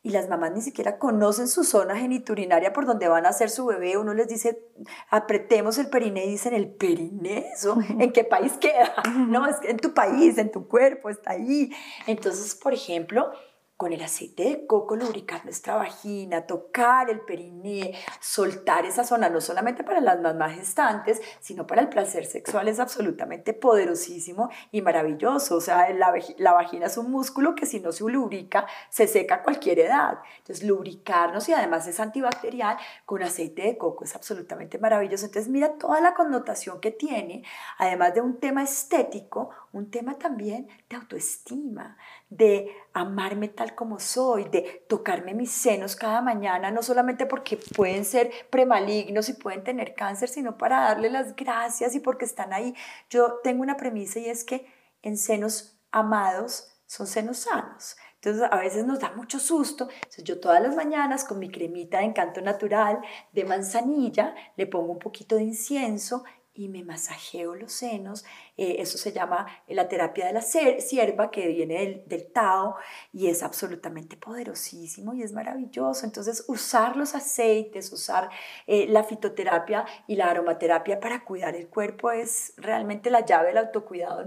Y 0.02 0.10
las 0.10 0.28
mamás 0.28 0.52
ni 0.52 0.60
siquiera 0.60 0.98
conocen 0.98 1.48
su 1.48 1.64
zona 1.64 1.96
geniturinaria 1.96 2.74
por 2.74 2.84
donde 2.84 3.08
van 3.08 3.24
a 3.24 3.30
hacer 3.30 3.48
su 3.48 3.64
bebé. 3.64 3.96
Uno 3.96 4.12
les 4.12 4.28
dice, 4.28 4.68
apretemos 5.08 5.78
el 5.78 5.88
periné 5.88 6.26
y 6.26 6.30
dicen, 6.30 6.52
¿el 6.52 6.68
periné? 6.74 7.52
¿Eso? 7.54 7.78
¿En 7.98 8.12
qué 8.12 8.22
país 8.22 8.52
queda? 8.60 8.94
No, 9.28 9.46
es 9.46 9.56
en 9.62 9.78
tu 9.78 9.94
país, 9.94 10.36
en 10.36 10.50
tu 10.50 10.68
cuerpo, 10.68 11.08
está 11.08 11.30
ahí. 11.30 11.72
Entonces, 12.06 12.54
por 12.54 12.74
ejemplo, 12.74 13.32
con 13.76 13.92
el 13.92 14.02
aceite 14.02 14.44
de 14.44 14.66
coco 14.66 14.96
lubricar 14.96 15.44
nuestra 15.44 15.74
vagina, 15.74 16.46
tocar 16.46 17.10
el 17.10 17.20
periné, 17.20 17.94
soltar 18.20 18.86
esa 18.86 19.04
zona, 19.04 19.28
no 19.28 19.40
solamente 19.40 19.82
para 19.82 20.00
las 20.00 20.20
mamás 20.20 20.54
gestantes, 20.54 21.20
sino 21.40 21.66
para 21.66 21.82
el 21.82 21.88
placer 21.88 22.24
sexual 22.24 22.68
es 22.68 22.78
absolutamente 22.78 23.52
poderosísimo 23.52 24.50
y 24.70 24.80
maravilloso. 24.82 25.56
O 25.56 25.60
sea, 25.60 25.90
la, 25.90 26.12
la 26.38 26.52
vagina 26.52 26.86
es 26.86 26.96
un 26.96 27.10
músculo 27.10 27.54
que 27.54 27.66
si 27.66 27.80
no 27.80 27.90
se 27.90 28.04
lubrica, 28.04 28.66
se 28.90 29.06
seca 29.06 29.36
a 29.36 29.42
cualquier 29.42 29.80
edad. 29.80 30.18
Entonces, 30.38 30.64
lubricarnos 30.64 31.48
y 31.48 31.52
además 31.52 31.86
es 31.86 31.98
antibacterial 31.98 32.76
con 33.04 33.22
aceite 33.22 33.62
de 33.62 33.78
coco 33.78 34.04
es 34.04 34.14
absolutamente 34.14 34.78
maravilloso. 34.78 35.26
Entonces, 35.26 35.50
mira 35.50 35.76
toda 35.78 36.00
la 36.00 36.14
connotación 36.14 36.80
que 36.80 36.90
tiene, 36.90 37.42
además 37.78 38.14
de 38.14 38.20
un 38.20 38.38
tema 38.38 38.62
estético, 38.62 39.50
un 39.72 39.90
tema 39.90 40.18
también 40.18 40.68
de 40.88 40.96
autoestima, 40.96 41.96
de 42.30 42.70
amarme 42.92 43.48
tal 43.48 43.74
como 43.74 43.98
soy, 43.98 44.44
de 44.44 44.84
tocarme 44.88 45.34
mis 45.34 45.50
senos 45.50 45.96
cada 45.96 46.20
mañana, 46.20 46.70
no 46.70 46.82
solamente 46.82 47.26
porque 47.26 47.58
pueden 47.76 48.04
ser 48.04 48.30
premalignos 48.50 49.28
y 49.28 49.34
pueden 49.34 49.62
tener 49.62 49.94
cáncer, 49.94 50.28
sino 50.28 50.56
para 50.58 50.80
darle 50.80 51.10
las 51.10 51.36
gracias 51.36 51.94
y 51.94 52.00
porque 52.00 52.24
están 52.24 52.52
ahí. 52.52 52.74
Yo 53.10 53.40
tengo 53.42 53.62
una 53.62 53.76
premisa 53.76 54.18
y 54.18 54.26
es 54.26 54.44
que 54.44 54.66
en 55.02 55.16
senos 55.16 55.78
amados 55.90 56.74
son 56.86 57.06
senos 57.06 57.38
sanos. 57.38 57.96
Entonces 58.14 58.48
a 58.50 58.56
veces 58.56 58.86
nos 58.86 59.00
da 59.00 59.12
mucho 59.12 59.38
susto. 59.38 59.88
Entonces 59.94 60.24
yo 60.24 60.40
todas 60.40 60.62
las 60.62 60.74
mañanas 60.74 61.24
con 61.24 61.38
mi 61.38 61.50
cremita 61.50 61.98
de 61.98 62.04
encanto 62.04 62.40
natural 62.40 63.00
de 63.32 63.44
manzanilla 63.44 64.34
le 64.56 64.66
pongo 64.66 64.92
un 64.92 64.98
poquito 64.98 65.36
de 65.36 65.42
incienso 65.42 66.24
y 66.54 66.68
me 66.68 66.84
masajeo 66.84 67.54
los 67.54 67.72
senos. 67.72 68.24
Eh, 68.56 68.76
eso 68.78 68.96
se 68.96 69.12
llama 69.12 69.46
la 69.68 69.88
terapia 69.88 70.26
de 70.26 70.32
la 70.32 70.42
sierva, 70.42 71.30
que 71.30 71.48
viene 71.48 71.80
del, 71.80 72.02
del, 72.06 72.32
Tao 72.32 72.76
y 73.12 73.26
es 73.26 73.42
absolutamente 73.42 74.16
poderosísimo 74.16 75.14
y 75.14 75.22
es 75.22 75.32
maravilloso. 75.32 76.06
Entonces, 76.06 76.44
usar 76.48 76.96
los 76.96 77.14
aceites, 77.14 77.92
usar 77.92 78.30
eh, 78.66 78.86
la 78.88 79.02
fitoterapia 79.04 79.84
y 80.06 80.16
la 80.16 80.30
aromaterapia 80.30 81.00
para 81.00 81.24
cuidar 81.24 81.56
el 81.56 81.68
cuerpo 81.68 82.10
es 82.10 82.54
realmente 82.56 83.10
la 83.10 83.24
llave 83.24 83.48
del 83.48 83.58
autocuidado. 83.58 84.24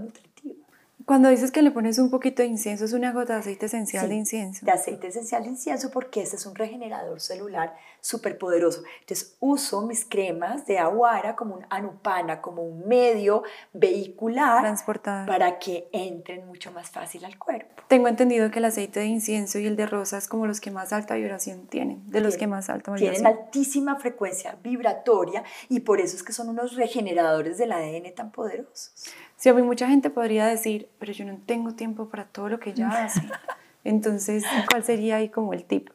Cuando 1.08 1.30
dices 1.30 1.50
que 1.50 1.62
le 1.62 1.70
pones 1.70 1.98
un 1.98 2.10
poquito 2.10 2.42
de 2.42 2.48
incienso, 2.48 2.84
es 2.84 2.92
una 2.92 3.12
gota 3.12 3.32
de 3.32 3.38
aceite 3.40 3.64
esencial 3.64 4.10
de 4.10 4.14
incienso. 4.14 4.66
De 4.66 4.72
aceite 4.72 5.06
esencial 5.06 5.42
de 5.42 5.48
incienso 5.48 5.90
porque 5.90 6.20
ese 6.20 6.36
es 6.36 6.44
un 6.44 6.54
regenerador 6.54 7.18
celular 7.18 7.74
súper 8.02 8.36
poderoso. 8.36 8.82
Entonces 9.00 9.34
uso 9.40 9.86
mis 9.86 10.04
cremas 10.04 10.66
de 10.66 10.78
aguara 10.78 11.34
como 11.34 11.54
un 11.54 11.64
anupana, 11.70 12.42
como 12.42 12.62
un 12.62 12.86
medio 12.86 13.42
vehicular 13.72 14.60
Transportar. 14.60 15.26
para 15.26 15.58
que 15.58 15.88
entren 15.92 16.46
mucho 16.46 16.72
más 16.72 16.90
fácil 16.90 17.24
al 17.24 17.38
cuerpo. 17.38 17.84
Tengo 17.88 18.08
entendido 18.08 18.50
que 18.50 18.58
el 18.58 18.66
aceite 18.66 19.00
de 19.00 19.06
incienso 19.06 19.58
y 19.58 19.66
el 19.66 19.76
de 19.76 19.86
rosa 19.86 20.18
es 20.18 20.28
como 20.28 20.46
los 20.46 20.60
que 20.60 20.70
más 20.70 20.92
alta 20.92 21.14
vibración 21.14 21.68
tienen, 21.68 22.06
de 22.10 22.20
los 22.20 22.36
que 22.36 22.46
más 22.46 22.68
alta 22.68 22.92
vibración. 22.92 23.24
Tienen 23.24 23.38
altísima 23.46 23.96
frecuencia 23.96 24.58
vibratoria 24.62 25.42
y 25.70 25.80
por 25.80 26.02
eso 26.02 26.16
es 26.16 26.22
que 26.22 26.34
son 26.34 26.50
unos 26.50 26.76
regeneradores 26.76 27.56
del 27.56 27.72
ADN 27.72 28.14
tan 28.14 28.30
poderosos. 28.30 28.92
Sí, 29.38 29.48
a 29.48 29.54
mí 29.54 29.62
mucha 29.62 29.86
gente 29.86 30.10
podría 30.10 30.46
decir, 30.46 30.90
pero 30.98 31.12
yo 31.12 31.24
no 31.24 31.38
tengo 31.46 31.74
tiempo 31.74 32.08
para 32.08 32.24
todo 32.24 32.48
lo 32.48 32.58
que 32.58 32.70
ella 32.70 32.88
hace. 33.04 33.22
Entonces, 33.84 34.44
¿cuál 34.68 34.82
sería 34.82 35.16
ahí 35.16 35.28
como 35.28 35.52
el 35.52 35.64
tip? 35.64 35.90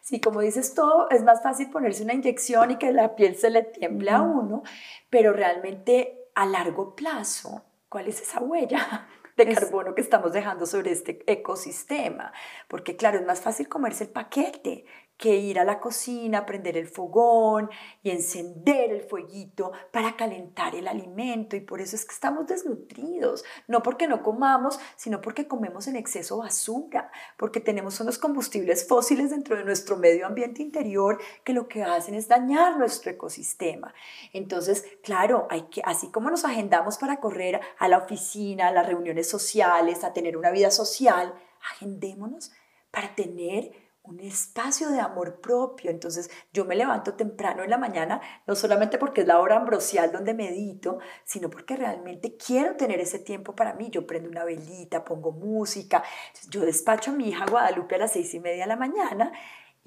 Sí, 0.00 0.20
como 0.20 0.40
dices 0.40 0.72
todo, 0.72 1.10
es 1.10 1.24
más 1.24 1.42
fácil 1.42 1.68
ponerse 1.68 2.04
una 2.04 2.14
inyección 2.14 2.70
y 2.70 2.76
que 2.76 2.92
la 2.92 3.16
piel 3.16 3.34
se 3.34 3.50
le 3.50 3.64
tiemble 3.64 4.12
a 4.12 4.22
uno, 4.22 4.62
pero 5.10 5.32
realmente 5.32 6.16
a 6.36 6.46
largo 6.46 6.94
plazo, 6.94 7.64
¿cuál 7.88 8.06
es 8.06 8.22
esa 8.22 8.40
huella? 8.40 9.08
de 9.36 9.52
carbono 9.54 9.94
que 9.94 10.00
estamos 10.00 10.32
dejando 10.32 10.64
sobre 10.64 10.92
este 10.92 11.22
ecosistema. 11.26 12.32
Porque 12.68 12.96
claro, 12.96 13.18
es 13.18 13.26
más 13.26 13.40
fácil 13.40 13.68
comerse 13.68 14.04
el 14.04 14.10
paquete 14.10 14.86
que 15.16 15.36
ir 15.36 15.58
a 15.58 15.64
la 15.64 15.80
cocina, 15.80 16.44
prender 16.44 16.76
el 16.76 16.88
fogón 16.88 17.70
y 18.02 18.10
encender 18.10 18.92
el 18.92 19.02
fueguito 19.02 19.72
para 19.90 20.16
calentar 20.16 20.74
el 20.74 20.88
alimento. 20.88 21.56
Y 21.56 21.60
por 21.60 21.80
eso 21.80 21.96
es 21.96 22.04
que 22.04 22.12
estamos 22.12 22.46
desnutridos, 22.46 23.44
no 23.66 23.82
porque 23.82 24.08
no 24.08 24.22
comamos, 24.22 24.78
sino 24.96 25.20
porque 25.20 25.48
comemos 25.48 25.86
en 25.86 25.96
exceso 25.96 26.38
basura, 26.38 27.10
porque 27.36 27.60
tenemos 27.60 27.98
unos 28.00 28.18
combustibles 28.18 28.86
fósiles 28.86 29.30
dentro 29.30 29.56
de 29.56 29.64
nuestro 29.64 29.96
medio 29.96 30.26
ambiente 30.26 30.62
interior 30.62 31.18
que 31.44 31.54
lo 31.54 31.66
que 31.68 31.82
hacen 31.82 32.14
es 32.14 32.28
dañar 32.28 32.76
nuestro 32.76 33.10
ecosistema. 33.10 33.94
Entonces, 34.32 34.84
claro, 35.02 35.46
hay 35.50 35.62
que, 35.62 35.82
así 35.84 36.10
como 36.10 36.30
nos 36.30 36.44
agendamos 36.44 36.98
para 36.98 37.20
correr 37.20 37.60
a 37.78 37.88
la 37.88 37.98
oficina, 37.98 38.68
a 38.68 38.72
las 38.72 38.86
reuniones 38.86 39.28
sociales, 39.28 40.04
a 40.04 40.12
tener 40.12 40.36
una 40.36 40.50
vida 40.50 40.70
social, 40.70 41.34
agendémonos 41.72 42.52
para 42.90 43.14
tener 43.14 43.85
un 44.06 44.20
espacio 44.20 44.90
de 44.90 45.00
amor 45.00 45.40
propio. 45.40 45.90
Entonces 45.90 46.30
yo 46.52 46.64
me 46.64 46.76
levanto 46.76 47.14
temprano 47.14 47.62
en 47.62 47.70
la 47.70 47.78
mañana, 47.78 48.20
no 48.46 48.54
solamente 48.54 48.98
porque 48.98 49.22
es 49.22 49.26
la 49.26 49.38
hora 49.38 49.56
ambrosial 49.56 50.12
donde 50.12 50.34
medito, 50.34 50.98
sino 51.24 51.50
porque 51.50 51.76
realmente 51.76 52.36
quiero 52.36 52.76
tener 52.76 53.00
ese 53.00 53.18
tiempo 53.18 53.54
para 53.54 53.74
mí. 53.74 53.90
Yo 53.90 54.06
prendo 54.06 54.28
una 54.28 54.44
velita, 54.44 55.04
pongo 55.04 55.32
música. 55.32 56.02
Yo 56.50 56.62
despacho 56.62 57.10
a 57.10 57.14
mi 57.14 57.28
hija 57.28 57.46
Guadalupe 57.46 57.96
a 57.96 57.98
las 57.98 58.12
seis 58.12 58.32
y 58.34 58.40
media 58.40 58.64
de 58.64 58.68
la 58.68 58.76
mañana 58.76 59.32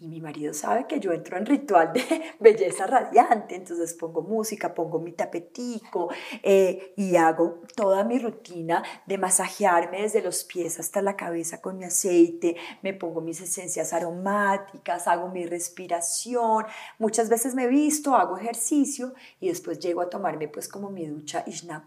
y 0.02 0.08
mi 0.08 0.22
marido 0.22 0.54
sabe 0.54 0.88
que 0.88 1.00
yo 1.00 1.12
entro 1.12 1.38
en 1.38 1.46
ritual 1.46 1.92
de 1.92 2.04
belleza 2.40 2.88
radiante, 2.88 3.56
entonces 3.56 3.94
pongo 3.94 4.22
música, 4.22 4.74
pongo 4.74 5.00
mi 5.00 5.12
tapetico 5.12 6.10
eh, 6.42 6.94
y 6.96 7.18
hago 7.18 7.62
toda 7.76 8.06
mi 8.06 8.18
rutina 8.18 8.82
de 9.06 9.18
masajearme 9.18 10.02
desde 10.02 10.22
los 10.22 10.46
pies 10.46 10.80
hasta 10.80 11.02
la 11.02 11.18
cabeza 11.18 11.62
con 11.62 11.78
mi 11.78 11.84
aceite, 11.84 12.56
me 12.82 12.94
pongo 12.94 13.20
mis 13.20 13.42
esencias 13.42 13.92
aromáticas, 13.92 15.08
hago 15.08 15.28
mi 15.30 15.46
respiración, 15.46 16.66
muchas 16.98 17.28
veces 17.28 17.54
me 17.54 17.68
visto, 17.68 18.16
hago 18.16 18.38
ejercicio 18.38 19.14
y 19.42 19.50
después 19.50 19.80
llego 19.80 20.02
a 20.02 20.10
tomarme 20.10 20.48
pues 20.48 20.70
como 20.70 20.90
mi 20.90 21.08
ducha 21.08 21.44
Ishnab, 21.46 21.84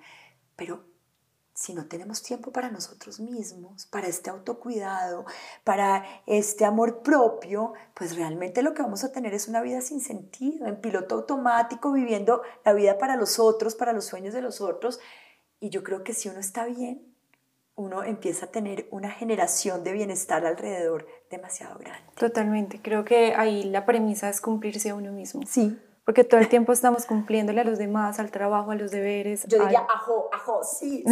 pero 0.54 0.91
si 1.62 1.74
no 1.74 1.86
tenemos 1.86 2.24
tiempo 2.24 2.50
para 2.50 2.72
nosotros 2.72 3.20
mismos, 3.20 3.86
para 3.86 4.08
este 4.08 4.30
autocuidado, 4.30 5.26
para 5.62 6.04
este 6.26 6.64
amor 6.64 7.04
propio, 7.04 7.74
pues 7.94 8.16
realmente 8.16 8.62
lo 8.62 8.74
que 8.74 8.82
vamos 8.82 9.04
a 9.04 9.12
tener 9.12 9.32
es 9.32 9.46
una 9.46 9.62
vida 9.62 9.80
sin 9.80 10.00
sentido, 10.00 10.66
en 10.66 10.80
piloto 10.80 11.14
automático, 11.14 11.92
viviendo 11.92 12.42
la 12.64 12.72
vida 12.72 12.98
para 12.98 13.14
los 13.14 13.38
otros, 13.38 13.76
para 13.76 13.92
los 13.92 14.06
sueños 14.06 14.34
de 14.34 14.42
los 14.42 14.60
otros. 14.60 14.98
Y 15.60 15.70
yo 15.70 15.84
creo 15.84 16.02
que 16.02 16.14
si 16.14 16.28
uno 16.28 16.40
está 16.40 16.64
bien, 16.64 17.14
uno 17.76 18.02
empieza 18.02 18.46
a 18.46 18.50
tener 18.50 18.88
una 18.90 19.12
generación 19.12 19.84
de 19.84 19.92
bienestar 19.92 20.44
alrededor 20.44 21.06
demasiado 21.30 21.78
grande. 21.78 22.10
Totalmente, 22.16 22.82
creo 22.82 23.04
que 23.04 23.36
ahí 23.36 23.62
la 23.62 23.86
premisa 23.86 24.28
es 24.28 24.40
cumplirse 24.40 24.90
a 24.90 24.96
uno 24.96 25.12
mismo. 25.12 25.42
Sí, 25.46 25.78
porque 26.04 26.24
todo 26.24 26.40
el 26.40 26.48
tiempo 26.48 26.72
estamos 26.72 27.06
cumpliéndole 27.06 27.60
a 27.60 27.64
los 27.64 27.78
demás, 27.78 28.18
al 28.18 28.30
trabajo, 28.30 28.72
a 28.72 28.74
los 28.74 28.90
deberes. 28.90 29.46
Yo 29.46 29.60
diría, 29.60 29.86
ajo, 29.88 30.28
ajo, 30.32 30.60
sí. 30.64 31.04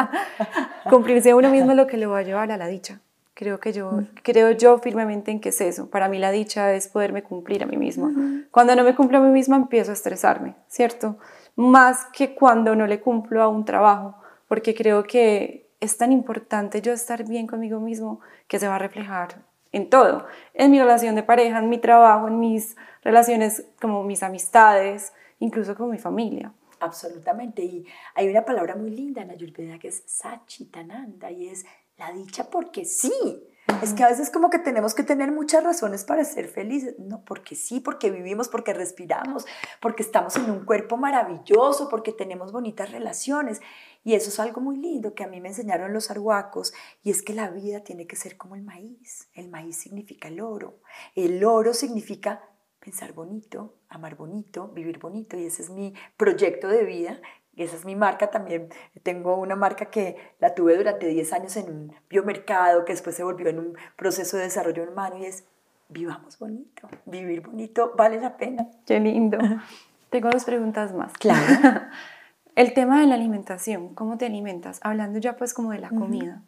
Cumplirse 0.90 1.30
a 1.30 1.36
uno 1.36 1.50
mismo 1.50 1.70
es 1.70 1.76
lo 1.76 1.86
que 1.86 1.96
le 1.96 2.06
va 2.06 2.18
a 2.18 2.22
llevar 2.22 2.50
a 2.50 2.56
la 2.56 2.66
dicha. 2.66 3.00
Creo 3.34 3.60
que 3.60 3.72
yo, 3.72 3.92
mm. 3.92 4.08
creo 4.24 4.50
yo 4.50 4.78
firmemente 4.78 5.30
en 5.30 5.40
que 5.40 5.50
es 5.50 5.60
eso. 5.60 5.88
Para 5.88 6.08
mí 6.08 6.18
la 6.18 6.32
dicha 6.32 6.72
es 6.72 6.88
poderme 6.88 7.22
cumplir 7.22 7.62
a 7.62 7.66
mí 7.66 7.76
misma. 7.76 8.10
Cuando 8.50 8.74
no 8.74 8.82
me 8.82 8.96
cumplo 8.96 9.18
a 9.18 9.20
mí 9.20 9.30
misma 9.30 9.54
empiezo 9.54 9.92
a 9.92 9.94
estresarme, 9.94 10.56
¿cierto? 10.66 11.18
Más 11.54 12.06
que 12.12 12.34
cuando 12.34 12.74
no 12.74 12.88
le 12.88 13.00
cumplo 13.00 13.40
a 13.40 13.48
un 13.48 13.64
trabajo, 13.64 14.16
porque 14.48 14.74
creo 14.74 15.04
que 15.04 15.70
es 15.78 15.96
tan 15.96 16.10
importante 16.10 16.82
yo 16.82 16.92
estar 16.92 17.24
bien 17.24 17.46
conmigo 17.46 17.78
mismo 17.78 18.18
que 18.48 18.58
se 18.58 18.66
va 18.66 18.74
a 18.74 18.80
reflejar 18.80 19.47
en 19.72 19.90
todo, 19.90 20.26
en 20.54 20.70
mi 20.70 20.78
relación 20.78 21.14
de 21.14 21.22
pareja, 21.22 21.58
en 21.58 21.68
mi 21.68 21.78
trabajo, 21.78 22.28
en 22.28 22.38
mis 22.38 22.76
relaciones 23.02 23.64
como 23.80 24.02
mis 24.02 24.22
amistades, 24.22 25.12
incluso 25.38 25.74
con 25.74 25.90
mi 25.90 25.98
familia. 25.98 26.52
Absolutamente, 26.80 27.62
y 27.62 27.84
hay 28.14 28.28
una 28.28 28.44
palabra 28.44 28.76
muy 28.76 28.90
linda 28.90 29.22
en 29.22 29.30
Ayurveda 29.30 29.78
que 29.78 29.88
es 29.88 30.02
Sachitananda 30.06 31.30
y 31.30 31.48
es 31.48 31.66
la 31.96 32.12
dicha 32.12 32.48
porque 32.50 32.84
sí. 32.84 33.44
Es 33.82 33.92
que 33.92 34.02
a 34.02 34.08
veces 34.08 34.30
como 34.30 34.50
que 34.50 34.58
tenemos 34.58 34.94
que 34.94 35.04
tener 35.04 35.30
muchas 35.30 35.62
razones 35.62 36.04
para 36.04 36.24
ser 36.24 36.48
felices. 36.48 36.98
No, 36.98 37.24
porque 37.24 37.54
sí, 37.54 37.78
porque 37.78 38.10
vivimos, 38.10 38.48
porque 38.48 38.74
respiramos, 38.74 39.46
porque 39.80 40.02
estamos 40.02 40.34
en 40.36 40.50
un 40.50 40.64
cuerpo 40.64 40.96
maravilloso, 40.96 41.88
porque 41.88 42.12
tenemos 42.12 42.50
bonitas 42.50 42.90
relaciones. 42.90 43.60
Y 44.04 44.14
eso 44.14 44.30
es 44.30 44.40
algo 44.40 44.60
muy 44.60 44.76
lindo 44.78 45.14
que 45.14 45.22
a 45.22 45.28
mí 45.28 45.40
me 45.40 45.48
enseñaron 45.48 45.92
los 45.92 46.10
arhuacos, 46.10 46.72
y 47.04 47.10
es 47.10 47.22
que 47.22 47.34
la 47.34 47.50
vida 47.50 47.80
tiene 47.80 48.06
que 48.06 48.16
ser 48.16 48.36
como 48.36 48.56
el 48.56 48.62
maíz. 48.62 49.28
El 49.34 49.48
maíz 49.48 49.76
significa 49.76 50.28
el 50.28 50.40
oro. 50.40 50.80
El 51.14 51.44
oro 51.44 51.72
significa 51.72 52.42
pensar 52.80 53.12
bonito, 53.12 53.74
amar 53.88 54.16
bonito, 54.16 54.68
vivir 54.68 54.98
bonito, 54.98 55.36
y 55.36 55.44
ese 55.44 55.62
es 55.62 55.70
mi 55.70 55.94
proyecto 56.16 56.68
de 56.68 56.84
vida. 56.84 57.20
Esa 57.58 57.76
es 57.76 57.84
mi 57.84 57.96
marca 57.96 58.30
también. 58.30 58.68
Tengo 59.02 59.36
una 59.36 59.56
marca 59.56 59.86
que 59.86 60.16
la 60.38 60.54
tuve 60.54 60.76
durante 60.76 61.06
10 61.06 61.32
años 61.32 61.56
en 61.56 61.70
un 61.70 61.94
biomercado, 62.08 62.84
que 62.84 62.92
después 62.92 63.16
se 63.16 63.24
volvió 63.24 63.48
en 63.48 63.58
un 63.58 63.76
proceso 63.96 64.36
de 64.36 64.44
desarrollo 64.44 64.84
humano 64.84 65.18
y 65.18 65.26
es 65.26 65.44
vivamos 65.88 66.38
bonito. 66.38 66.88
Vivir 67.04 67.40
bonito 67.40 67.94
vale 67.96 68.20
la 68.20 68.36
pena. 68.36 68.68
Qué 68.86 69.00
lindo. 69.00 69.38
Tengo 70.10 70.30
dos 70.30 70.44
preguntas 70.44 70.94
más. 70.94 71.12
Claro. 71.14 71.82
El 72.54 72.74
tema 72.74 73.00
de 73.00 73.06
la 73.06 73.14
alimentación, 73.14 73.94
¿cómo 73.94 74.18
te 74.18 74.26
alimentas? 74.26 74.80
Hablando 74.82 75.18
ya 75.18 75.36
pues 75.36 75.54
como 75.54 75.72
de 75.72 75.78
la 75.78 75.90
comida. 75.90 76.42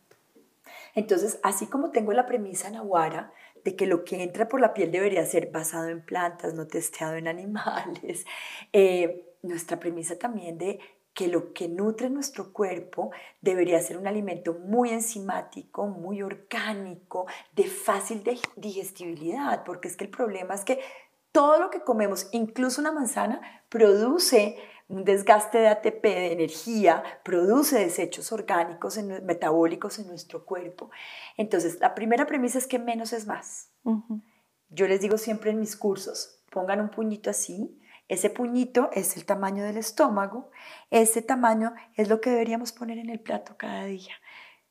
Entonces, 0.95 1.39
así 1.45 1.67
como 1.67 1.91
tengo 1.91 2.13
la 2.13 2.27
premisa 2.27 2.69
nahuara 2.71 3.33
de 3.65 3.77
que 3.77 3.87
lo 3.87 4.05
que 4.05 4.23
entra 4.23 4.49
por 4.49 4.61
la 4.61 4.75
piel 4.75 4.91
debería 4.91 5.25
ser 5.25 5.51
basado 5.53 5.89
en 5.89 6.05
plantas, 6.05 6.55
no 6.55 6.67
testeado 6.67 7.15
en 7.15 7.29
animales, 7.29 8.27
eh, 8.73 9.25
nuestra 9.43 9.79
premisa 9.79 10.19
también 10.19 10.59
de 10.59 10.81
que 11.21 11.29
lo 11.29 11.53
que 11.53 11.69
nutre 11.69 12.09
nuestro 12.09 12.51
cuerpo 12.51 13.11
debería 13.43 13.79
ser 13.83 13.99
un 13.99 14.07
alimento 14.07 14.55
muy 14.55 14.89
enzimático, 14.89 15.87
muy 15.87 16.23
orgánico, 16.23 17.27
de 17.55 17.65
fácil 17.65 18.25
digestibilidad, 18.57 19.63
porque 19.65 19.89
es 19.89 19.99
que 19.99 20.05
el 20.05 20.11
problema 20.11 20.55
es 20.55 20.65
que 20.65 20.81
todo 21.31 21.61
lo 21.61 21.69
que 21.69 21.83
comemos, 21.83 22.31
incluso 22.33 22.81
una 22.81 22.91
manzana, 22.91 23.43
produce 23.69 24.57
un 24.89 25.05
desgaste 25.05 25.59
de 25.59 25.69
ATP, 25.69 26.03
de 26.03 26.33
energía, 26.33 27.03
produce 27.23 27.79
desechos 27.79 28.33
orgánicos 28.33 28.97
metabólicos 29.23 29.99
en 29.99 30.07
nuestro 30.07 30.47
cuerpo. 30.47 30.91
Entonces, 31.37 31.81
la 31.81 31.95
primera 31.95 32.25
premisa 32.25 32.57
es 32.57 32.67
que 32.67 32.79
menos 32.79 33.13
es 33.13 33.27
más. 33.27 33.69
Yo 34.71 34.89
les 34.89 35.03
digo 35.03 35.19
siempre 35.19 35.51
en 35.51 35.61
mis 35.61 35.77
cursos, 35.77 36.43
pongan 36.51 36.81
un 36.81 36.89
puñito 36.89 37.29
así, 37.29 37.79
ese 38.11 38.29
puñito 38.29 38.91
es 38.93 39.17
el 39.17 39.25
tamaño 39.25 39.63
del 39.63 39.77
estómago, 39.77 40.51
ese 40.91 41.23
tamaño 41.23 41.75
es 41.95 42.09
lo 42.09 42.21
que 42.21 42.31
deberíamos 42.31 42.73
poner 42.73 42.99
en 42.99 43.09
el 43.09 43.21
plato 43.21 43.55
cada 43.57 43.85
día. 43.85 44.13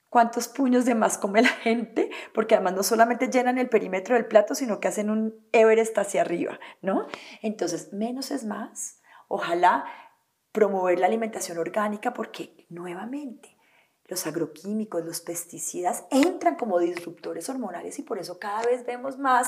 ¿Cuántos 0.09 0.49
puños 0.49 0.83
de 0.83 0.93
más 0.93 1.17
come 1.17 1.41
la 1.41 1.47
gente? 1.47 2.11
Porque 2.33 2.55
además 2.55 2.73
no 2.73 2.83
solamente 2.83 3.29
llenan 3.29 3.57
el 3.57 3.69
perímetro 3.69 4.15
del 4.15 4.25
plato, 4.25 4.55
sino 4.55 4.81
que 4.81 4.89
hacen 4.89 5.09
un 5.09 5.47
Everest 5.53 5.97
hacia 5.97 6.19
arriba, 6.19 6.59
¿no? 6.81 7.07
Entonces, 7.41 7.93
menos 7.93 8.31
es 8.31 8.43
más. 8.43 8.99
Ojalá 9.29 9.85
promover 10.51 10.99
la 10.99 11.05
alimentación 11.05 11.59
orgánica 11.59 12.13
porque 12.13 12.65
nuevamente 12.67 13.55
los 14.03 14.27
agroquímicos, 14.27 15.05
los 15.05 15.21
pesticidas 15.21 16.03
entran 16.11 16.55
como 16.55 16.77
disruptores 16.79 17.47
hormonales 17.47 17.99
y 17.99 18.03
por 18.03 18.19
eso 18.19 18.37
cada 18.37 18.63
vez 18.63 18.85
vemos 18.85 19.17
más 19.17 19.47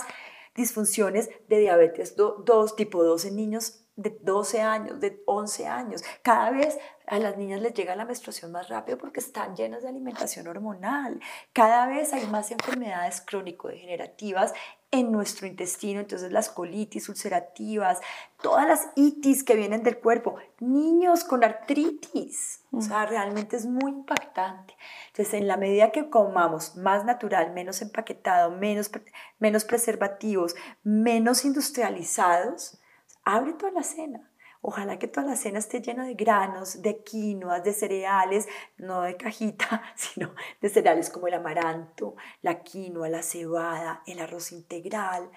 disfunciones 0.55 1.29
de 1.49 1.59
diabetes 1.59 2.15
2 2.15 2.75
tipo 2.77 3.03
2 3.03 3.25
en 3.25 3.35
niños 3.35 3.80
de 3.95 4.17
12 4.21 4.61
años, 4.61 4.99
de 4.99 5.21
11 5.25 5.67
años. 5.67 6.03
Cada 6.21 6.51
vez 6.51 6.77
a 7.07 7.19
las 7.19 7.37
niñas 7.37 7.61
les 7.61 7.73
llega 7.73 7.95
la 7.95 8.05
menstruación 8.05 8.51
más 8.51 8.69
rápido 8.69 8.97
porque 8.97 9.19
están 9.19 9.55
llenas 9.55 9.83
de 9.83 9.89
alimentación 9.89 10.47
hormonal. 10.47 11.19
Cada 11.53 11.87
vez 11.87 12.13
hay 12.13 12.25
más 12.27 12.51
enfermedades 12.51 13.21
crónico-degenerativas 13.21 14.53
en 14.91 15.11
nuestro 15.11 15.47
intestino, 15.47 16.01
entonces 16.01 16.33
las 16.33 16.49
colitis 16.49 17.07
ulcerativas, 17.07 18.01
todas 18.41 18.67
las 18.67 18.89
itis 18.95 19.43
que 19.43 19.55
vienen 19.55 19.83
del 19.83 19.99
cuerpo, 19.99 20.35
niños 20.59 21.23
con 21.23 21.45
artritis, 21.45 22.65
o 22.71 22.81
sea, 22.81 23.05
realmente 23.05 23.55
es 23.55 23.65
muy 23.65 23.91
impactante. 23.91 24.75
Entonces, 25.07 25.33
en 25.35 25.47
la 25.47 25.55
medida 25.55 25.91
que 25.91 26.09
comamos 26.09 26.75
más 26.75 27.05
natural, 27.05 27.53
menos 27.53 27.81
empaquetado, 27.81 28.51
menos, 28.51 28.91
menos 29.39 29.63
preservativos, 29.63 30.55
menos 30.83 31.45
industrializados, 31.45 32.80
abre 33.23 33.53
toda 33.53 33.71
la 33.71 33.83
cena. 33.83 34.31
Ojalá 34.63 34.99
que 34.99 35.07
toda 35.07 35.25
la 35.25 35.35
cena 35.35 35.57
esté 35.57 35.81
llena 35.81 36.05
de 36.05 36.13
granos, 36.13 36.83
de 36.83 37.03
quinoas, 37.03 37.63
de 37.63 37.73
cereales, 37.73 38.47
no 38.77 39.01
de 39.01 39.17
cajita, 39.17 39.81
sino 39.95 40.35
de 40.61 40.69
cereales 40.69 41.09
como 41.09 41.27
el 41.27 41.33
amaranto, 41.33 42.15
la 42.41 42.61
quinoa, 42.61 43.09
la 43.09 43.23
cebada, 43.23 44.03
el 44.05 44.19
arroz 44.19 44.51
integral, 44.51 45.31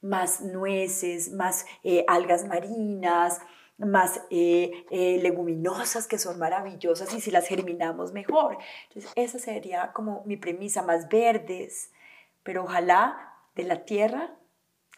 más 0.00 0.40
nueces, 0.42 1.32
más 1.32 1.66
eh, 1.82 2.04
algas 2.06 2.46
marinas, 2.46 3.40
más 3.78 4.20
eh, 4.30 4.84
eh, 4.90 5.18
leguminosas 5.22 6.06
que 6.06 6.18
son 6.18 6.38
maravillosas 6.38 7.12
y 7.14 7.20
si 7.20 7.30
las 7.30 7.46
germinamos 7.46 8.12
mejor. 8.12 8.58
Entonces 8.88 9.12
esa 9.16 9.38
sería 9.38 9.92
como 9.92 10.22
mi 10.24 10.36
premisa, 10.36 10.82
más 10.82 11.08
verdes, 11.08 11.90
pero 12.42 12.64
ojalá 12.64 13.34
de 13.54 13.64
la 13.64 13.84
tierra 13.84 14.36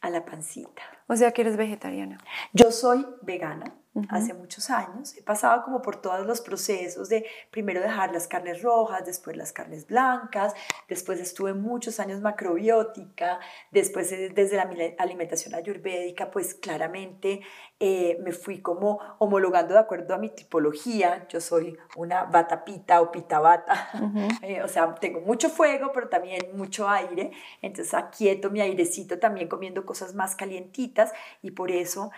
a 0.01 0.11
la 0.11 0.25
pancita. 0.25 0.83
O 1.11 1.17
sea 1.17 1.33
que 1.33 1.43
eres 1.43 1.57
vegetariana. 1.57 2.19
Yo 2.53 2.71
soy 2.71 3.05
vegana 3.23 3.75
hace 4.09 4.35
muchos 4.35 4.71
años. 4.71 5.17
He 5.17 5.23
pasado 5.23 5.63
como 5.65 5.83
por 5.83 5.97
todos 5.97 6.25
los 6.25 6.41
procesos 6.41 7.09
de 7.09 7.27
primero 7.51 7.81
dejar 7.81 8.13
las 8.13 8.29
carnes 8.29 8.63
rojas, 8.63 9.05
después 9.05 9.37
las 9.37 9.53
carnes 9.53 9.87
blancas, 9.87 10.55
después 10.89 11.19
estuve 11.19 11.55
muchos 11.55 11.99
años 11.99 12.21
macrobiótica, 12.21 13.41
después 13.73 14.13
eh, 14.13 14.31
desde 14.33 14.57
la 14.57 14.71
alimentación 14.99 15.55
ayurvédica, 15.55 16.31
pues 16.31 16.55
claramente 16.55 17.41
eh, 17.81 18.19
me 18.23 18.33
fui 18.33 18.61
como 18.61 19.01
homologando 19.19 19.75
de 19.75 19.81
acuerdo 19.81 20.15
a 20.15 20.19
mi 20.19 20.29
tipología. 20.31 21.27
Yo 21.29 21.41
soy 21.41 21.77
una 21.97 22.25
batapita 22.25 23.01
o 23.01 23.11
pita 23.11 23.41
bata, 23.41 23.91
eh, 24.43 24.63
o 24.63 24.69
sea, 24.69 24.95
tengo 24.95 25.21
mucho 25.21 25.49
fuego, 25.49 25.91
pero 25.93 26.09
también 26.09 26.57
mucho 26.57 26.89
aire, 26.89 27.33
entonces 27.61 27.93
aquieto 27.95 28.51
mi 28.51 28.61
airecito 28.61 29.19
también 29.19 29.49
comiendo 29.49 29.85
cosas 29.85 30.15
más 30.15 30.37
calientitas 30.37 31.13
y 31.43 31.51
por 31.51 31.73
eso 31.73 32.11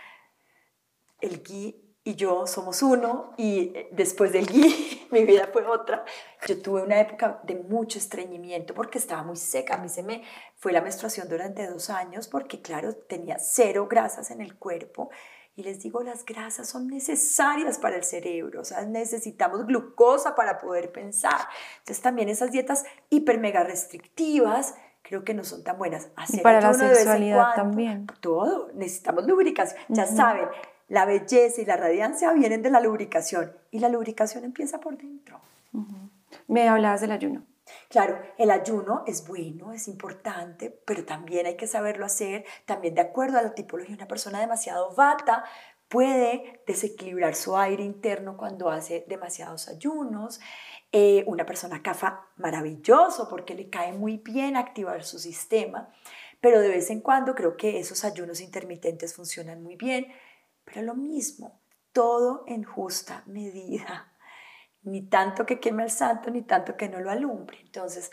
el 1.23 1.43
gui 1.43 1.83
y 2.05 2.17
yo 2.17 2.49
somos 2.49 2.83
uno 2.83 3.33
y 3.37 3.73
eh, 3.77 3.89
después 3.93 4.33
del 4.33 4.47
gui 4.47 5.07
mi 5.13 5.25
vida 5.25 5.49
fue 5.53 5.65
otra. 5.67 6.05
Yo 6.47 6.61
tuve 6.61 6.83
una 6.83 7.01
época 7.01 7.41
de 7.45 7.55
mucho 7.55 7.99
estreñimiento 7.99 8.75
porque 8.75 8.99
estaba 8.99 9.23
muy 9.23 9.37
seca. 9.37 9.75
A 9.75 9.79
mí 9.79 9.89
se 9.89 10.03
me 10.03 10.23
fue 10.57 10.73
la 10.73 10.81
menstruación 10.81 11.29
durante 11.29 11.67
dos 11.67 11.91
años 11.91 12.29
porque, 12.29 12.61
claro, 12.61 12.95
tenía 12.95 13.39
cero 13.39 13.87
grasas 13.89 14.31
en 14.31 14.41
el 14.41 14.59
cuerpo. 14.59 15.11
Y 15.55 15.63
les 15.63 15.81
digo, 15.81 16.03
las 16.03 16.25
grasas 16.25 16.69
son 16.69 16.89
necesarias 16.89 17.79
para 17.79 17.97
el 17.97 18.05
cerebro, 18.05 18.63
o 18.63 18.65
sea, 18.65 18.87
necesitamos 18.87 19.67
glucosa 19.67 20.35
para 20.35 20.59
poder 20.59 20.91
pensar. 20.93 21.41
Entonces 21.81 22.03
también 22.03 22.31
esas 22.31 22.53
dietas 22.53 22.85
hiper 23.11 23.39
mega 23.39 23.63
restrictivas 23.63 24.75
creo 25.03 25.25
que 25.25 25.35
no 25.35 25.45
son 25.45 25.63
tan 25.63 25.77
buenas. 25.77 26.09
y 26.29 26.39
para 26.39 26.61
la 26.61 26.73
sexualidad 26.73 27.55
también. 27.55 28.07
Todo, 28.21 28.71
necesitamos 28.73 29.27
lubricación. 29.27 29.79
Ya 29.89 30.07
saben, 30.07 30.49
la 30.93 31.07
belleza 31.07 31.63
y 31.63 31.65
la 31.65 31.79
radiancia 31.79 32.31
vienen 32.35 32.61
de 32.61 32.69
la 32.69 32.79
lubricación 32.79 33.57
y 33.71 33.79
la 33.79 33.89
lubricación 33.89 34.45
empieza 34.45 34.79
por 34.79 34.99
dentro. 34.99 35.41
Me 36.49 36.69
hablabas 36.69 37.01
del 37.01 37.13
ayuno. 37.13 37.47
Claro, 37.89 38.21
el 38.37 38.51
ayuno 38.51 39.03
es 39.07 39.27
bueno, 39.27 39.73
es 39.73 39.89
importante, 39.89 40.69
pero 40.85 41.07
también 41.07 41.47
hay 41.47 41.57
que 41.57 41.67
saberlo 41.67 42.05
hacer, 42.05 42.45
también 42.67 42.95
de 42.95 43.01
acuerdo 43.01 43.39
a 43.39 43.43
la 43.43 43.55
tipología. 43.55 43.95
Una 43.95 44.07
persona 44.07 44.39
demasiado 44.39 44.95
vata 44.95 45.45
puede 45.89 46.63
desequilibrar 46.67 47.37
su 47.37 47.57
aire 47.57 47.83
interno 47.83 48.37
cuando 48.37 48.69
hace 48.69 49.07
demasiados 49.09 49.69
ayunos. 49.69 50.41
Eh, 50.93 51.25
una 51.27 51.47
persona 51.47 51.83
cafa 51.83 52.27
maravilloso 52.37 53.31
porque 53.31 53.55
le 53.55 53.71
cae 53.71 53.93
muy 53.93 54.19
bien 54.19 54.57
activar 54.57 55.05
su 55.05 55.19
sistema, 55.19 55.89
pero 56.43 56.61
de 56.61 56.69
vez 56.69 56.91
en 56.91 57.01
cuando 57.01 57.35
creo 57.35 57.57
que 57.57 57.79
esos 57.79 58.05
ayunos 58.05 58.43
intermitentes 58.43 59.15
funcionan 59.15 59.63
muy 59.63 59.77
bien 59.77 60.13
lo 60.81 60.95
mismo, 60.95 61.61
todo 61.93 62.45
en 62.47 62.65
justa 62.65 63.23
medida. 63.27 64.15
Ni 64.83 65.03
tanto 65.03 65.45
que 65.45 65.61
queme 65.61 65.83
al 65.83 65.91
santo, 65.91 66.31
ni 66.31 66.43
tanto 66.43 66.77
que 66.77 66.89
no 66.89 66.99
lo 66.99 67.11
alumbre. 67.11 67.59
Entonces, 67.61 68.11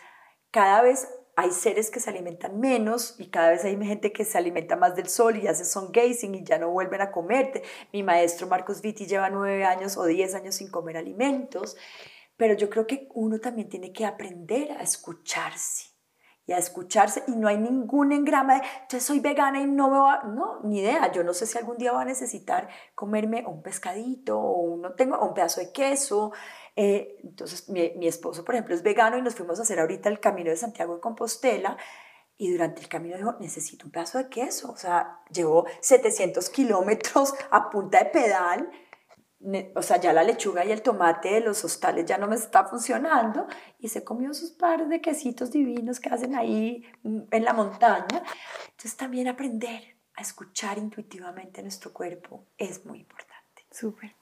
cada 0.51 0.84
vez 0.84 1.07
hay 1.36 1.51
seres 1.51 1.89
que 1.89 1.99
se 1.99 2.10
alimentan 2.10 2.60
menos 2.60 3.16
y 3.18 3.30
cada 3.30 3.51
vez 3.51 3.64
hay 3.64 3.76
gente 3.86 4.12
que 4.12 4.26
se 4.26 4.38
alimenta 4.38 4.76
más 4.76 4.95
del 4.95 5.07
sol 5.07 5.38
y 5.38 5.47
hace 5.47 5.64
son 5.64 5.91
gazing 5.91 6.36
y 6.36 6.43
ya 6.43 6.60
no 6.60 6.70
vuelven 6.70 7.01
a 7.01 7.12
comerte. 7.12 7.64
Mi 7.93 8.03
maestro 8.03 8.45
Marcos 8.45 8.82
Vitti 8.82 9.07
lleva 9.07 9.30
nueve 9.30 9.64
años 9.64 9.95
o 9.95 10.05
diez 10.05 10.36
años 10.36 10.55
sin 10.55 10.70
comer 10.70 10.97
alimentos, 10.97 11.78
pero 12.36 12.55
yo 12.55 12.70
creo 12.70 12.86
que 12.86 13.07
uno 13.14 13.39
también 13.39 13.70
tiene 13.70 13.93
que 13.93 14.05
aprender 14.05 14.74
a 14.74 14.84
escucharse 14.84 15.88
y 16.50 16.52
a 16.52 16.58
escucharse 16.58 17.24
y 17.28 17.36
no 17.36 17.47
hay 17.47 17.60
ningún 17.60 18.12
engrama 18.12 18.56
de 18.56 18.62
yo 18.89 19.00
soy 19.00 19.20
vegana 19.20 19.62
y 19.62 19.68
no 19.68 19.88
me 19.88 20.00
va, 20.00 20.24
no, 20.24 20.60
ni 20.64 20.80
idea, 20.80 21.12
yo 21.12 21.24
no 21.24 21.32
sé 21.32 21.45
si 21.45 21.60
algún 21.60 21.78
día 21.78 21.91
va 21.91 22.02
a 22.02 22.06
necesitar 22.06 22.68
comerme 22.95 23.45
un 23.45 23.62
pescadito 23.62 24.39
o 24.39 24.62
uno 24.62 24.93
tengo 24.93 25.20
un 25.20 25.36
pedazo 25.36 25.62
de 25.62 25.72
queso. 25.72 26.32
Eh, 26.76 27.20
entonces 27.24 27.70
mi, 27.70 27.91
mi, 27.97 28.08
esposo, 28.08 28.43
por 28.43 28.56
ejemplo, 28.56 28.74
es 28.74 28.82
vegano 28.82 29.16
y 29.16 29.22
nos 29.22 29.36
fuimos 29.36 29.60
a 29.60 29.62
hacer 29.62 29.80
ahorita 29.80 30.10
el 30.10 30.20
camino 30.20 30.50
de 30.50 30.58
Santiago 30.58 30.95
de 30.95 31.02
Compostela 31.02 31.78
y 32.36 32.52
durante 32.52 32.82
el 32.82 32.88
camino 32.88 33.16
dijo, 33.16 33.36
necesito 33.39 33.86
un 33.86 33.91
pedazo 33.91 34.18
de 34.18 34.30
queso, 34.30 34.72
o 34.72 34.78
sea, 34.78 35.20
llevó 35.32 35.68
700 35.82 36.50
kilómetros 36.50 37.36
a 37.52 37.70
punta 37.70 38.00
de 38.00 38.06
pedal 38.06 38.72
o 39.75 39.81
sea, 39.81 39.97
ya 39.97 40.11
la 40.11 40.23
lechuga 40.23 40.65
y 40.65 40.71
el 40.71 40.81
tomate 40.81 41.33
de 41.33 41.41
los 41.41 41.63
hostales 41.63 42.05
ya 42.05 42.17
no 42.17 42.27
me 42.27 42.35
está 42.35 42.65
funcionando 42.65 43.47
y 43.79 43.87
se 43.87 44.03
comió 44.03 44.33
sus 44.33 44.51
par 44.51 44.87
de 44.87 44.99
quesitos 45.01 45.51
divinos 45.51 45.99
que 45.99 46.09
hacen 46.09 46.35
ahí 46.35 46.85
mm, 47.03 47.21
en 47.31 47.45
la 47.45 47.53
montaña. 47.53 48.23
Entonces 48.71 48.97
también 48.97 49.27
aprender 49.27 49.81
a 50.15 50.21
escuchar 50.21 50.77
intuitivamente 50.77 51.61
nuestro 51.61 51.93
cuerpo 51.93 52.45
es 52.57 52.85
muy 52.85 52.99
importante. 52.99 53.65
Súper. 53.71 54.15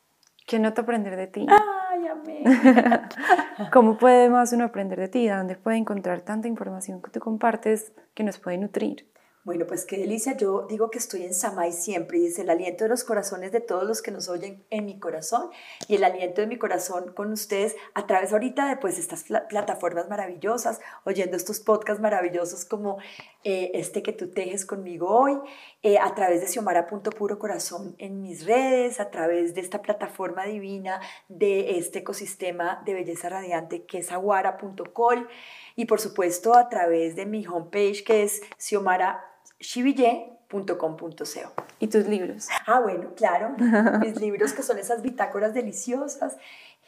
¿Qué 0.46 0.60
nota 0.60 0.84
aprender 0.84 1.16
de 1.16 1.28
ti? 1.28 1.46
¡Ay, 1.50 2.08
amén! 2.08 2.44
¿Cómo 3.74 3.98
puede 3.98 4.30
más 4.30 4.54
uno 4.54 4.66
aprender 4.66 5.00
de 5.00 5.08
ti? 5.08 5.28
¿Dónde 5.28 5.56
puede 5.56 5.78
encontrar 5.78 6.22
tanta 6.22 6.48
información 6.48 7.02
que 7.02 7.12
tú 7.12 7.20
compartes 7.20 7.92
que 8.14 8.24
nos 8.24 8.38
puede 8.38 8.58
nutrir? 8.58 9.12
Bueno, 9.48 9.66
pues 9.66 9.86
qué 9.86 9.98
delicia. 9.98 10.36
Yo 10.36 10.68
digo 10.68 10.92
que 10.92 10.98
estoy 10.98 11.24
en 11.24 11.34
Samay 11.34 11.72
siempre 11.72 12.18
y 12.18 12.26
es 12.26 12.38
el 12.38 12.50
aliento 12.50 12.84
de 12.84 12.90
los 12.90 13.06
corazones 13.06 13.54
de 13.54 13.62
todos 13.62 13.86
los 13.86 14.02
que 14.02 14.12
nos 14.12 14.28
oyen 14.28 14.66
en 14.72 14.86
mi 14.86 15.00
corazón 15.00 15.52
y 15.88 15.96
el 15.96 16.04
aliento 16.04 16.42
de 16.42 16.48
mi 16.48 16.58
corazón 16.58 17.14
con 17.14 17.32
ustedes 17.32 17.78
a 17.94 18.06
través 18.08 18.34
ahorita 18.34 18.68
de 18.68 18.76
pues 18.76 19.00
estas 19.00 19.24
plataformas 19.24 20.10
maravillosas, 20.10 20.82
oyendo 21.06 21.38
estos 21.38 21.62
podcasts 21.62 22.02
maravillosos 22.02 22.66
como 22.66 22.98
eh, 23.46 23.72
este 23.74 24.04
que 24.04 24.12
tú 24.12 24.32
tejes 24.32 24.66
conmigo 24.66 25.08
hoy, 25.08 25.40
eh, 25.82 25.98
a 25.98 26.14
través 26.14 26.42
de 26.42 26.48
Xiomara.puro 26.48 27.40
corazón 27.40 27.96
en 28.00 28.20
mis 28.20 28.46
redes, 28.46 29.00
a 29.00 29.12
través 29.12 29.56
de 29.56 29.62
esta 29.62 29.82
plataforma 29.82 30.44
divina 30.44 31.00
de 31.30 31.78
este 31.78 32.00
ecosistema 32.00 32.84
de 32.86 32.96
belleza 32.96 33.30
radiante 33.30 33.86
que 33.86 34.00
es 34.00 34.12
aguara.col 34.12 35.30
y 35.78 35.86
por 35.86 36.02
supuesto 36.02 36.58
a 36.58 36.68
través 36.68 37.16
de 37.16 37.26
mi 37.26 37.48
homepage 37.48 38.04
que 38.04 38.24
es 38.24 38.42
Xiomara 38.58 39.24
shiville.com.co. 39.60 41.54
¿Y 41.80 41.88
tus 41.88 42.08
libros? 42.08 42.48
Ah, 42.66 42.80
bueno, 42.80 43.14
claro. 43.16 43.56
Mis 44.02 44.20
libros 44.20 44.54
que 44.54 44.64
son 44.64 44.80
esas 44.80 45.02
bitácoras 45.02 45.54
deliciosas. 45.54 46.38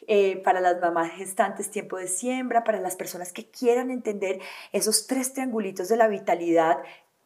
Eh, 0.08 0.38
para 0.44 0.62
las 0.62 0.80
mamás 0.80 1.12
gestantes, 1.12 1.70
tiempo 1.70 1.98
de 1.98 2.08
siembra, 2.08 2.64
para 2.64 2.80
las 2.80 2.96
personas 2.96 3.32
que 3.32 3.52
quieran 3.52 3.92
entender 3.92 4.40
esos 4.72 5.06
tres 5.06 5.34
triangulitos 5.34 5.90
de 5.90 5.98
la 5.98 6.08
vitalidad 6.08 6.80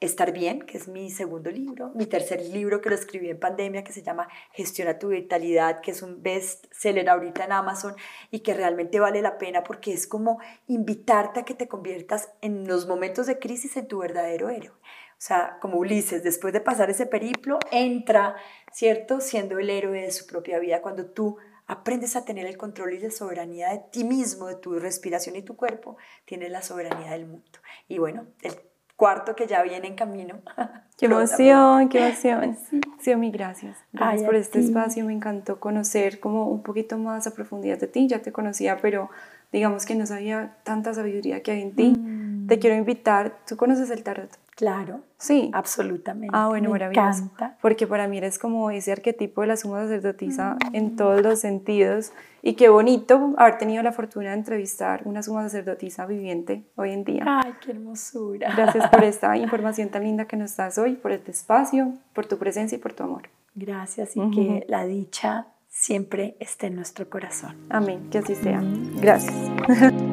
Estar 0.04 0.34
bien, 0.34 0.64
que 0.64 0.78
es 0.78 0.90
mi 0.90 1.10
segundo 1.10 1.50
libro, 1.50 1.94
mi 1.96 2.06
tercer 2.06 2.42
libro 2.48 2.82
que 2.82 2.90
lo 2.90 2.96
escribí 2.96 3.30
en 3.30 3.40
pandemia, 3.40 3.86
que 3.86 3.94
se 3.94 4.04
llama 4.04 4.28
Gestiona 4.52 5.00
tu 5.00 5.08
vitalidad, 5.08 5.80
que 5.80 5.92
es 5.92 6.02
un 6.02 6.22
best 6.22 6.66
seller 6.74 7.10
ahorita 7.10 7.46
en 7.46 7.54
Amazon 7.54 7.96
y 8.30 8.42
que 8.42 8.54
realmente 8.54 9.00
vale 9.00 9.22
la 9.22 9.38
pena 9.38 9.64
porque 9.64 9.94
es 9.94 10.06
como 10.06 10.40
invitarte 10.68 11.40
a 11.40 11.46
que 11.46 11.54
te 11.54 11.70
conviertas 11.70 12.34
en 12.42 12.68
los 12.68 12.86
momentos 12.86 13.28
de 13.28 13.40
crisis 13.40 13.78
en 13.78 13.88
tu 13.88 14.00
verdadero 14.00 14.50
héroe. 14.50 14.76
O 15.14 15.26
sea, 15.26 15.58
como 15.62 15.78
Ulises, 15.78 16.24
después 16.24 16.54
de 16.54 16.60
pasar 16.60 16.90
ese 16.90 17.06
periplo, 17.06 17.60
entra, 17.72 18.36
¿cierto? 18.72 19.22
Siendo 19.22 19.60
el 19.60 19.70
héroe 19.70 20.02
de 20.02 20.12
su 20.12 20.28
propia 20.28 20.60
vida. 20.60 20.82
Cuando 20.82 21.06
tú 21.06 21.38
aprendes 21.68 22.16
a 22.16 22.26
tener 22.26 22.46
el 22.46 22.58
control 22.58 22.94
y 22.94 23.00
la 23.00 23.12
soberanía 23.12 23.70
de 23.70 23.80
ti 23.92 24.04
mismo, 24.04 24.48
de 24.48 24.56
tu 24.56 24.78
respiración 24.80 25.36
y 25.36 25.42
tu 25.42 25.56
cuerpo, 25.56 25.98
tienes 26.26 26.52
la 26.52 26.62
soberanía 26.62 27.12
del 27.12 27.26
mundo. 27.26 27.60
Y 27.88 28.00
bueno, 28.00 28.26
el 28.42 28.54
cuarto 28.96 29.36
que 29.36 29.48
ya 29.48 29.62
viene 29.64 29.88
en 29.88 29.96
camino. 29.96 30.42
Qué 30.98 31.08
emoción, 31.08 31.90
qué 31.90 32.08
emoción. 32.08 32.58
Sí, 33.02 33.14
mi 33.18 33.32
gracias. 33.32 33.78
Gracias 33.92 34.24
por 34.24 34.36
este 34.36 34.60
espacio. 34.60 35.04
Me 35.04 35.12
encantó 35.12 35.60
conocer 35.60 36.22
como 36.22 36.48
un 36.48 36.64
poquito 36.64 36.98
más 36.98 37.28
a 37.28 37.34
profundidad 37.34 37.78
de 37.78 37.88
ti. 37.88 38.08
Ya 38.08 38.22
te 38.22 38.32
conocía, 38.32 38.78
pero 38.78 39.10
digamos 39.52 39.86
que 39.86 39.94
no 39.96 40.06
sabía 40.06 40.56
tanta 40.64 40.94
sabiduría 40.94 41.44
que 41.44 41.52
hay 41.52 41.64
en 41.64 41.76
ti. 41.76 41.94
Mm. 41.98 42.48
Te 42.48 42.60
quiero 42.60 42.78
invitar. 42.78 43.40
¿Tú 43.46 43.58
conoces 43.58 43.90
el 43.90 44.04
tarot? 44.04 44.30
Claro. 44.56 45.02
Sí. 45.18 45.50
Absolutamente. 45.54 46.36
Ah, 46.36 46.48
bueno, 46.48 46.70
Me 46.70 46.80
maravilloso. 46.80 47.24
Encanta. 47.24 47.58
Porque 47.62 47.88
para 47.88 48.08
mí 48.08 48.18
eres 48.18 48.38
como 48.38 48.70
ese 48.72 48.92
arquetipo 48.92 49.42
de 49.42 49.48
la 49.48 49.58
suma 49.58 49.82
sacerdotisa 49.82 50.56
mm. 50.56 50.76
en 50.76 50.96
todos 50.96 51.22
los 51.22 51.40
sentidos. 51.40 52.12
Y 52.42 52.54
qué 52.56 52.70
bonito 52.70 53.34
haber 53.38 53.58
tenido 53.58 53.82
la 53.84 53.92
fortuna 53.92 54.30
de 54.30 54.36
entrevistar 54.36 55.02
una 55.06 55.24
suma 55.24 55.44
sacerdotisa 55.44 56.06
viviente 56.06 56.66
hoy 56.76 56.92
en 56.92 57.04
día. 57.04 57.24
Ay, 57.26 57.54
qué 57.64 57.72
hermosura. 57.72 58.54
Gracias 58.56 58.90
por 58.90 59.04
esta 59.04 59.36
información 59.38 59.90
tan 59.90 60.04
linda 60.04 60.26
que 60.26 60.38
nos 60.38 60.56
das 60.56 60.78
hoy, 60.78 60.96
por 60.96 61.12
este 61.12 61.32
espacio, 61.32 61.94
por 62.14 62.26
tu 62.26 62.38
presencia 62.38 62.76
y 62.78 62.80
por 62.80 62.94
tu 62.94 63.04
amor. 63.04 63.30
Gracias 63.56 64.16
y 64.16 64.32
que 64.32 64.66
la 64.68 64.86
dicha 64.86 65.48
siempre 65.68 66.36
esté 66.40 66.68
en 66.68 66.76
nuestro 66.76 67.10
corazón. 67.10 67.56
Amén, 67.70 68.10
que 68.12 68.20
así 68.20 68.36
sea. 68.36 68.62
Gracias. 69.00 69.36